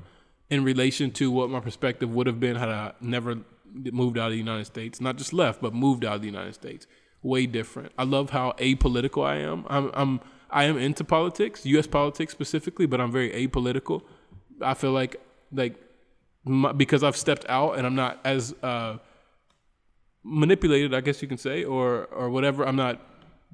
in 0.50 0.64
relation 0.64 1.10
to 1.12 1.30
what 1.30 1.50
my 1.50 1.60
perspective 1.60 2.14
would 2.14 2.26
have 2.26 2.38
been 2.38 2.56
had 2.56 2.68
I 2.68 2.92
never 3.00 3.38
moved 3.74 4.18
out 4.18 4.26
of 4.26 4.32
the 4.32 4.38
United 4.38 4.66
States. 4.66 5.00
Not 5.00 5.16
just 5.16 5.32
left, 5.32 5.60
but 5.60 5.74
moved 5.74 6.04
out 6.04 6.16
of 6.16 6.20
the 6.20 6.28
United 6.28 6.54
States. 6.54 6.86
Way 7.22 7.46
different. 7.46 7.92
I 7.98 8.04
love 8.04 8.30
how 8.30 8.52
apolitical 8.58 9.26
I 9.26 9.36
am. 9.36 9.64
I'm, 9.68 9.90
I'm 9.94 10.20
I 10.48 10.64
am 10.64 10.78
into 10.78 11.02
politics, 11.02 11.66
U.S. 11.66 11.86
politics 11.88 12.32
specifically, 12.32 12.86
but 12.86 13.00
I'm 13.00 13.10
very 13.10 13.30
apolitical. 13.30 14.02
I 14.60 14.74
feel 14.74 14.92
like 14.92 15.20
like 15.52 15.74
my, 16.44 16.72
because 16.72 17.02
I've 17.02 17.16
stepped 17.16 17.44
out 17.48 17.72
and 17.72 17.86
I'm 17.86 17.96
not 17.96 18.20
as 18.24 18.54
uh, 18.62 18.98
manipulated, 20.22 20.94
I 20.94 21.00
guess 21.00 21.20
you 21.20 21.28
can 21.28 21.38
say, 21.38 21.64
or 21.64 22.04
or 22.06 22.30
whatever. 22.30 22.66
I'm 22.66 22.76
not 22.76 23.00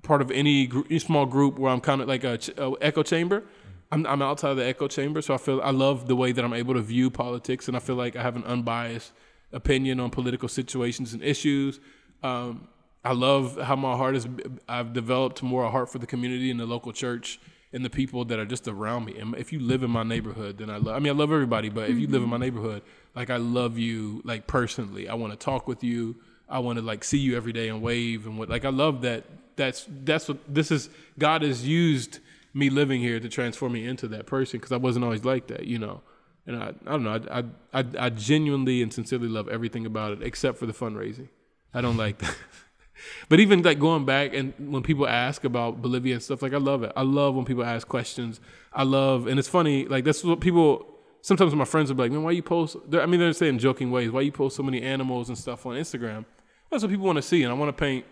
part 0.03 0.21
of 0.21 0.31
any 0.31 0.67
gr- 0.67 0.99
small 0.99 1.27
group 1.27 1.59
where 1.59 1.73
I'm 1.73 1.81
kind 1.81 2.01
of 2.01 2.09
like 2.09 2.25
a, 2.25 2.39
ch- 2.39 2.51
a 2.51 2.73
echo 2.81 3.03
chamber. 3.03 3.45
I'm, 3.91 4.07
I'm 4.07 4.23
outside 4.23 4.51
of 4.51 4.57
the 4.57 4.67
echo 4.67 4.89
chamber, 4.89 5.21
so 5.23 5.35
I 5.35 5.37
feel 5.37 5.61
I 5.63 5.71
love 5.71 6.09
the 6.09 6.17
way 6.17 6.33
that 6.33 6.45
I'm 6.45 6.55
able 6.55 6.75
to 6.75 6.81
view 6.81 7.11
politics, 7.11 7.69
and 7.69 7.77
I 7.77 7.81
feel 7.81 7.97
like 7.97 8.17
I 8.17 8.23
have 8.23 8.37
an 8.37 8.45
unbiased 8.45 9.13
opinion 9.53 10.01
on 10.01 10.11
political 10.11 10.49
situations 10.49 11.13
and 11.13 11.23
issues. 11.23 11.79
Um, 12.23 12.69
I 13.05 13.13
love 13.13 13.61
how 13.61 13.77
my 13.77 13.97
heart 13.97 14.17
is. 14.17 14.27
I've 14.69 14.93
developed 14.93 15.43
more 15.43 15.65
a 15.65 15.71
heart 15.71 15.91
for 15.91 15.99
the 15.99 16.07
community 16.07 16.51
and 16.51 16.59
the 16.59 16.67
local 16.67 16.93
church 16.93 17.39
and 17.73 17.85
the 17.85 17.91
people 17.91 18.25
that 18.27 18.39
are 18.39 18.47
just 18.47 18.69
around 18.69 19.07
me. 19.07 19.19
And 19.19 19.35
if 19.37 19.53
you 19.53 19.59
live 19.59 19.83
in 19.83 19.91
my 19.91 20.03
neighborhood, 20.03 20.59
then 20.59 20.71
I 20.71 20.77
love. 20.77 20.95
I 20.95 20.99
mean, 20.99 21.13
I 21.13 21.17
love 21.17 21.33
everybody, 21.33 21.69
but 21.69 21.91
if 21.91 21.99
you 21.99 22.07
live 22.07 22.23
in 22.23 22.29
my 22.29 22.37
neighborhood, 22.37 22.83
like 23.15 23.31
I 23.31 23.37
love 23.37 23.79
you, 23.79 24.23
like 24.25 24.47
personally. 24.47 25.09
I 25.09 25.15
want 25.15 25.33
to 25.33 25.39
talk 25.39 25.67
with 25.67 25.83
you. 25.83 26.17
I 26.49 26.59
want 26.59 26.79
to 26.79 26.85
like 26.85 27.05
see 27.05 27.19
you 27.19 27.37
every 27.37 27.53
day 27.53 27.69
and 27.69 27.83
wave 27.83 28.27
and 28.27 28.39
what. 28.39 28.49
Like 28.49 28.65
I 28.65 28.71
love 28.71 29.03
that. 29.03 29.25
That's 29.57 29.87
that's 29.89 30.29
what 30.29 30.39
this 30.49 30.71
is. 30.71 30.89
God 31.19 31.43
has 31.43 31.67
used 31.67 32.21
me 32.55 32.71
living 32.71 33.01
here 33.01 33.21
to 33.21 33.29
transform 33.29 33.73
me 33.73 33.87
into 33.87 34.09
that 34.09 34.27
person 34.27 34.59
because 34.59 34.73
I 34.73 34.77
wasn't 34.77 35.05
always 35.05 35.25
like 35.25 35.47
that, 35.49 35.67
you 35.67 35.79
know. 35.79 36.03
And 36.47 36.57
I, 36.57 36.69
I 36.87 36.91
don't 36.91 37.05
know. 37.05 37.21
I, 37.31 37.39
I, 37.39 37.45
I, 37.81 38.07
I 38.07 38.11
genuinely 38.11 38.83
and 38.83 38.93
sincerely 38.93 39.29
love 39.29 39.49
everything 39.49 39.87
about 39.87 40.13
it 40.13 40.23
except 40.23 40.59
for 40.59 40.67
the 40.67 40.73
fundraising. 40.73 41.29
I 41.73 41.81
don't 41.81 41.97
like 41.97 42.19
that. 42.19 42.37
But 43.29 43.41
even 43.41 43.63
like 43.63 43.79
going 43.79 44.05
back 44.05 44.33
and 44.33 44.53
when 44.59 44.83
people 44.83 45.09
ask 45.09 45.43
about 45.45 45.83
Bolivia 45.83 46.15
and 46.15 46.23
stuff, 46.23 46.43
like 46.43 46.53
I 46.53 46.59
love 46.59 46.83
it. 46.83 46.93
I 46.95 47.03
love 47.03 47.35
when 47.35 47.45
people 47.45 47.65
ask 47.65 47.89
questions. 47.89 48.41
I 48.73 48.85
love, 48.85 49.27
and 49.27 49.39
it's 49.39 49.49
funny, 49.49 49.87
like 49.87 50.05
that's 50.05 50.23
what 50.23 50.41
people. 50.41 50.92
Sometimes 51.23 51.55
my 51.55 51.65
friends 51.65 51.89
will 51.89 51.97
be 51.97 52.03
like, 52.03 52.13
"Man, 52.13 52.23
why 52.23 52.33
you 52.33 52.43
post?" 52.43 52.77
I 52.93 53.07
mean, 53.07 53.21
they're 53.21 53.33
saying 53.33 53.59
joking 53.59 53.91
ways. 53.91 54.11
Why 54.11 54.21
you 54.21 54.33
post 54.33 54.57
so 54.57 54.63
many 54.63 54.83
animals 54.83 55.29
and 55.29 55.39
stuff 55.39 55.65
on 55.65 55.77
Instagram? 55.77 56.25
That's 56.71 56.83
what 56.83 56.91
people 56.91 57.07
want 57.07 57.17
to 57.17 57.23
see, 57.23 57.43
and 57.43 57.53
I 57.53 57.55
want 57.55 57.69
to 57.69 57.81
paint. 57.81 58.05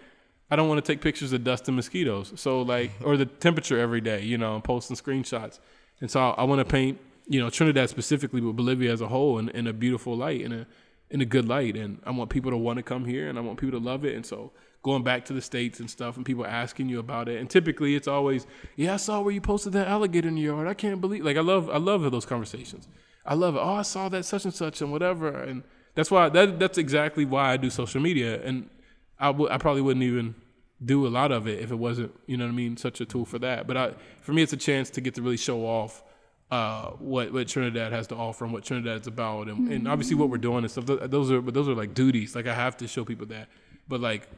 I 0.51 0.57
don't 0.57 0.69
want 0.69 0.85
to 0.85 0.93
take 0.93 1.01
pictures 1.01 1.33
of 1.33 1.45
dust 1.45 1.69
and 1.69 1.77
mosquitoes. 1.77 2.33
So 2.37 2.63
like, 2.63 2.93
or 3.05 3.17
the 3.17 3.27
temperature 3.27 3.79
every 3.79 4.01
day, 4.01 4.23
you 4.23 4.37
know, 4.37 4.61
posting 4.61 4.97
screenshots. 4.97 5.61
And 6.01 6.11
so 6.11 6.21
I, 6.21 6.31
I 6.31 6.45
want 6.45 6.59
to 6.59 6.65
paint, 6.65 6.99
you 7.29 7.41
know, 7.41 7.51
Trinidad 7.51 7.89
specifically, 7.89 8.41
but 8.41 8.53
Bolivia 8.53 8.93
as 8.93 9.01
a 9.01 9.09
whole, 9.09 9.39
in, 9.39 9.49
in 9.51 9.67
a 9.67 9.73
beautiful 9.73 10.17
light, 10.17 10.41
in 10.41 10.53
a 10.53 10.67
in 11.11 11.21
a 11.21 11.25
good 11.25 11.47
light. 11.49 11.77
And 11.77 12.01
I 12.05 12.11
want 12.11 12.31
people 12.31 12.51
to 12.51 12.57
want 12.57 12.79
to 12.79 12.83
come 12.83 13.05
here, 13.05 13.29
and 13.29 13.39
I 13.39 13.43
want 13.43 13.59
people 13.59 13.79
to 13.79 13.85
love 13.85 14.05
it. 14.05 14.15
And 14.15 14.25
so 14.25 14.53
going 14.83 15.03
back 15.03 15.27
to 15.27 15.33
the 15.33 15.43
states 15.43 15.81
and 15.81 15.91
stuff, 15.91 16.17
and 16.17 16.25
people 16.25 16.47
asking 16.47 16.89
you 16.89 16.99
about 16.99 17.29
it, 17.29 17.41
and 17.41 17.51
typically 17.51 17.95
it's 17.95 18.09
always, 18.09 18.47
yeah, 18.77 18.95
I 18.95 18.97
saw 18.97 19.21
where 19.21 19.33
you 19.33 19.41
posted 19.41 19.73
that 19.75 19.89
alligator 19.89 20.29
in 20.29 20.37
your 20.37 20.57
yard. 20.57 20.69
I 20.69 20.75
can't 20.75 21.01
believe. 21.01 21.25
Like 21.25 21.37
I 21.37 21.43
love, 21.43 21.69
I 21.71 21.79
love 21.79 22.11
those 22.11 22.27
conversations. 22.27 22.89
I 23.27 23.35
love 23.35 23.57
it. 23.57 23.59
Oh, 23.59 23.75
I 23.75 23.83
saw 23.83 24.09
that 24.09 24.25
such 24.25 24.45
and 24.45 24.55
such 24.55 24.81
and 24.81 24.91
whatever, 24.91 25.29
and 25.29 25.63
that's 25.95 26.11
why 26.11 26.29
that 26.31 26.59
that's 26.59 26.79
exactly 26.79 27.25
why 27.25 27.53
I 27.53 27.57
do 27.57 27.71
social 27.71 28.01
media, 28.01 28.43
and 28.43 28.71
I 29.19 29.31
would 29.31 29.51
I 29.51 29.59
probably 29.59 29.83
wouldn't 29.83 30.05
even 30.05 30.35
do 30.83 31.07
a 31.07 31.09
lot 31.09 31.31
of 31.31 31.47
it 31.47 31.61
if 31.61 31.71
it 31.71 31.75
wasn't 31.75 32.11
you 32.27 32.39
know 32.39 32.47
what 32.47 32.53
I 32.53 32.55
mean 32.55 32.77
such 32.77 33.01
a 33.01 33.05
tool 33.05 33.27
for 33.27 33.39
that. 33.41 33.67
But 33.67 33.77
I 33.77 33.93
for 34.23 34.33
me 34.33 34.43
it's 34.43 34.53
a 34.53 34.57
chance 34.57 34.89
to 34.91 35.01
get 35.01 35.15
to 35.17 35.23
really 35.23 35.37
show 35.37 35.67
off 35.67 36.03
uh, 36.51 36.91
what 36.93 37.33
what 37.33 37.47
Trinidad 37.49 37.93
has 37.93 38.07
to 38.09 38.17
offer 38.17 38.45
and 38.45 38.53
what 38.53 38.65
Trinidad's 38.65 39.07
about, 39.07 39.49
and, 39.49 39.71
and 39.71 39.87
obviously 39.87 40.17
what 40.17 40.31
we're 40.31 40.39
doing 40.39 40.65
and 40.65 40.71
stuff. 40.71 40.87
Those 40.87 41.31
are 41.31 41.41
but 41.41 41.55
those 41.55 41.69
are 41.69 41.75
like 41.75 41.95
duties. 41.95 42.35
Like 42.35 42.47
I 42.47 42.55
have 42.55 42.77
to 42.79 42.89
show 42.89 43.05
people 43.05 43.27
that, 43.27 43.49
but 43.87 44.01
like 44.01 44.29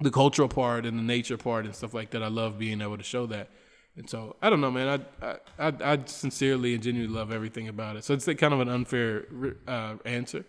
the 0.00 0.10
cultural 0.10 0.48
part 0.48 0.86
and 0.86 0.98
the 0.98 1.02
nature 1.02 1.36
part 1.36 1.64
and 1.64 1.74
stuff 1.74 1.94
like 1.94 2.10
that. 2.10 2.22
I 2.22 2.28
love 2.28 2.58
being 2.58 2.80
able 2.80 2.96
to 2.96 3.04
show 3.04 3.26
that. 3.26 3.48
And 3.96 4.08
so 4.08 4.36
I 4.40 4.50
don't 4.50 4.60
know, 4.60 4.70
man. 4.70 5.06
I 5.22 5.26
I 5.26 5.68
I, 5.68 5.92
I 5.92 5.98
sincerely 6.06 6.74
and 6.74 6.82
genuinely 6.82 7.14
love 7.14 7.32
everything 7.32 7.68
about 7.68 7.96
it. 7.96 8.04
So 8.04 8.14
it's 8.14 8.26
like 8.26 8.38
kind 8.38 8.54
of 8.54 8.60
an 8.60 8.68
unfair 8.68 9.26
uh, 9.66 9.96
answer, 10.04 10.44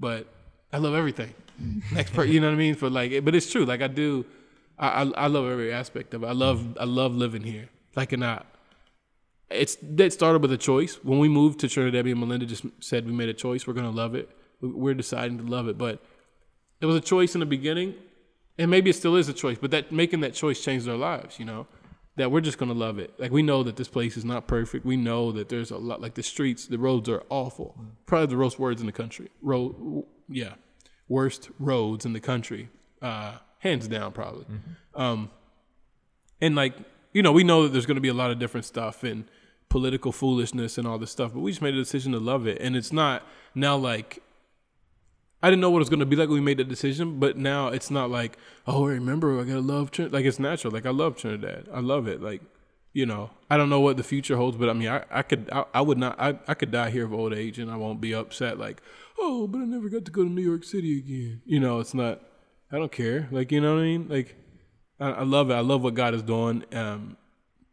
but 0.00 0.26
I 0.72 0.78
love 0.78 0.94
everything. 0.94 1.34
Next 1.92 2.12
part, 2.12 2.28
you 2.28 2.40
know 2.40 2.48
what 2.48 2.54
I 2.54 2.58
mean? 2.58 2.76
But 2.78 2.92
like, 2.92 3.24
but 3.24 3.34
it's 3.34 3.50
true. 3.50 3.64
Like 3.64 3.82
I 3.82 3.88
do, 3.88 4.24
I, 4.78 4.88
I 4.88 5.02
I 5.02 5.26
love 5.26 5.48
every 5.48 5.72
aspect 5.72 6.14
of 6.14 6.24
it. 6.24 6.26
I 6.26 6.32
love 6.32 6.76
I 6.78 6.84
love 6.84 7.14
living 7.14 7.42
here. 7.42 7.68
Like 7.94 8.12
and 8.12 8.24
I, 8.24 8.42
it's 9.50 9.76
that 9.82 10.12
started 10.12 10.42
with 10.42 10.52
a 10.52 10.58
choice. 10.58 10.96
When 11.04 11.18
we 11.18 11.28
moved 11.28 11.60
to 11.60 11.68
Trinidad, 11.68 12.06
and 12.06 12.20
Melinda 12.20 12.46
just 12.46 12.64
said 12.80 13.06
we 13.06 13.12
made 13.12 13.28
a 13.28 13.34
choice. 13.34 13.66
We're 13.66 13.74
gonna 13.74 13.90
love 13.90 14.14
it. 14.14 14.30
We're 14.60 14.94
deciding 14.94 15.38
to 15.38 15.44
love 15.44 15.68
it, 15.68 15.78
but 15.78 16.02
it 16.80 16.86
was 16.86 16.96
a 16.96 17.00
choice 17.00 17.34
in 17.34 17.40
the 17.40 17.46
beginning, 17.46 17.94
and 18.58 18.70
maybe 18.70 18.90
it 18.90 18.94
still 18.94 19.16
is 19.16 19.28
a 19.28 19.32
choice. 19.32 19.58
But 19.60 19.70
that 19.70 19.92
making 19.92 20.20
that 20.20 20.34
choice 20.34 20.62
changed 20.62 20.88
our 20.88 20.96
lives. 20.96 21.38
You 21.38 21.44
know, 21.44 21.66
that 22.16 22.30
we're 22.30 22.40
just 22.40 22.58
gonna 22.58 22.74
love 22.74 22.98
it. 22.98 23.14
Like 23.18 23.30
we 23.30 23.42
know 23.42 23.62
that 23.62 23.76
this 23.76 23.88
place 23.88 24.16
is 24.16 24.24
not 24.24 24.46
perfect. 24.46 24.84
We 24.84 24.96
know 24.96 25.32
that 25.32 25.48
there's 25.48 25.70
a 25.70 25.78
lot. 25.78 26.00
Like 26.00 26.14
the 26.14 26.22
streets, 26.22 26.66
the 26.66 26.78
roads 26.78 27.08
are 27.08 27.22
awful. 27.30 27.76
Probably 28.06 28.26
the 28.26 28.36
worst 28.36 28.58
words 28.58 28.80
in 28.80 28.86
the 28.86 28.92
country. 28.92 29.30
Road, 29.40 30.04
yeah, 30.28 30.54
worst 31.08 31.50
roads 31.58 32.04
in 32.04 32.12
the 32.12 32.20
country, 32.20 32.68
uh, 33.00 33.38
hands 33.60 33.88
down, 33.88 34.12
probably. 34.12 34.46
Um, 34.94 35.30
and 36.40 36.54
like 36.54 36.74
you 37.12 37.22
know 37.22 37.32
we 37.32 37.44
know 37.44 37.62
that 37.64 37.70
there's 37.70 37.86
going 37.86 37.96
to 37.96 38.00
be 38.00 38.08
a 38.08 38.14
lot 38.14 38.30
of 38.30 38.38
different 38.38 38.64
stuff 38.64 39.02
and 39.02 39.24
political 39.68 40.12
foolishness 40.12 40.78
and 40.78 40.86
all 40.86 40.98
this 40.98 41.10
stuff 41.10 41.32
but 41.34 41.40
we 41.40 41.50
just 41.50 41.60
made 41.60 41.74
a 41.74 41.78
decision 41.78 42.12
to 42.12 42.18
love 42.18 42.46
it 42.46 42.58
and 42.60 42.74
it's 42.74 42.92
not 42.92 43.22
now 43.54 43.76
like 43.76 44.22
i 45.42 45.50
didn't 45.50 45.60
know 45.60 45.70
what 45.70 45.78
it 45.78 45.80
was 45.80 45.88
going 45.88 46.00
to 46.00 46.06
be 46.06 46.16
like 46.16 46.28
when 46.28 46.38
we 46.38 46.44
made 46.44 46.58
that 46.58 46.68
decision 46.68 47.18
but 47.18 47.36
now 47.36 47.68
it's 47.68 47.90
not 47.90 48.10
like 48.10 48.38
oh 48.66 48.86
I 48.86 48.92
remember 48.92 49.40
i 49.40 49.44
gotta 49.44 49.60
love 49.60 49.90
Trin-. 49.90 50.10
like 50.10 50.24
it's 50.24 50.38
natural 50.38 50.72
like 50.72 50.86
i 50.86 50.90
love 50.90 51.16
trinidad 51.16 51.68
i 51.72 51.80
love 51.80 52.06
it 52.06 52.22
like 52.22 52.42
you 52.92 53.06
know 53.06 53.30
i 53.50 53.56
don't 53.56 53.70
know 53.70 53.80
what 53.80 53.96
the 53.96 54.02
future 54.02 54.36
holds 54.36 54.56
but 54.56 54.68
i 54.68 54.72
mean 54.72 54.88
i, 54.88 55.04
I 55.10 55.22
could 55.22 55.48
I, 55.52 55.64
I 55.74 55.80
would 55.80 55.98
not 55.98 56.18
I, 56.20 56.38
I 56.46 56.54
could 56.54 56.70
die 56.70 56.90
here 56.90 57.04
of 57.04 57.12
old 57.12 57.34
age 57.34 57.58
and 57.58 57.70
i 57.70 57.76
won't 57.76 58.00
be 58.00 58.14
upset 58.14 58.58
like 58.58 58.82
oh 59.18 59.46
but 59.46 59.58
i 59.58 59.64
never 59.64 59.88
got 59.88 60.04
to 60.06 60.10
go 60.10 60.24
to 60.24 60.30
new 60.30 60.42
york 60.42 60.64
city 60.64 60.98
again 60.98 61.42
you 61.44 61.60
know 61.60 61.80
it's 61.80 61.94
not 61.94 62.20
i 62.72 62.76
don't 62.76 62.92
care 62.92 63.28
like 63.30 63.52
you 63.52 63.60
know 63.60 63.74
what 63.74 63.82
i 63.82 63.84
mean 63.84 64.08
like 64.08 64.36
I, 65.00 65.10
I 65.10 65.22
love 65.22 65.50
it. 65.50 65.54
I 65.54 65.60
love 65.60 65.82
what 65.82 65.94
God 65.94 66.14
is 66.14 66.22
doing 66.22 66.64
um, 66.72 67.16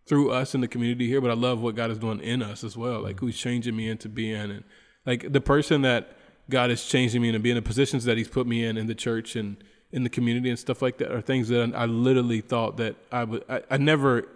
through 0.07 0.32
us 0.32 0.53
in 0.55 0.61
the 0.61 0.68
community 0.68 1.07
here, 1.07 1.22
but 1.22 1.32
I 1.32 1.36
love 1.36 1.61
what 1.61 1.76
God 1.76 1.91
is 1.91 1.97
doing 1.97 2.20
in 2.20 2.41
us 2.41 2.63
as 2.63 2.78
well. 2.78 3.01
Like 3.01 3.20
who's 3.20 3.38
changing 3.38 3.76
me 3.76 3.89
into 3.89 4.09
being, 4.09 4.36
and 4.36 4.63
like 5.05 5.32
the 5.32 5.41
person 5.41 5.82
that 5.82 6.16
God 6.49 6.71
is 6.71 6.85
changing 6.85 7.21
me 7.21 7.29
and 7.29 7.43
being, 7.43 7.55
the 7.55 7.61
positions 7.61 8.05
that 8.05 8.17
He's 8.17 8.27
put 8.27 8.47
me 8.47 8.63
in 8.63 8.77
in 8.77 8.87
the 8.87 8.95
church 8.95 9.35
and 9.35 9.57
in 9.91 10.03
the 10.03 10.09
community 10.09 10.49
and 10.49 10.59
stuff 10.59 10.81
like 10.81 10.97
that 10.97 11.11
are 11.11 11.21
things 11.21 11.47
that 11.49 11.73
I, 11.73 11.83
I 11.83 11.85
literally 11.85 12.41
thought 12.41 12.77
that 12.77 12.95
I 13.11 13.23
would. 13.23 13.43
I, 13.49 13.61
I 13.71 13.77
never 13.77 14.27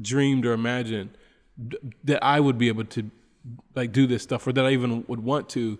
dreamed 0.00 0.46
or 0.46 0.52
imagined 0.52 1.10
d- 1.66 1.78
that 2.04 2.22
I 2.22 2.40
would 2.40 2.58
be 2.58 2.68
able 2.68 2.84
to 2.84 3.10
like 3.74 3.92
do 3.92 4.06
this 4.06 4.22
stuff, 4.22 4.46
or 4.46 4.52
that 4.52 4.64
I 4.64 4.70
even 4.70 5.04
would 5.08 5.22
want 5.22 5.48
to 5.50 5.78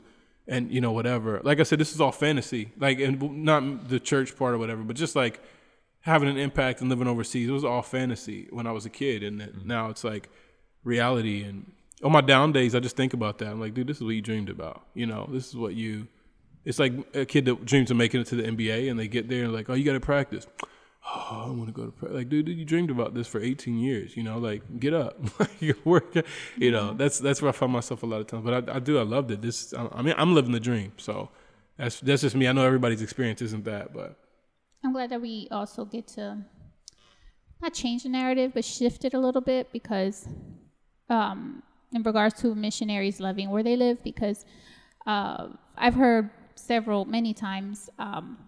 and 0.49 0.73
you 0.73 0.81
know 0.81 0.93
whatever. 0.93 1.41
Like 1.45 1.61
I 1.61 1.63
said, 1.63 1.79
this 1.79 1.95
is 1.95 2.01
all 2.01 2.13
fantasy. 2.13 2.73
Like 2.79 2.99
and 2.99 3.45
not 3.45 3.89
the 3.89 4.01
church 4.01 4.37
part 4.37 4.55
or 4.55 4.59
whatever, 4.59 4.83
but 4.83 4.97
just 4.97 5.15
like 5.15 5.41
having 6.01 6.29
an 6.29 6.39
impact 6.39 6.81
and 6.81 6.89
living 6.89 7.07
overseas. 7.07 7.49
It 7.49 7.53
was 7.53 7.65
all 7.65 7.83
fantasy 7.83 8.49
when 8.51 8.67
I 8.67 8.73
was 8.73 8.87
a 8.87 8.91
kid, 8.91 9.23
and 9.23 9.41
then 9.41 9.49
mm-hmm. 9.49 9.69
now 9.69 9.91
it's 9.91 10.03
like 10.03 10.31
reality. 10.83 11.45
And 11.45 11.71
on 12.03 12.13
my 12.13 12.21
down 12.21 12.53
days, 12.53 12.75
I 12.75 12.81
just 12.81 12.97
think 12.97 13.13
about 13.13 13.39
that. 13.39 13.49
I'm 13.49 13.61
like, 13.61 13.75
dude, 13.75 13.87
this 13.87 13.99
is 13.99 14.03
what 14.03 14.11
you 14.11 14.23
dreamed 14.23 14.49
about. 14.49 14.83
You 14.95 15.07
know, 15.07 15.29
this 15.31 15.49
is 15.49 15.57
what 15.57 15.75
you. 15.75 16.09
It's 16.65 16.79
like 16.79 16.93
a 17.15 17.25
kid 17.25 17.45
that 17.47 17.65
dreams 17.65 17.91
of 17.91 17.97
making 17.97 18.21
it 18.21 18.27
to 18.29 18.37
the 18.37 18.43
NBA, 18.43 18.91
and 18.91 18.99
they 18.99 19.09
get 19.09 19.29
there 19.29 19.45
and 19.45 19.53
like, 19.53 19.71
oh, 19.71 19.75
you 19.75 19.85
got 19.85 19.95
to 19.95 20.01
practice. 20.01 20.47
Oh, 21.07 21.45
I 21.47 21.51
want 21.51 21.67
to 21.67 21.73
go 21.73 21.87
to 21.87 21.93
practice. 21.93 22.17
Like, 22.17 22.29
dude, 22.29 22.49
you 22.49 22.65
dreamed 22.65 22.91
about 22.91 23.15
this 23.15 23.27
for 23.27 23.41
18 23.41 23.79
years. 23.79 24.17
You 24.17 24.23
know, 24.23 24.39
like, 24.39 24.63
get 24.79 24.93
up, 24.93 25.19
you 25.61 25.75
work. 25.85 26.15
You 26.57 26.71
know, 26.71 26.95
that's 26.95 27.19
that's 27.19 27.41
where 27.41 27.49
I 27.49 27.53
find 27.53 27.73
myself 27.73 28.03
a 28.03 28.07
lot 28.07 28.21
of 28.21 28.27
times. 28.27 28.45
But 28.45 28.69
I, 28.69 28.77
I 28.77 28.79
do. 28.79 28.99
I 28.99 29.03
loved 29.03 29.31
it. 29.31 29.43
This. 29.43 29.73
I 29.75 30.03
mean, 30.03 30.15
I'm 30.19 30.35
living 30.35 30.53
the 30.53 30.61
dream. 30.61 30.93
So 30.99 31.31
that's 31.77 32.01
that's 32.01 32.23
just 32.23 32.37
me. 32.37 32.47
I 32.47 32.53
know 32.53 32.65
everybody's 32.65 33.03
experience 33.03 33.43
isn't 33.43 33.65
that, 33.65 33.93
but. 33.93 34.17
I'm 34.85 34.93
glad 34.93 35.11
that 35.11 35.21
we 35.21 35.49
also 35.51 35.85
get 35.85 36.07
to 36.09 36.39
not 37.61 37.75
change 37.75 38.05
the 38.05 38.09
narrative, 38.09 38.53
but 38.55 38.65
shift 38.65 39.05
it 39.05 39.13
a 39.15 39.19
little 39.19 39.41
bit 39.41 39.73
because, 39.73 40.29
um, 41.11 41.63
in 41.93 42.03
regards 42.03 42.41
to 42.41 42.55
missionaries 42.55 43.21
loving 43.21 43.51
where 43.51 43.63
they 43.63 43.77
live, 43.77 44.03
because 44.03 44.45
uh, 45.07 45.49
I've 45.77 45.95
heard 45.95 46.31
several, 46.55 47.05
many 47.05 47.33
times 47.35 47.89
um, 47.99 48.39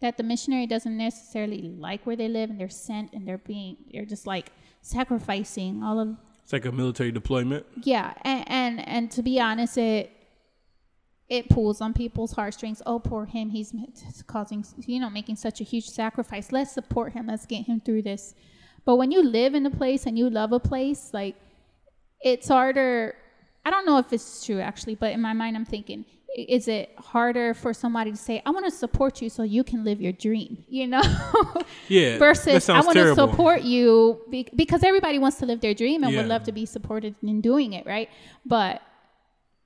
that 0.00 0.16
the 0.16 0.22
missionary 0.22 0.66
doesn't 0.66 0.96
necessarily 0.96 1.62
like 1.78 2.06
where 2.06 2.16
they 2.16 2.28
live 2.28 2.50
and 2.50 2.58
they're 2.60 2.68
sent 2.68 3.12
and 3.12 3.26
they're 3.26 3.38
being, 3.38 3.76
they're 3.92 4.04
just 4.04 4.26
like 4.26 4.50
sacrificing 4.80 5.82
all 5.82 6.00
of 6.00 6.16
It's 6.42 6.52
like 6.52 6.64
a 6.64 6.72
military 6.72 7.12
deployment. 7.12 7.66
yeah 7.82 8.14
and, 8.22 8.44
and 8.48 8.88
and 8.88 9.10
to 9.10 9.22
be 9.22 9.38
honest 9.40 9.76
it 9.76 10.10
it 11.28 11.50
pulls 11.50 11.82
on 11.82 11.92
people's 11.92 12.32
heartstrings. 12.32 12.80
Oh 12.86 12.98
poor 12.98 13.26
him. 13.26 13.50
He's 13.50 13.74
causing 14.26 14.64
you 14.86 14.98
know 14.98 15.10
making 15.10 15.36
such 15.36 15.60
a 15.60 15.64
huge 15.64 15.86
sacrifice. 15.86 16.52
Let's 16.52 16.72
support 16.72 17.12
him. 17.12 17.26
Let's 17.26 17.44
get 17.44 17.66
him 17.66 17.80
through 17.80 18.02
this. 18.02 18.34
But 18.86 18.96
when 18.96 19.10
you 19.12 19.22
live 19.22 19.54
in 19.54 19.66
a 19.66 19.70
place 19.70 20.06
and 20.06 20.16
you 20.18 20.30
love 20.30 20.52
a 20.52 20.60
place 20.60 21.10
like 21.12 21.36
it's 22.22 22.48
harder 22.48 23.14
i 23.64 23.70
don't 23.70 23.86
know 23.86 23.98
if 23.98 24.12
it's 24.12 24.44
true 24.44 24.60
actually 24.60 24.94
but 24.94 25.12
in 25.12 25.20
my 25.20 25.32
mind 25.32 25.56
i'm 25.56 25.64
thinking 25.64 26.04
is 26.36 26.68
it 26.68 26.94
harder 26.98 27.54
for 27.54 27.72
somebody 27.72 28.10
to 28.10 28.16
say 28.16 28.42
i 28.44 28.50
want 28.50 28.64
to 28.64 28.70
support 28.70 29.22
you 29.22 29.28
so 29.30 29.42
you 29.42 29.64
can 29.64 29.82
live 29.84 30.00
your 30.00 30.12
dream 30.12 30.62
you 30.68 30.86
know 30.86 31.02
Yeah. 31.88 32.18
versus 32.18 32.68
I 32.68 32.80
want 32.80 32.96
to 32.96 33.14
support 33.14 33.62
you 33.62 34.20
be- 34.30 34.48
because 34.54 34.82
everybody 34.84 35.18
wants 35.18 35.38
to 35.38 35.46
live 35.46 35.60
their 35.60 35.74
dream 35.74 36.04
and 36.04 36.12
Yeah. 36.12 36.20
would 36.20 36.28
love 36.28 36.44
to 36.44 36.52
be 36.52 36.66
supported 36.66 37.14
in 37.22 37.40
doing 37.40 37.72
it, 37.72 37.86
right? 37.86 38.08
But 38.44 38.82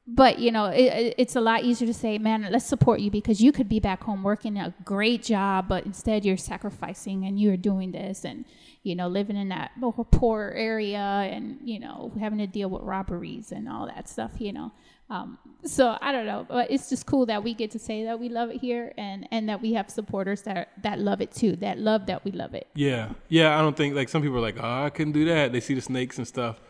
but 0.07 0.39
you 0.39 0.51
know, 0.51 0.67
it, 0.67 0.83
it- 1.01 1.15
it's 1.19 1.37
a 1.37 1.41
lot 1.41 1.63
easier 1.65 1.87
to 1.87 1.95
say, 1.95 2.19
man, 2.19 2.47
let's 2.51 2.65
support 2.67 3.01
you 3.01 3.11
because 3.11 3.41
you 3.41 3.51
could 3.53 3.69
be 3.69 3.81
back 3.81 4.03
home 4.05 4.23
working 4.23 4.57
a 4.59 4.75
great 4.85 5.23
job, 5.23 5.67
but 5.69 5.85
instead 5.87 6.25
you're 6.25 6.37
sacrificing 6.37 7.25
and 7.27 7.41
you're 7.41 7.57
doing 7.57 7.93
this 7.93 8.25
and 8.25 8.45
you 8.83 8.95
know 8.97 9.09
living 9.09 9.37
in 9.37 9.49
that 9.51 9.71
poor 10.11 10.53
area 10.57 10.99
and 10.99 11.59
you 11.65 11.79
know 11.79 12.13
having 12.19 12.39
to 12.39 12.47
deal 12.47 12.69
with 12.69 12.83
robberies 12.83 13.53
and 13.53 13.69
all 13.69 13.87
that 13.87 14.09
stuff, 14.09 14.33
you 14.39 14.53
know. 14.53 14.73
Um, 15.11 15.37
so 15.65 15.99
I 16.01 16.11
don't 16.11 16.25
know, 16.25 16.47
but 16.49 16.71
it's 16.71 16.89
just 16.89 17.05
cool 17.05 17.27
that 17.27 17.45
we 17.45 17.53
get 17.53 17.71
to 17.73 17.79
say 17.79 18.05
that 18.05 18.19
we 18.19 18.31
love 18.31 18.49
it 18.51 18.61
here 18.61 18.95
and 18.97 19.29
and 19.31 19.49
that 19.49 19.61
we 19.61 19.75
have 19.75 19.91
supporters 19.91 20.43
that 20.43 20.71
that 20.83 20.99
love 20.99 21.21
it 21.21 21.33
too, 21.33 21.55
that 21.57 21.79
love 21.79 22.07
that 22.07 22.25
we 22.25 22.31
love 22.33 22.55
it. 22.55 22.67
Yeah, 22.75 23.11
yeah. 23.29 23.59
I 23.59 23.61
don't 23.61 23.77
think 23.77 23.95
like 23.95 24.09
some 24.09 24.23
people 24.23 24.39
are 24.39 24.41
like, 24.41 24.57
oh, 24.59 24.85
I 24.85 24.91
couldn't 24.91 25.13
do 25.13 25.27
that. 25.27 25.53
They 25.53 25.61
see 25.61 25.75
the 25.75 25.83
snakes 25.83 26.17
and 26.19 26.27
stuff, 26.27 26.61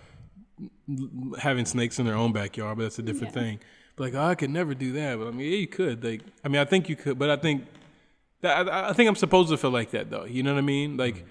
having 1.38 1.64
snakes 1.64 1.98
in 1.98 2.06
their 2.06 2.16
own 2.16 2.32
backyard, 2.32 2.76
but 2.78 2.84
that's 2.84 2.98
a 2.98 3.02
different 3.02 3.34
Yeah. 3.34 3.42
thing. 3.42 3.60
But 3.96 4.04
like, 4.04 4.14
oh, 4.14 4.26
I 4.26 4.34
could 4.34 4.50
never 4.50 4.74
do 4.74 4.92
that. 4.94 5.18
But 5.18 5.28
I 5.28 5.30
mean, 5.30 5.50
yeah, 5.50 5.58
you 5.58 5.66
could. 5.68 6.02
Like, 6.02 6.22
I 6.44 6.48
mean, 6.48 6.60
I 6.60 6.64
think 6.64 6.88
you 6.88 6.96
could, 6.96 7.18
but 7.18 7.30
I 7.30 7.36
think 7.36 7.64
that 8.40 8.68
I, 8.68 8.90
I 8.90 8.92
think 8.92 9.08
I'm 9.08 9.16
supposed 9.16 9.50
to 9.50 9.56
feel 9.56 9.70
like 9.70 9.90
that 9.92 10.10
though. 10.10 10.24
You 10.24 10.42
know 10.42 10.52
what 10.52 10.58
I 10.58 10.62
mean? 10.62 10.96
Like. 10.96 11.24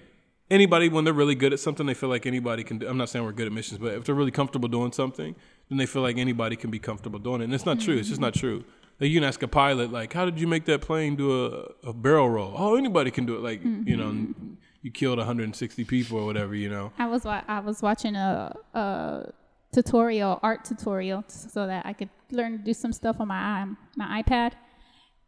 Anybody, 0.52 0.88
when 0.90 1.04
they're 1.04 1.14
really 1.14 1.34
good 1.34 1.52
at 1.52 1.60
something, 1.60 1.86
they 1.86 1.94
feel 1.94 2.08
like 2.10 2.26
anybody 2.26 2.62
can 2.62 2.76
do. 2.78 2.86
I'm 2.86 2.98
not 2.98 3.08
saying 3.08 3.24
we're 3.24 3.32
good 3.32 3.46
at 3.46 3.52
missions, 3.52 3.78
but 3.78 3.94
if 3.94 4.04
they're 4.04 4.14
really 4.14 4.30
comfortable 4.30 4.68
doing 4.68 4.92
something, 4.92 5.34
then 5.68 5.78
they 5.78 5.86
feel 5.86 6.02
like 6.02 6.18
anybody 6.18 6.56
can 6.56 6.70
be 6.70 6.78
comfortable 6.78 7.18
doing 7.18 7.40
it. 7.40 7.44
And 7.44 7.54
it's 7.54 7.64
not 7.64 7.80
true. 7.80 7.96
It's 7.96 8.08
just 8.08 8.20
not 8.20 8.34
true. 8.34 8.62
Like 9.00 9.10
you 9.10 9.18
can 9.18 9.24
ask 9.26 9.42
a 9.42 9.48
pilot, 9.48 9.90
like, 9.90 10.12
how 10.12 10.24
did 10.26 10.38
you 10.38 10.46
make 10.46 10.64
that 10.66 10.82
plane 10.82 11.16
do 11.16 11.28
a, 11.46 11.88
a 11.88 11.92
barrel 11.92 12.28
roll? 12.28 12.52
Oh, 12.56 12.76
anybody 12.76 13.10
can 13.10 13.24
do 13.24 13.34
it. 13.36 13.40
Like, 13.42 13.62
you 13.64 13.96
know, 13.96 14.34
you 14.82 14.90
killed 14.90 15.18
160 15.18 15.84
people 15.84 16.18
or 16.18 16.26
whatever, 16.26 16.54
you 16.54 16.68
know. 16.68 16.92
I 16.98 17.06
was 17.06 17.24
wa- 17.24 17.42
I 17.48 17.60
was 17.60 17.80
watching 17.82 18.14
a, 18.14 18.54
a 18.74 19.32
tutorial, 19.72 20.38
art 20.42 20.64
tutorial, 20.64 21.24
so 21.28 21.66
that 21.66 21.86
I 21.86 21.94
could 21.94 22.10
learn 22.30 22.52
to 22.52 22.58
do 22.58 22.74
some 22.74 22.92
stuff 22.92 23.16
on 23.20 23.28
my 23.28 23.66
my 23.96 24.22
iPad. 24.22 24.52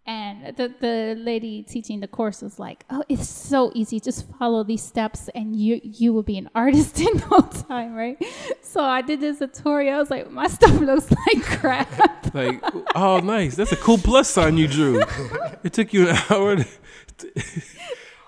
And 0.06 0.54
the 0.56 0.68
the 0.80 1.14
lady 1.18 1.62
teaching 1.62 2.00
the 2.00 2.06
course 2.08 2.42
was 2.42 2.58
like, 2.58 2.84
"Oh, 2.90 3.02
it's 3.08 3.26
so 3.26 3.72
easy. 3.74 3.98
Just 4.00 4.28
follow 4.38 4.62
these 4.62 4.82
steps, 4.82 5.30
and 5.34 5.56
you 5.56 5.80
you 5.82 6.12
will 6.12 6.22
be 6.22 6.36
an 6.36 6.50
artist 6.54 7.00
in 7.06 7.22
no 7.30 7.40
time, 7.40 7.94
right?" 7.94 8.22
So 8.60 8.82
I 8.84 9.00
did 9.00 9.20
this 9.22 9.38
tutorial. 9.38 9.94
I 9.96 9.98
was 10.00 10.10
like, 10.10 10.30
"My 10.30 10.46
stuff 10.48 10.78
looks 10.80 11.10
like 11.10 11.42
crap." 11.44 12.34
Like, 12.34 12.62
oh, 12.94 13.20
nice. 13.20 13.54
That's 13.56 13.72
a 13.72 13.76
cool 13.76 13.96
plus 13.96 14.28
sign 14.28 14.58
you 14.58 14.68
drew. 14.68 15.00
It 15.62 15.72
took 15.72 15.94
you 15.94 16.08
an 16.10 16.16
hour. 16.30 16.56
To, 16.56 17.42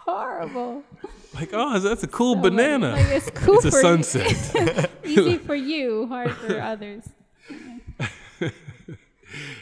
Horrible. 0.06 0.82
like, 1.34 1.50
oh, 1.52 1.78
that's 1.78 2.04
a 2.04 2.08
cool 2.08 2.36
So, 2.36 2.40
banana. 2.40 2.92
Like, 2.92 3.06
it's 3.08 3.30
cool 3.30 3.56
it's 3.56 3.64
a 3.66 3.70
sunset. 3.72 4.90
easy 5.04 5.38
for 5.38 5.54
you, 5.56 6.06
hard 6.06 6.30
for 6.32 6.58
others. 6.60 7.02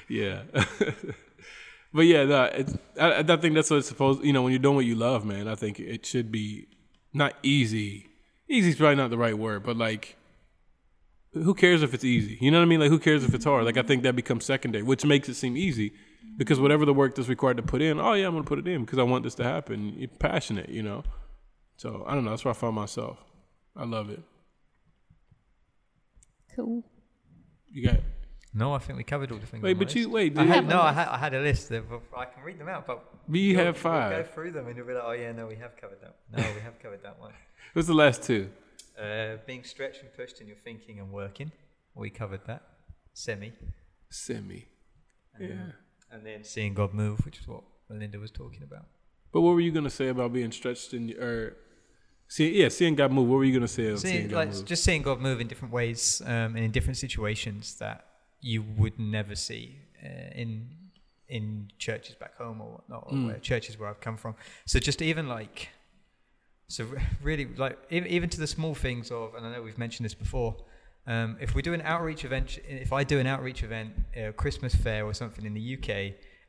yeah. 0.08 0.42
But 1.94 2.02
yeah, 2.02 2.24
no, 2.24 2.50
I, 3.00 3.20
I 3.20 3.36
think 3.36 3.54
that's 3.54 3.70
what 3.70 3.76
it's 3.76 3.88
supposed. 3.88 4.24
You 4.24 4.32
know, 4.32 4.42
when 4.42 4.50
you're 4.50 4.58
doing 4.58 4.74
what 4.74 4.84
you 4.84 4.96
love, 4.96 5.24
man, 5.24 5.46
I 5.46 5.54
think 5.54 5.78
it 5.78 6.04
should 6.04 6.32
be 6.32 6.66
not 7.12 7.34
easy. 7.44 8.08
Easy 8.48 8.70
is 8.70 8.76
probably 8.76 8.96
not 8.96 9.10
the 9.10 9.16
right 9.16 9.38
word, 9.38 9.62
but 9.62 9.76
like, 9.76 10.16
who 11.32 11.54
cares 11.54 11.84
if 11.84 11.94
it's 11.94 12.04
easy? 12.04 12.36
You 12.40 12.50
know 12.50 12.58
what 12.58 12.64
I 12.64 12.66
mean? 12.66 12.80
Like, 12.80 12.90
who 12.90 12.98
cares 12.98 13.22
if 13.22 13.32
it's 13.32 13.44
hard? 13.44 13.64
Like, 13.64 13.76
I 13.76 13.82
think 13.82 14.02
that 14.02 14.16
becomes 14.16 14.44
secondary, 14.44 14.82
which 14.82 15.04
makes 15.04 15.28
it 15.28 15.34
seem 15.34 15.56
easy 15.56 15.92
because 16.36 16.58
whatever 16.58 16.84
the 16.84 16.92
work 16.92 17.14
that's 17.14 17.28
required 17.28 17.58
to 17.58 17.62
put 17.62 17.80
in, 17.80 18.00
oh 18.00 18.14
yeah, 18.14 18.26
I'm 18.26 18.32
gonna 18.32 18.44
put 18.44 18.58
it 18.58 18.66
in 18.66 18.84
because 18.84 18.98
I 18.98 19.04
want 19.04 19.22
this 19.22 19.36
to 19.36 19.44
happen. 19.44 19.94
You're 19.96 20.08
passionate, 20.08 20.70
you 20.70 20.82
know. 20.82 21.04
So 21.76 22.04
I 22.08 22.14
don't 22.14 22.24
know. 22.24 22.30
That's 22.30 22.44
where 22.44 22.50
I 22.50 22.56
find 22.56 22.74
myself. 22.74 23.18
I 23.76 23.84
love 23.84 24.10
it. 24.10 24.22
Cool. 26.56 26.84
You 27.70 27.86
got 27.86 28.00
No, 28.56 28.72
I 28.72 28.78
think 28.78 28.96
we 28.96 29.02
covered 29.04 29.32
all 29.32 29.38
the 29.38 29.46
things. 29.46 29.62
wait, 29.64 29.78
but 29.78 29.94
you 29.96 30.08
wait. 30.08 30.38
I 30.38 30.44
had, 30.44 30.68
no, 30.68 30.80
I 30.80 30.92
had, 30.92 31.08
I 31.08 31.18
had 31.18 31.34
a 31.34 31.40
list. 31.40 31.72
Of, 31.72 31.84
I 32.16 32.24
can 32.24 32.44
read 32.44 32.58
them 32.58 32.68
out, 32.68 32.86
but 32.86 33.04
we 33.28 33.54
have 33.54 33.82
you'll 33.82 33.92
Go 33.92 34.24
through 34.32 34.52
them 34.52 34.68
and 34.68 34.76
you'll 34.76 34.86
be 34.86 34.92
like, 34.94 35.02
oh 35.04 35.12
yeah, 35.12 35.32
no, 35.32 35.46
we 35.46 35.56
have 35.56 35.76
covered 35.76 36.00
that. 36.02 36.14
No, 36.30 36.38
we 36.54 36.60
have 36.60 36.78
covered 36.80 37.02
that 37.02 37.18
one. 37.18 37.32
What's 37.72 37.88
the 37.88 37.94
last 37.94 38.22
two? 38.22 38.48
Uh, 38.96 39.38
being 39.44 39.64
stretched 39.64 40.02
and 40.02 40.14
pushed 40.14 40.40
in 40.40 40.46
your 40.46 40.56
thinking 40.62 41.00
and 41.00 41.10
working. 41.10 41.50
We 41.96 42.10
covered 42.10 42.42
that. 42.46 42.62
Semi. 43.12 43.52
Semi. 44.10 44.66
Um, 45.40 45.46
Yeah. 45.46 45.66
And 46.12 46.24
then 46.24 46.44
seeing 46.44 46.74
God 46.74 46.94
move, 46.94 47.24
which 47.24 47.40
is 47.40 47.48
what 47.48 47.64
Melinda 47.90 48.20
was 48.20 48.30
talking 48.30 48.62
about. 48.62 48.86
But 49.32 49.40
what 49.40 49.54
were 49.54 49.60
you 49.60 49.72
gonna 49.72 49.90
say 49.90 50.08
about 50.08 50.32
being 50.32 50.52
stretched 50.52 50.94
in 50.94 51.12
or 51.20 51.56
see 52.28 52.60
yeah, 52.60 52.68
seeing 52.68 52.94
God 52.94 53.10
move, 53.10 53.28
what 53.28 53.36
were 53.38 53.44
you 53.44 53.52
gonna 53.52 53.66
say 53.66 53.86
seeing, 53.86 53.98
Seeing, 53.98 54.28
God 54.28 54.36
like, 54.36 54.54
move? 54.54 54.64
just 54.64 54.84
seeing 54.84 55.02
God 55.02 55.20
move 55.20 55.40
in 55.40 55.48
different 55.48 55.74
ways 55.74 56.22
um, 56.24 56.54
and 56.54 56.58
in 56.58 56.70
different 56.70 56.98
situations 56.98 57.74
that 57.80 58.04
you 58.50 58.62
would 58.78 58.96
never 58.98 59.34
see 59.34 59.64
uh, 60.04 60.42
in 60.42 60.68
in 61.28 61.70
churches 61.78 62.14
back 62.14 62.36
home 62.36 62.60
or 62.60 62.68
whatnot, 62.74 63.02
or 63.06 63.12
Mm. 63.16 63.26
where 63.28 63.38
churches 63.38 63.78
where 63.78 63.88
I've 63.88 64.00
come 64.08 64.16
from. 64.18 64.34
So 64.66 64.78
just 64.78 65.00
even 65.00 65.26
like, 65.26 65.70
so 66.68 66.86
really 67.22 67.46
like 67.64 67.78
even, 67.90 68.08
even 68.16 68.28
to 68.30 68.38
the 68.44 68.46
small 68.46 68.74
things 68.74 69.10
of, 69.10 69.34
and 69.34 69.46
I 69.46 69.52
know 69.52 69.62
we've 69.62 69.78
mentioned 69.78 70.04
this 70.04 70.14
before. 70.26 70.54
Um, 71.06 71.36
if 71.40 71.54
we 71.54 71.60
do 71.62 71.72
an 71.74 71.82
outreach 71.82 72.24
event, 72.24 72.58
if 72.66 72.92
I 72.92 73.04
do 73.04 73.18
an 73.18 73.26
outreach 73.26 73.62
event, 73.62 73.90
a 74.16 74.32
Christmas 74.32 74.74
fair 74.74 75.04
or 75.04 75.14
something 75.14 75.44
in 75.46 75.54
the 75.54 75.74
UK, 75.78 75.88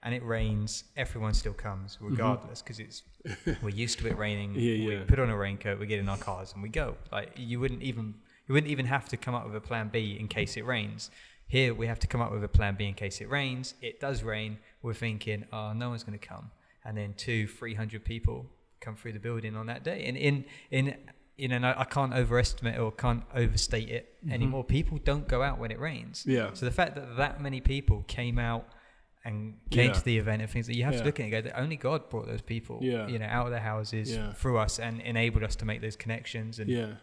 and 0.03 0.13
it 0.13 0.23
rains, 0.23 0.83
everyone 0.95 1.33
still 1.33 1.53
comes 1.53 1.97
regardless 2.01 2.61
because 2.61 2.79
it's 2.79 3.03
we're 3.63 3.69
used 3.69 3.99
to 3.99 4.07
it 4.07 4.17
raining. 4.17 4.51
Mm-hmm. 4.51 4.59
Yeah, 4.59 4.87
we 4.87 4.95
yeah. 4.97 5.03
put 5.07 5.19
on 5.19 5.29
a 5.29 5.37
raincoat, 5.37 5.79
we 5.79 5.87
get 5.87 5.99
in 5.99 6.09
our 6.09 6.17
cars, 6.17 6.53
and 6.53 6.61
we 6.61 6.69
go. 6.69 6.95
Like 7.11 7.31
you 7.37 7.59
wouldn't 7.61 7.81
even 7.83 8.05
you 8.47 8.53
wouldn't 8.53 8.71
even 8.71 8.85
have 8.85 9.07
to 9.09 9.17
come 9.17 9.33
up 9.35 9.45
with 9.45 9.55
a 9.55 9.61
plan 9.69 9.89
B 9.91 10.17
in 10.19 10.27
case 10.27 10.57
it 10.57 10.65
rains. 10.65 11.09
Here 11.47 11.73
we 11.73 11.87
have 11.87 11.99
to 11.99 12.07
come 12.07 12.21
up 12.21 12.31
with 12.31 12.43
a 12.43 12.47
plan 12.47 12.75
B 12.75 12.85
in 12.87 12.93
case 12.95 13.21
it 13.21 13.29
rains. 13.29 13.75
It 13.81 13.99
does 13.99 14.23
rain. 14.23 14.57
We're 14.81 14.93
thinking, 14.95 15.45
oh, 15.53 15.73
no 15.73 15.89
one's 15.89 16.03
going 16.03 16.17
to 16.17 16.27
come, 16.27 16.51
and 16.83 16.97
then 16.97 17.13
two, 17.15 17.47
three 17.47 17.75
hundred 17.75 18.03
people 18.03 18.47
come 18.81 18.95
through 18.95 19.13
the 19.13 19.19
building 19.19 19.55
on 19.55 19.67
that 19.67 19.83
day. 19.83 20.05
And 20.05 20.17
in 20.17 20.45
in 20.71 20.95
you 21.37 21.49
know, 21.49 21.73
I 21.77 21.83
can't 21.83 22.13
overestimate 22.13 22.79
or 22.79 22.91
can't 22.93 23.23
overstate 23.35 23.89
it 23.89 24.15
anymore. 24.31 24.63
People 24.63 24.97
don't 25.03 25.27
go 25.27 25.43
out 25.43 25.59
when 25.59 25.69
it 25.69 25.79
rains. 25.79 26.21
Mm-hmm. 26.21 26.31
Yeah. 26.31 26.49
So 26.53 26.65
the 26.65 26.71
fact 26.71 26.95
that 26.95 27.17
that 27.17 27.41
many 27.41 27.59
people 27.59 28.05
came 28.07 28.39
out 28.39 28.65
and 29.25 29.55
came 29.69 29.87
Yeah. 29.89 29.93
to 29.95 30.05
the 30.05 30.17
event 30.17 30.41
and 30.43 30.49
things 30.49 30.67
that 30.67 30.75
you 30.77 30.83
have 30.85 30.93
Yeah. 30.93 30.99
to 30.99 31.05
look 31.05 31.19
at 31.19 31.23
and 31.23 31.31
go, 31.31 31.41
that 31.41 31.59
only 31.59 31.75
God 31.75 32.09
brought 32.09 32.27
those 32.27 32.41
people, 32.41 32.79
Yeah. 32.81 33.07
you 33.07 33.19
know, 33.19 33.25
out 33.25 33.47
of 33.47 33.51
their 33.51 33.59
houses 33.59 34.13
Yeah. 34.15 34.31
through 34.33 34.59
us 34.59 34.79
and 34.79 35.01
enabled 35.01 35.43
us 35.43 35.55
to 35.57 35.65
make 35.65 35.81
those 35.81 35.97
connections 35.97 36.59
and 36.59 36.69
yeah. 36.69 36.93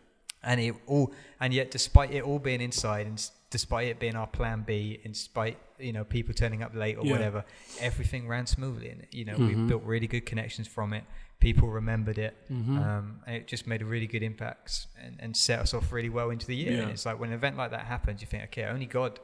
and 0.43 0.61
it 0.63 0.75
all 0.87 1.13
and 1.39 1.53
yet 1.53 1.71
despite 1.71 2.11
it 2.13 2.23
all 2.23 2.39
being 2.39 2.61
inside 2.63 3.07
and 3.07 3.31
despite 3.53 3.87
it 3.93 3.99
being 4.01 4.17
our 4.17 4.27
plan 4.39 4.59
B 4.67 4.99
in 5.05 5.15
spite 5.15 5.59
you 5.79 5.93
know 5.93 6.05
people 6.17 6.33
turning 6.43 6.63
up 6.65 6.73
late 6.75 6.97
or 6.99 7.05
Yeah. 7.05 7.13
whatever 7.13 7.45
everything 7.89 8.27
ran 8.27 8.47
smoothly 8.47 8.89
and 8.93 9.07
you 9.13 9.25
know 9.29 9.37
Mhm. 9.37 9.47
we 9.49 9.55
built 9.71 9.85
really 9.85 10.09
good 10.15 10.25
connections 10.31 10.67
from 10.77 10.93
it 10.99 11.05
people 11.39 11.69
remembered 11.69 12.19
it 12.19 12.35
Mhm. 12.51 12.77
um, 12.87 13.07
and 13.27 13.35
it 13.37 13.47
just 13.55 13.67
made 13.67 13.83
a 13.83 13.85
really 13.95 14.07
good 14.15 14.23
impact 14.23 14.87
and, 15.03 15.15
and 15.21 15.37
set 15.37 15.59
us 15.65 15.75
off 15.75 15.87
really 15.93 16.09
well 16.19 16.31
into 16.31 16.47
the 16.47 16.57
year 16.57 16.73
Yeah. 16.73 16.83
and 16.83 16.91
it's 16.93 17.05
like 17.09 17.19
when 17.21 17.31
an 17.31 17.35
event 17.35 17.57
like 17.63 17.71
that 17.77 17.85
happens 17.95 18.21
you 18.23 18.27
think 18.33 18.43
okay 18.45 18.65
only 18.65 18.87
God 18.87 19.19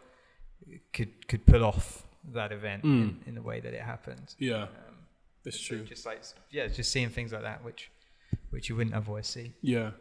could 0.92 1.26
could 1.28 1.46
pull 1.46 1.64
off 1.64 2.04
that 2.38 2.52
event 2.52 2.82
Mm. 2.84 2.88
in, 2.88 3.20
in 3.28 3.34
the 3.34 3.42
way 3.42 3.60
that 3.60 3.72
it 3.72 3.82
happened 3.82 4.34
Yeah. 4.38 4.64
um, 4.64 4.68
That's 5.44 5.60
true. 5.60 5.82
just 5.84 6.04
like 6.04 6.20
yeah 6.50 6.66
just 6.66 6.90
seeing 6.92 7.08
things 7.08 7.32
like 7.32 7.42
that 7.42 7.64
which 7.64 7.90
which 8.50 8.68
you 8.68 8.76
wouldn't 8.76 8.94
otherwise 8.94 9.26
see 9.26 9.52
Yeah. 9.62 9.92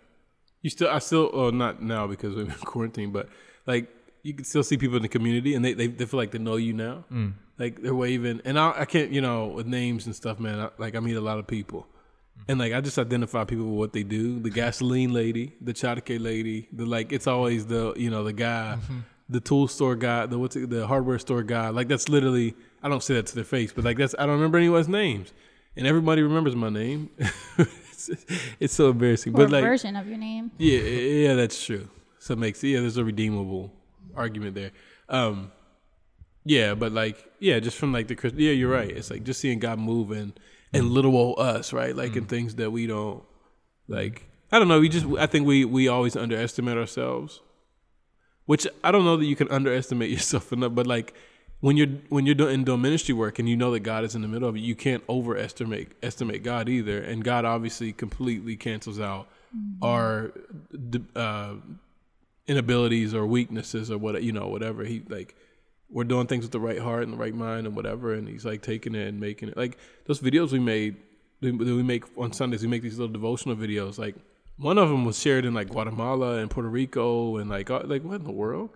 You 0.63 0.71
still, 0.71 0.89
I 0.89 0.97
still, 0.99 1.29
oh, 1.33 1.51
not 1.51 1.83
now 1.83 2.07
because 2.07 2.35
we're 2.35 2.41
in 2.41 2.51
quarantine, 2.73 3.11
but 3.11 3.29
like 3.67 3.87
you 4.23 4.33
can 4.33 4.45
still 4.45 4.63
see 4.63 4.77
people 4.77 4.95
in 4.97 5.01
the 5.01 5.07
community 5.09 5.55
and 5.55 5.63
they, 5.63 5.73
they, 5.73 5.87
they 5.87 6.05
feel 6.05 6.19
like 6.19 6.31
they 6.31 6.39
know 6.39 6.55
you 6.55 6.73
now. 6.73 7.05
mm. 7.11 7.33
Like 7.57 7.81
they're 7.81 7.95
waving. 7.95 8.41
And 8.45 8.59
I, 8.59 8.81
I 8.81 8.85
can't, 8.85 9.11
you 9.11 9.21
know, 9.21 9.47
with 9.47 9.65
names 9.65 10.05
and 10.05 10.15
stuff, 10.15 10.39
man, 10.39 10.59
I, 10.59 10.69
like 10.77 10.95
I 10.95 10.99
meet 10.99 11.15
a 11.15 11.21
lot 11.21 11.39
of 11.39 11.47
people. 11.47 11.87
And 12.47 12.59
like 12.59 12.71
I 12.71 12.81
just 12.81 12.99
identify 12.99 13.45
people 13.45 13.65
with 13.65 13.77
what 13.79 13.93
they 13.93 14.03
do. 14.03 14.39
The 14.39 14.51
gasoline 14.51 15.11
lady, 15.11 15.55
the 15.59 15.73
Chadake 15.73 16.21
lady, 16.21 16.67
the 16.71 16.85
like 16.85 17.11
it's 17.11 17.25
always 17.25 17.65
the 17.65 17.93
you 17.97 18.11
know, 18.11 18.23
the 18.23 18.31
guy, 18.33 18.77
the 19.27 19.39
tool 19.39 19.67
store 19.67 19.95
guy, 19.95 20.27
the 20.27 20.37
what's 20.37 20.55
it, 20.55 20.69
the 20.69 20.85
hardware 20.85 21.17
store 21.17 21.41
guy. 21.41 21.69
Like 21.69 21.87
that's 21.87 22.09
literally 22.09 22.53
I 22.83 22.89
don't 22.89 23.01
say 23.01 23.15
that 23.15 23.25
to 23.27 23.35
their 23.35 23.43
face, 23.43 23.73
but 23.73 23.83
like 23.83 23.97
that's 23.97 24.13
I 24.19 24.27
don't 24.27 24.35
remember 24.35 24.59
anyone's 24.59 24.87
names. 24.87 25.33
And 25.75 25.87
everybody 25.87 26.21
remembers 26.21 26.55
my 26.55 26.69
name. 26.69 27.09
it's, 27.57 28.09
it's 28.59 28.73
so 28.73 28.91
embarrassing. 28.91 29.33
or 29.33 29.37
but 29.37 29.49
like 29.49 29.63
version 29.63 29.95
of 29.95 30.07
your 30.07 30.17
name. 30.17 30.51
yeah, 30.57 30.79
yeah, 30.79 31.33
that's 31.33 31.63
true. 31.65 31.89
So 32.19 32.33
it 32.33 32.39
makes 32.39 32.63
yeah, 32.63 32.79
there's 32.81 32.97
a 32.97 33.03
redeemable 33.03 33.73
argument 34.17 34.55
there. 34.55 34.71
Um, 35.09 35.51
yeah, 36.43 36.75
but 36.75 36.91
like 36.91 37.29
yeah, 37.39 37.59
just 37.59 37.77
from 37.77 37.93
like 37.93 38.07
the 38.07 38.15
Chris, 38.15 38.33
yeah, 38.35 38.51
you're 38.51 38.71
right. 38.71 38.89
It's 38.89 39.11
like 39.11 39.23
just 39.23 39.39
seeing 39.39 39.59
God 39.59 39.79
moving 39.79 40.33
and 40.73 40.89
little 40.89 41.15
old 41.15 41.39
us, 41.39 41.73
right? 41.73 41.95
Like 41.95 42.15
in 42.15 42.25
things 42.25 42.55
that 42.55 42.71
we 42.71 42.87
don't 42.87 43.23
like. 43.87 44.25
I 44.51 44.59
don't 44.59 44.67
know. 44.67 44.79
We 44.79 44.89
just 44.89 45.05
I 45.17 45.25
think 45.25 45.45
we 45.45 45.65
we 45.65 45.87
always 45.87 46.15
underestimate 46.15 46.77
ourselves, 46.77 47.41
which 48.45 48.65
I 48.83 48.91
don't 48.91 49.03
know 49.03 49.17
that 49.17 49.25
you 49.25 49.35
can 49.35 49.49
underestimate 49.51 50.09
yourself 50.17 50.53
enough. 50.53 50.73
But 50.73 50.87
like 50.87 51.13
when 51.59 51.75
you're 51.75 51.87
when 52.09 52.25
you're 52.25 52.35
doing, 52.35 52.63
doing 52.63 52.81
ministry 52.81 53.13
work 53.13 53.39
and 53.39 53.49
you 53.49 53.57
know 53.57 53.71
that 53.71 53.81
God 53.81 54.03
is 54.03 54.15
in 54.15 54.21
the 54.21 54.27
middle 54.27 54.47
of 54.47 54.55
it, 54.55 54.59
you 54.59 54.75
can't 54.75 55.03
overestimate 55.09 55.91
estimate 56.01 56.43
God 56.43 56.69
either. 56.69 57.01
And 57.01 57.23
God 57.23 57.45
obviously 57.45 57.91
completely 57.91 58.55
cancels 58.55 58.99
out 58.99 59.27
our 59.81 60.31
uh, 61.15 61.55
inabilities 62.47 63.13
or 63.13 63.25
weaknesses 63.25 63.91
or 63.91 63.97
what 63.97 64.21
you 64.23 64.31
know 64.31 64.47
whatever. 64.47 64.83
He 64.83 65.03
like 65.07 65.35
we're 65.89 66.03
doing 66.03 66.27
things 66.27 66.43
with 66.43 66.51
the 66.51 66.59
right 66.59 66.79
heart 66.79 67.03
and 67.03 67.13
the 67.13 67.17
right 67.17 67.33
mind 67.33 67.65
and 67.65 67.75
whatever 67.75 68.13
and 68.13 68.27
he's 68.27 68.45
like 68.45 68.61
taking 68.61 68.95
it 68.95 69.07
and 69.07 69.19
making 69.19 69.49
it. 69.49 69.57
Like 69.57 69.77
those 70.05 70.19
videos 70.19 70.51
we 70.51 70.59
made 70.59 70.95
that 71.41 71.53
we 71.55 71.83
make 71.83 72.03
on 72.17 72.33
sundays 72.33 72.61
we 72.61 72.67
make 72.67 72.81
these 72.81 72.97
little 72.97 73.13
devotional 73.13 73.55
videos. 73.55 73.97
Like 73.97 74.15
one 74.57 74.77
of 74.77 74.89
them 74.89 75.05
was 75.05 75.19
shared 75.19 75.45
in 75.45 75.53
like 75.53 75.69
guatemala 75.69 76.37
and 76.37 76.49
puerto 76.49 76.69
rico 76.69 77.37
and 77.37 77.49
like 77.49 77.69
like 77.69 78.03
what 78.03 78.15
in 78.15 78.23
the 78.23 78.31
world? 78.31 78.69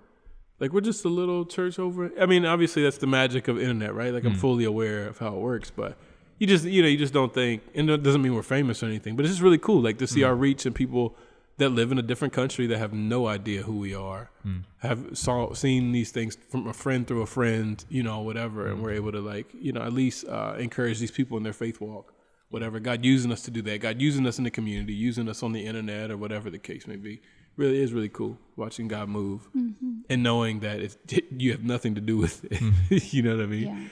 Like 0.59 0.73
we're 0.73 0.81
just 0.81 1.03
a 1.05 1.09
little 1.09 1.43
church 1.43 1.79
over 1.79 2.11
i 2.19 2.27
mean 2.27 2.45
obviously 2.45 2.83
that's 2.83 2.99
the 2.99 3.07
magic 3.07 3.47
of 3.47 3.59
internet 3.59 3.95
right? 3.95 4.13
Like 4.13 4.25
i'm 4.25 4.35
mm. 4.35 4.37
fully 4.37 4.65
aware 4.65 5.07
of 5.07 5.17
how 5.17 5.29
it 5.29 5.39
works 5.39 5.71
but 5.71 5.97
you 6.37 6.47
just 6.47 6.65
you 6.65 6.81
know 6.81 6.87
you 6.87 6.97
just 6.97 7.13
don't 7.13 7.33
think 7.33 7.63
and 7.73 7.89
it 7.89 8.03
doesn't 8.03 8.21
mean 8.21 8.35
we're 8.35 8.43
famous 8.43 8.83
or 8.83 8.87
anything 8.87 9.15
but 9.15 9.25
it's 9.25 9.33
just 9.33 9.43
really 9.43 9.57
cool 9.57 9.81
like 9.81 9.97
to 9.97 10.07
see 10.07 10.21
mm. 10.21 10.27
our 10.27 10.35
reach 10.35 10.65
and 10.65 10.75
people 10.75 11.15
that 11.61 11.69
live 11.69 11.91
in 11.91 11.97
a 11.97 12.03
different 12.03 12.33
country 12.33 12.67
that 12.67 12.77
have 12.77 12.93
no 12.93 13.27
idea 13.27 13.63
who 13.63 13.77
we 13.77 13.95
are 13.95 14.29
hmm. 14.43 14.59
have 14.79 15.17
saw 15.17 15.53
seen 15.53 15.91
these 15.91 16.11
things 16.11 16.37
from 16.49 16.67
a 16.67 16.73
friend 16.73 17.07
through 17.07 17.21
a 17.21 17.25
friend 17.25 17.85
you 17.89 18.03
know 18.03 18.19
whatever 18.19 18.67
and 18.67 18.77
hmm. 18.77 18.83
we're 18.83 18.91
able 18.91 19.11
to 19.11 19.21
like 19.21 19.47
you 19.53 19.71
know 19.71 19.81
at 19.81 19.93
least 19.93 20.27
uh, 20.27 20.55
encourage 20.57 20.99
these 20.99 21.11
people 21.11 21.37
in 21.37 21.43
their 21.43 21.53
faith 21.53 21.79
walk 21.81 22.13
whatever. 22.51 22.79
God 22.79 23.03
using 23.03 23.31
us 23.31 23.41
to 23.43 23.51
do 23.51 23.61
that. 23.63 23.79
God 23.79 24.01
using 24.01 24.27
us 24.27 24.37
in 24.37 24.43
the 24.43 24.51
community 24.51 24.93
using 24.93 25.27
us 25.29 25.41
on 25.41 25.53
the 25.53 25.65
internet 25.65 26.11
or 26.11 26.17
whatever 26.17 26.49
the 26.49 26.59
case 26.59 26.85
may 26.85 26.97
be. 26.97 27.21
Really 27.57 27.81
is 27.81 27.91
really 27.91 28.09
cool 28.09 28.37
watching 28.55 28.87
god 28.87 29.09
move 29.09 29.49
mm-hmm. 29.55 30.01
and 30.09 30.23
knowing 30.23 30.61
that 30.61 30.79
it's, 30.79 30.97
you 31.37 31.51
have 31.51 31.63
nothing 31.63 31.95
to 31.95 32.01
do 32.01 32.17
with 32.17 32.45
it. 32.45 32.57
Hmm. 32.57 32.71
You 32.89 33.23
know 33.23 33.35
what 33.35 33.43
i 33.43 33.47
mean? 33.47 33.89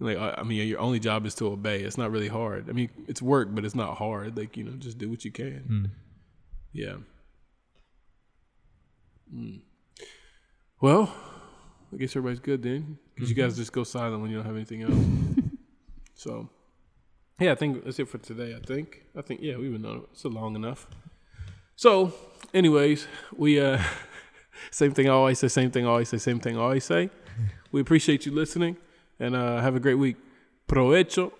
Yeah. 0.00 0.06
like 0.06 0.18
I 0.18 0.40
I 0.40 0.42
mean, 0.42 0.66
your 0.68 0.80
only 0.80 1.00
job 1.00 1.26
is 1.26 1.34
to 1.36 1.46
obey. 1.46 1.80
It's 1.80 1.98
not 1.98 2.10
really 2.10 2.28
hard. 2.28 2.68
I 2.68 2.72
mean, 2.72 2.90
it's 3.08 3.22
work, 3.22 3.48
but 3.52 3.64
it's 3.64 3.74
not 3.74 3.96
hard. 3.96 4.36
Like 4.36 4.56
you 4.56 4.64
know, 4.64 4.72
just 4.72 4.98
do 4.98 5.08
what 5.08 5.24
you 5.24 5.32
can. 5.32 5.90
Yeah. 6.74 6.96
Mm. 9.34 9.60
Well, 10.80 11.14
I 11.92 11.96
guess 11.96 12.10
everybody's 12.10 12.40
good 12.40 12.62
then, 12.62 12.98
because 13.14 13.30
you 13.30 13.36
guys 13.36 13.56
just 13.56 13.72
go 13.72 13.84
silent 13.84 14.20
when 14.20 14.30
you 14.30 14.36
don't 14.36 14.46
have 14.46 14.56
anything 14.56 14.82
else. 14.82 15.46
so, 16.14 16.50
yeah, 17.38 17.52
I 17.52 17.54
think 17.54 17.84
that's 17.84 17.98
it 18.00 18.08
for 18.08 18.18
today. 18.18 18.54
I 18.54 18.60
think. 18.60 19.04
I 19.16 19.22
think 19.22 19.40
yeah, 19.40 19.56
we've 19.56 19.72
been 19.72 19.86
on. 19.86 20.02
It's 20.12 20.24
long 20.24 20.56
enough. 20.56 20.88
So, 21.76 22.12
anyways, 22.52 23.06
we 23.36 23.60
uh, 23.60 23.80
same 24.70 24.92
thing 24.92 25.08
I 25.08 25.12
always 25.12 25.38
say. 25.38 25.48
Same 25.48 25.70
thing 25.70 25.86
I 25.86 25.90
always 25.90 26.08
say. 26.08 26.18
Same 26.18 26.40
thing 26.40 26.58
I 26.58 26.60
always 26.60 26.84
say. 26.84 27.10
We 27.72 27.80
appreciate 27.80 28.24
you 28.24 28.30
listening 28.30 28.76
and 29.18 29.34
uh, 29.34 29.60
have 29.60 29.74
a 29.74 29.80
great 29.80 29.96
week. 29.96 30.16
Provecho. 30.68 31.32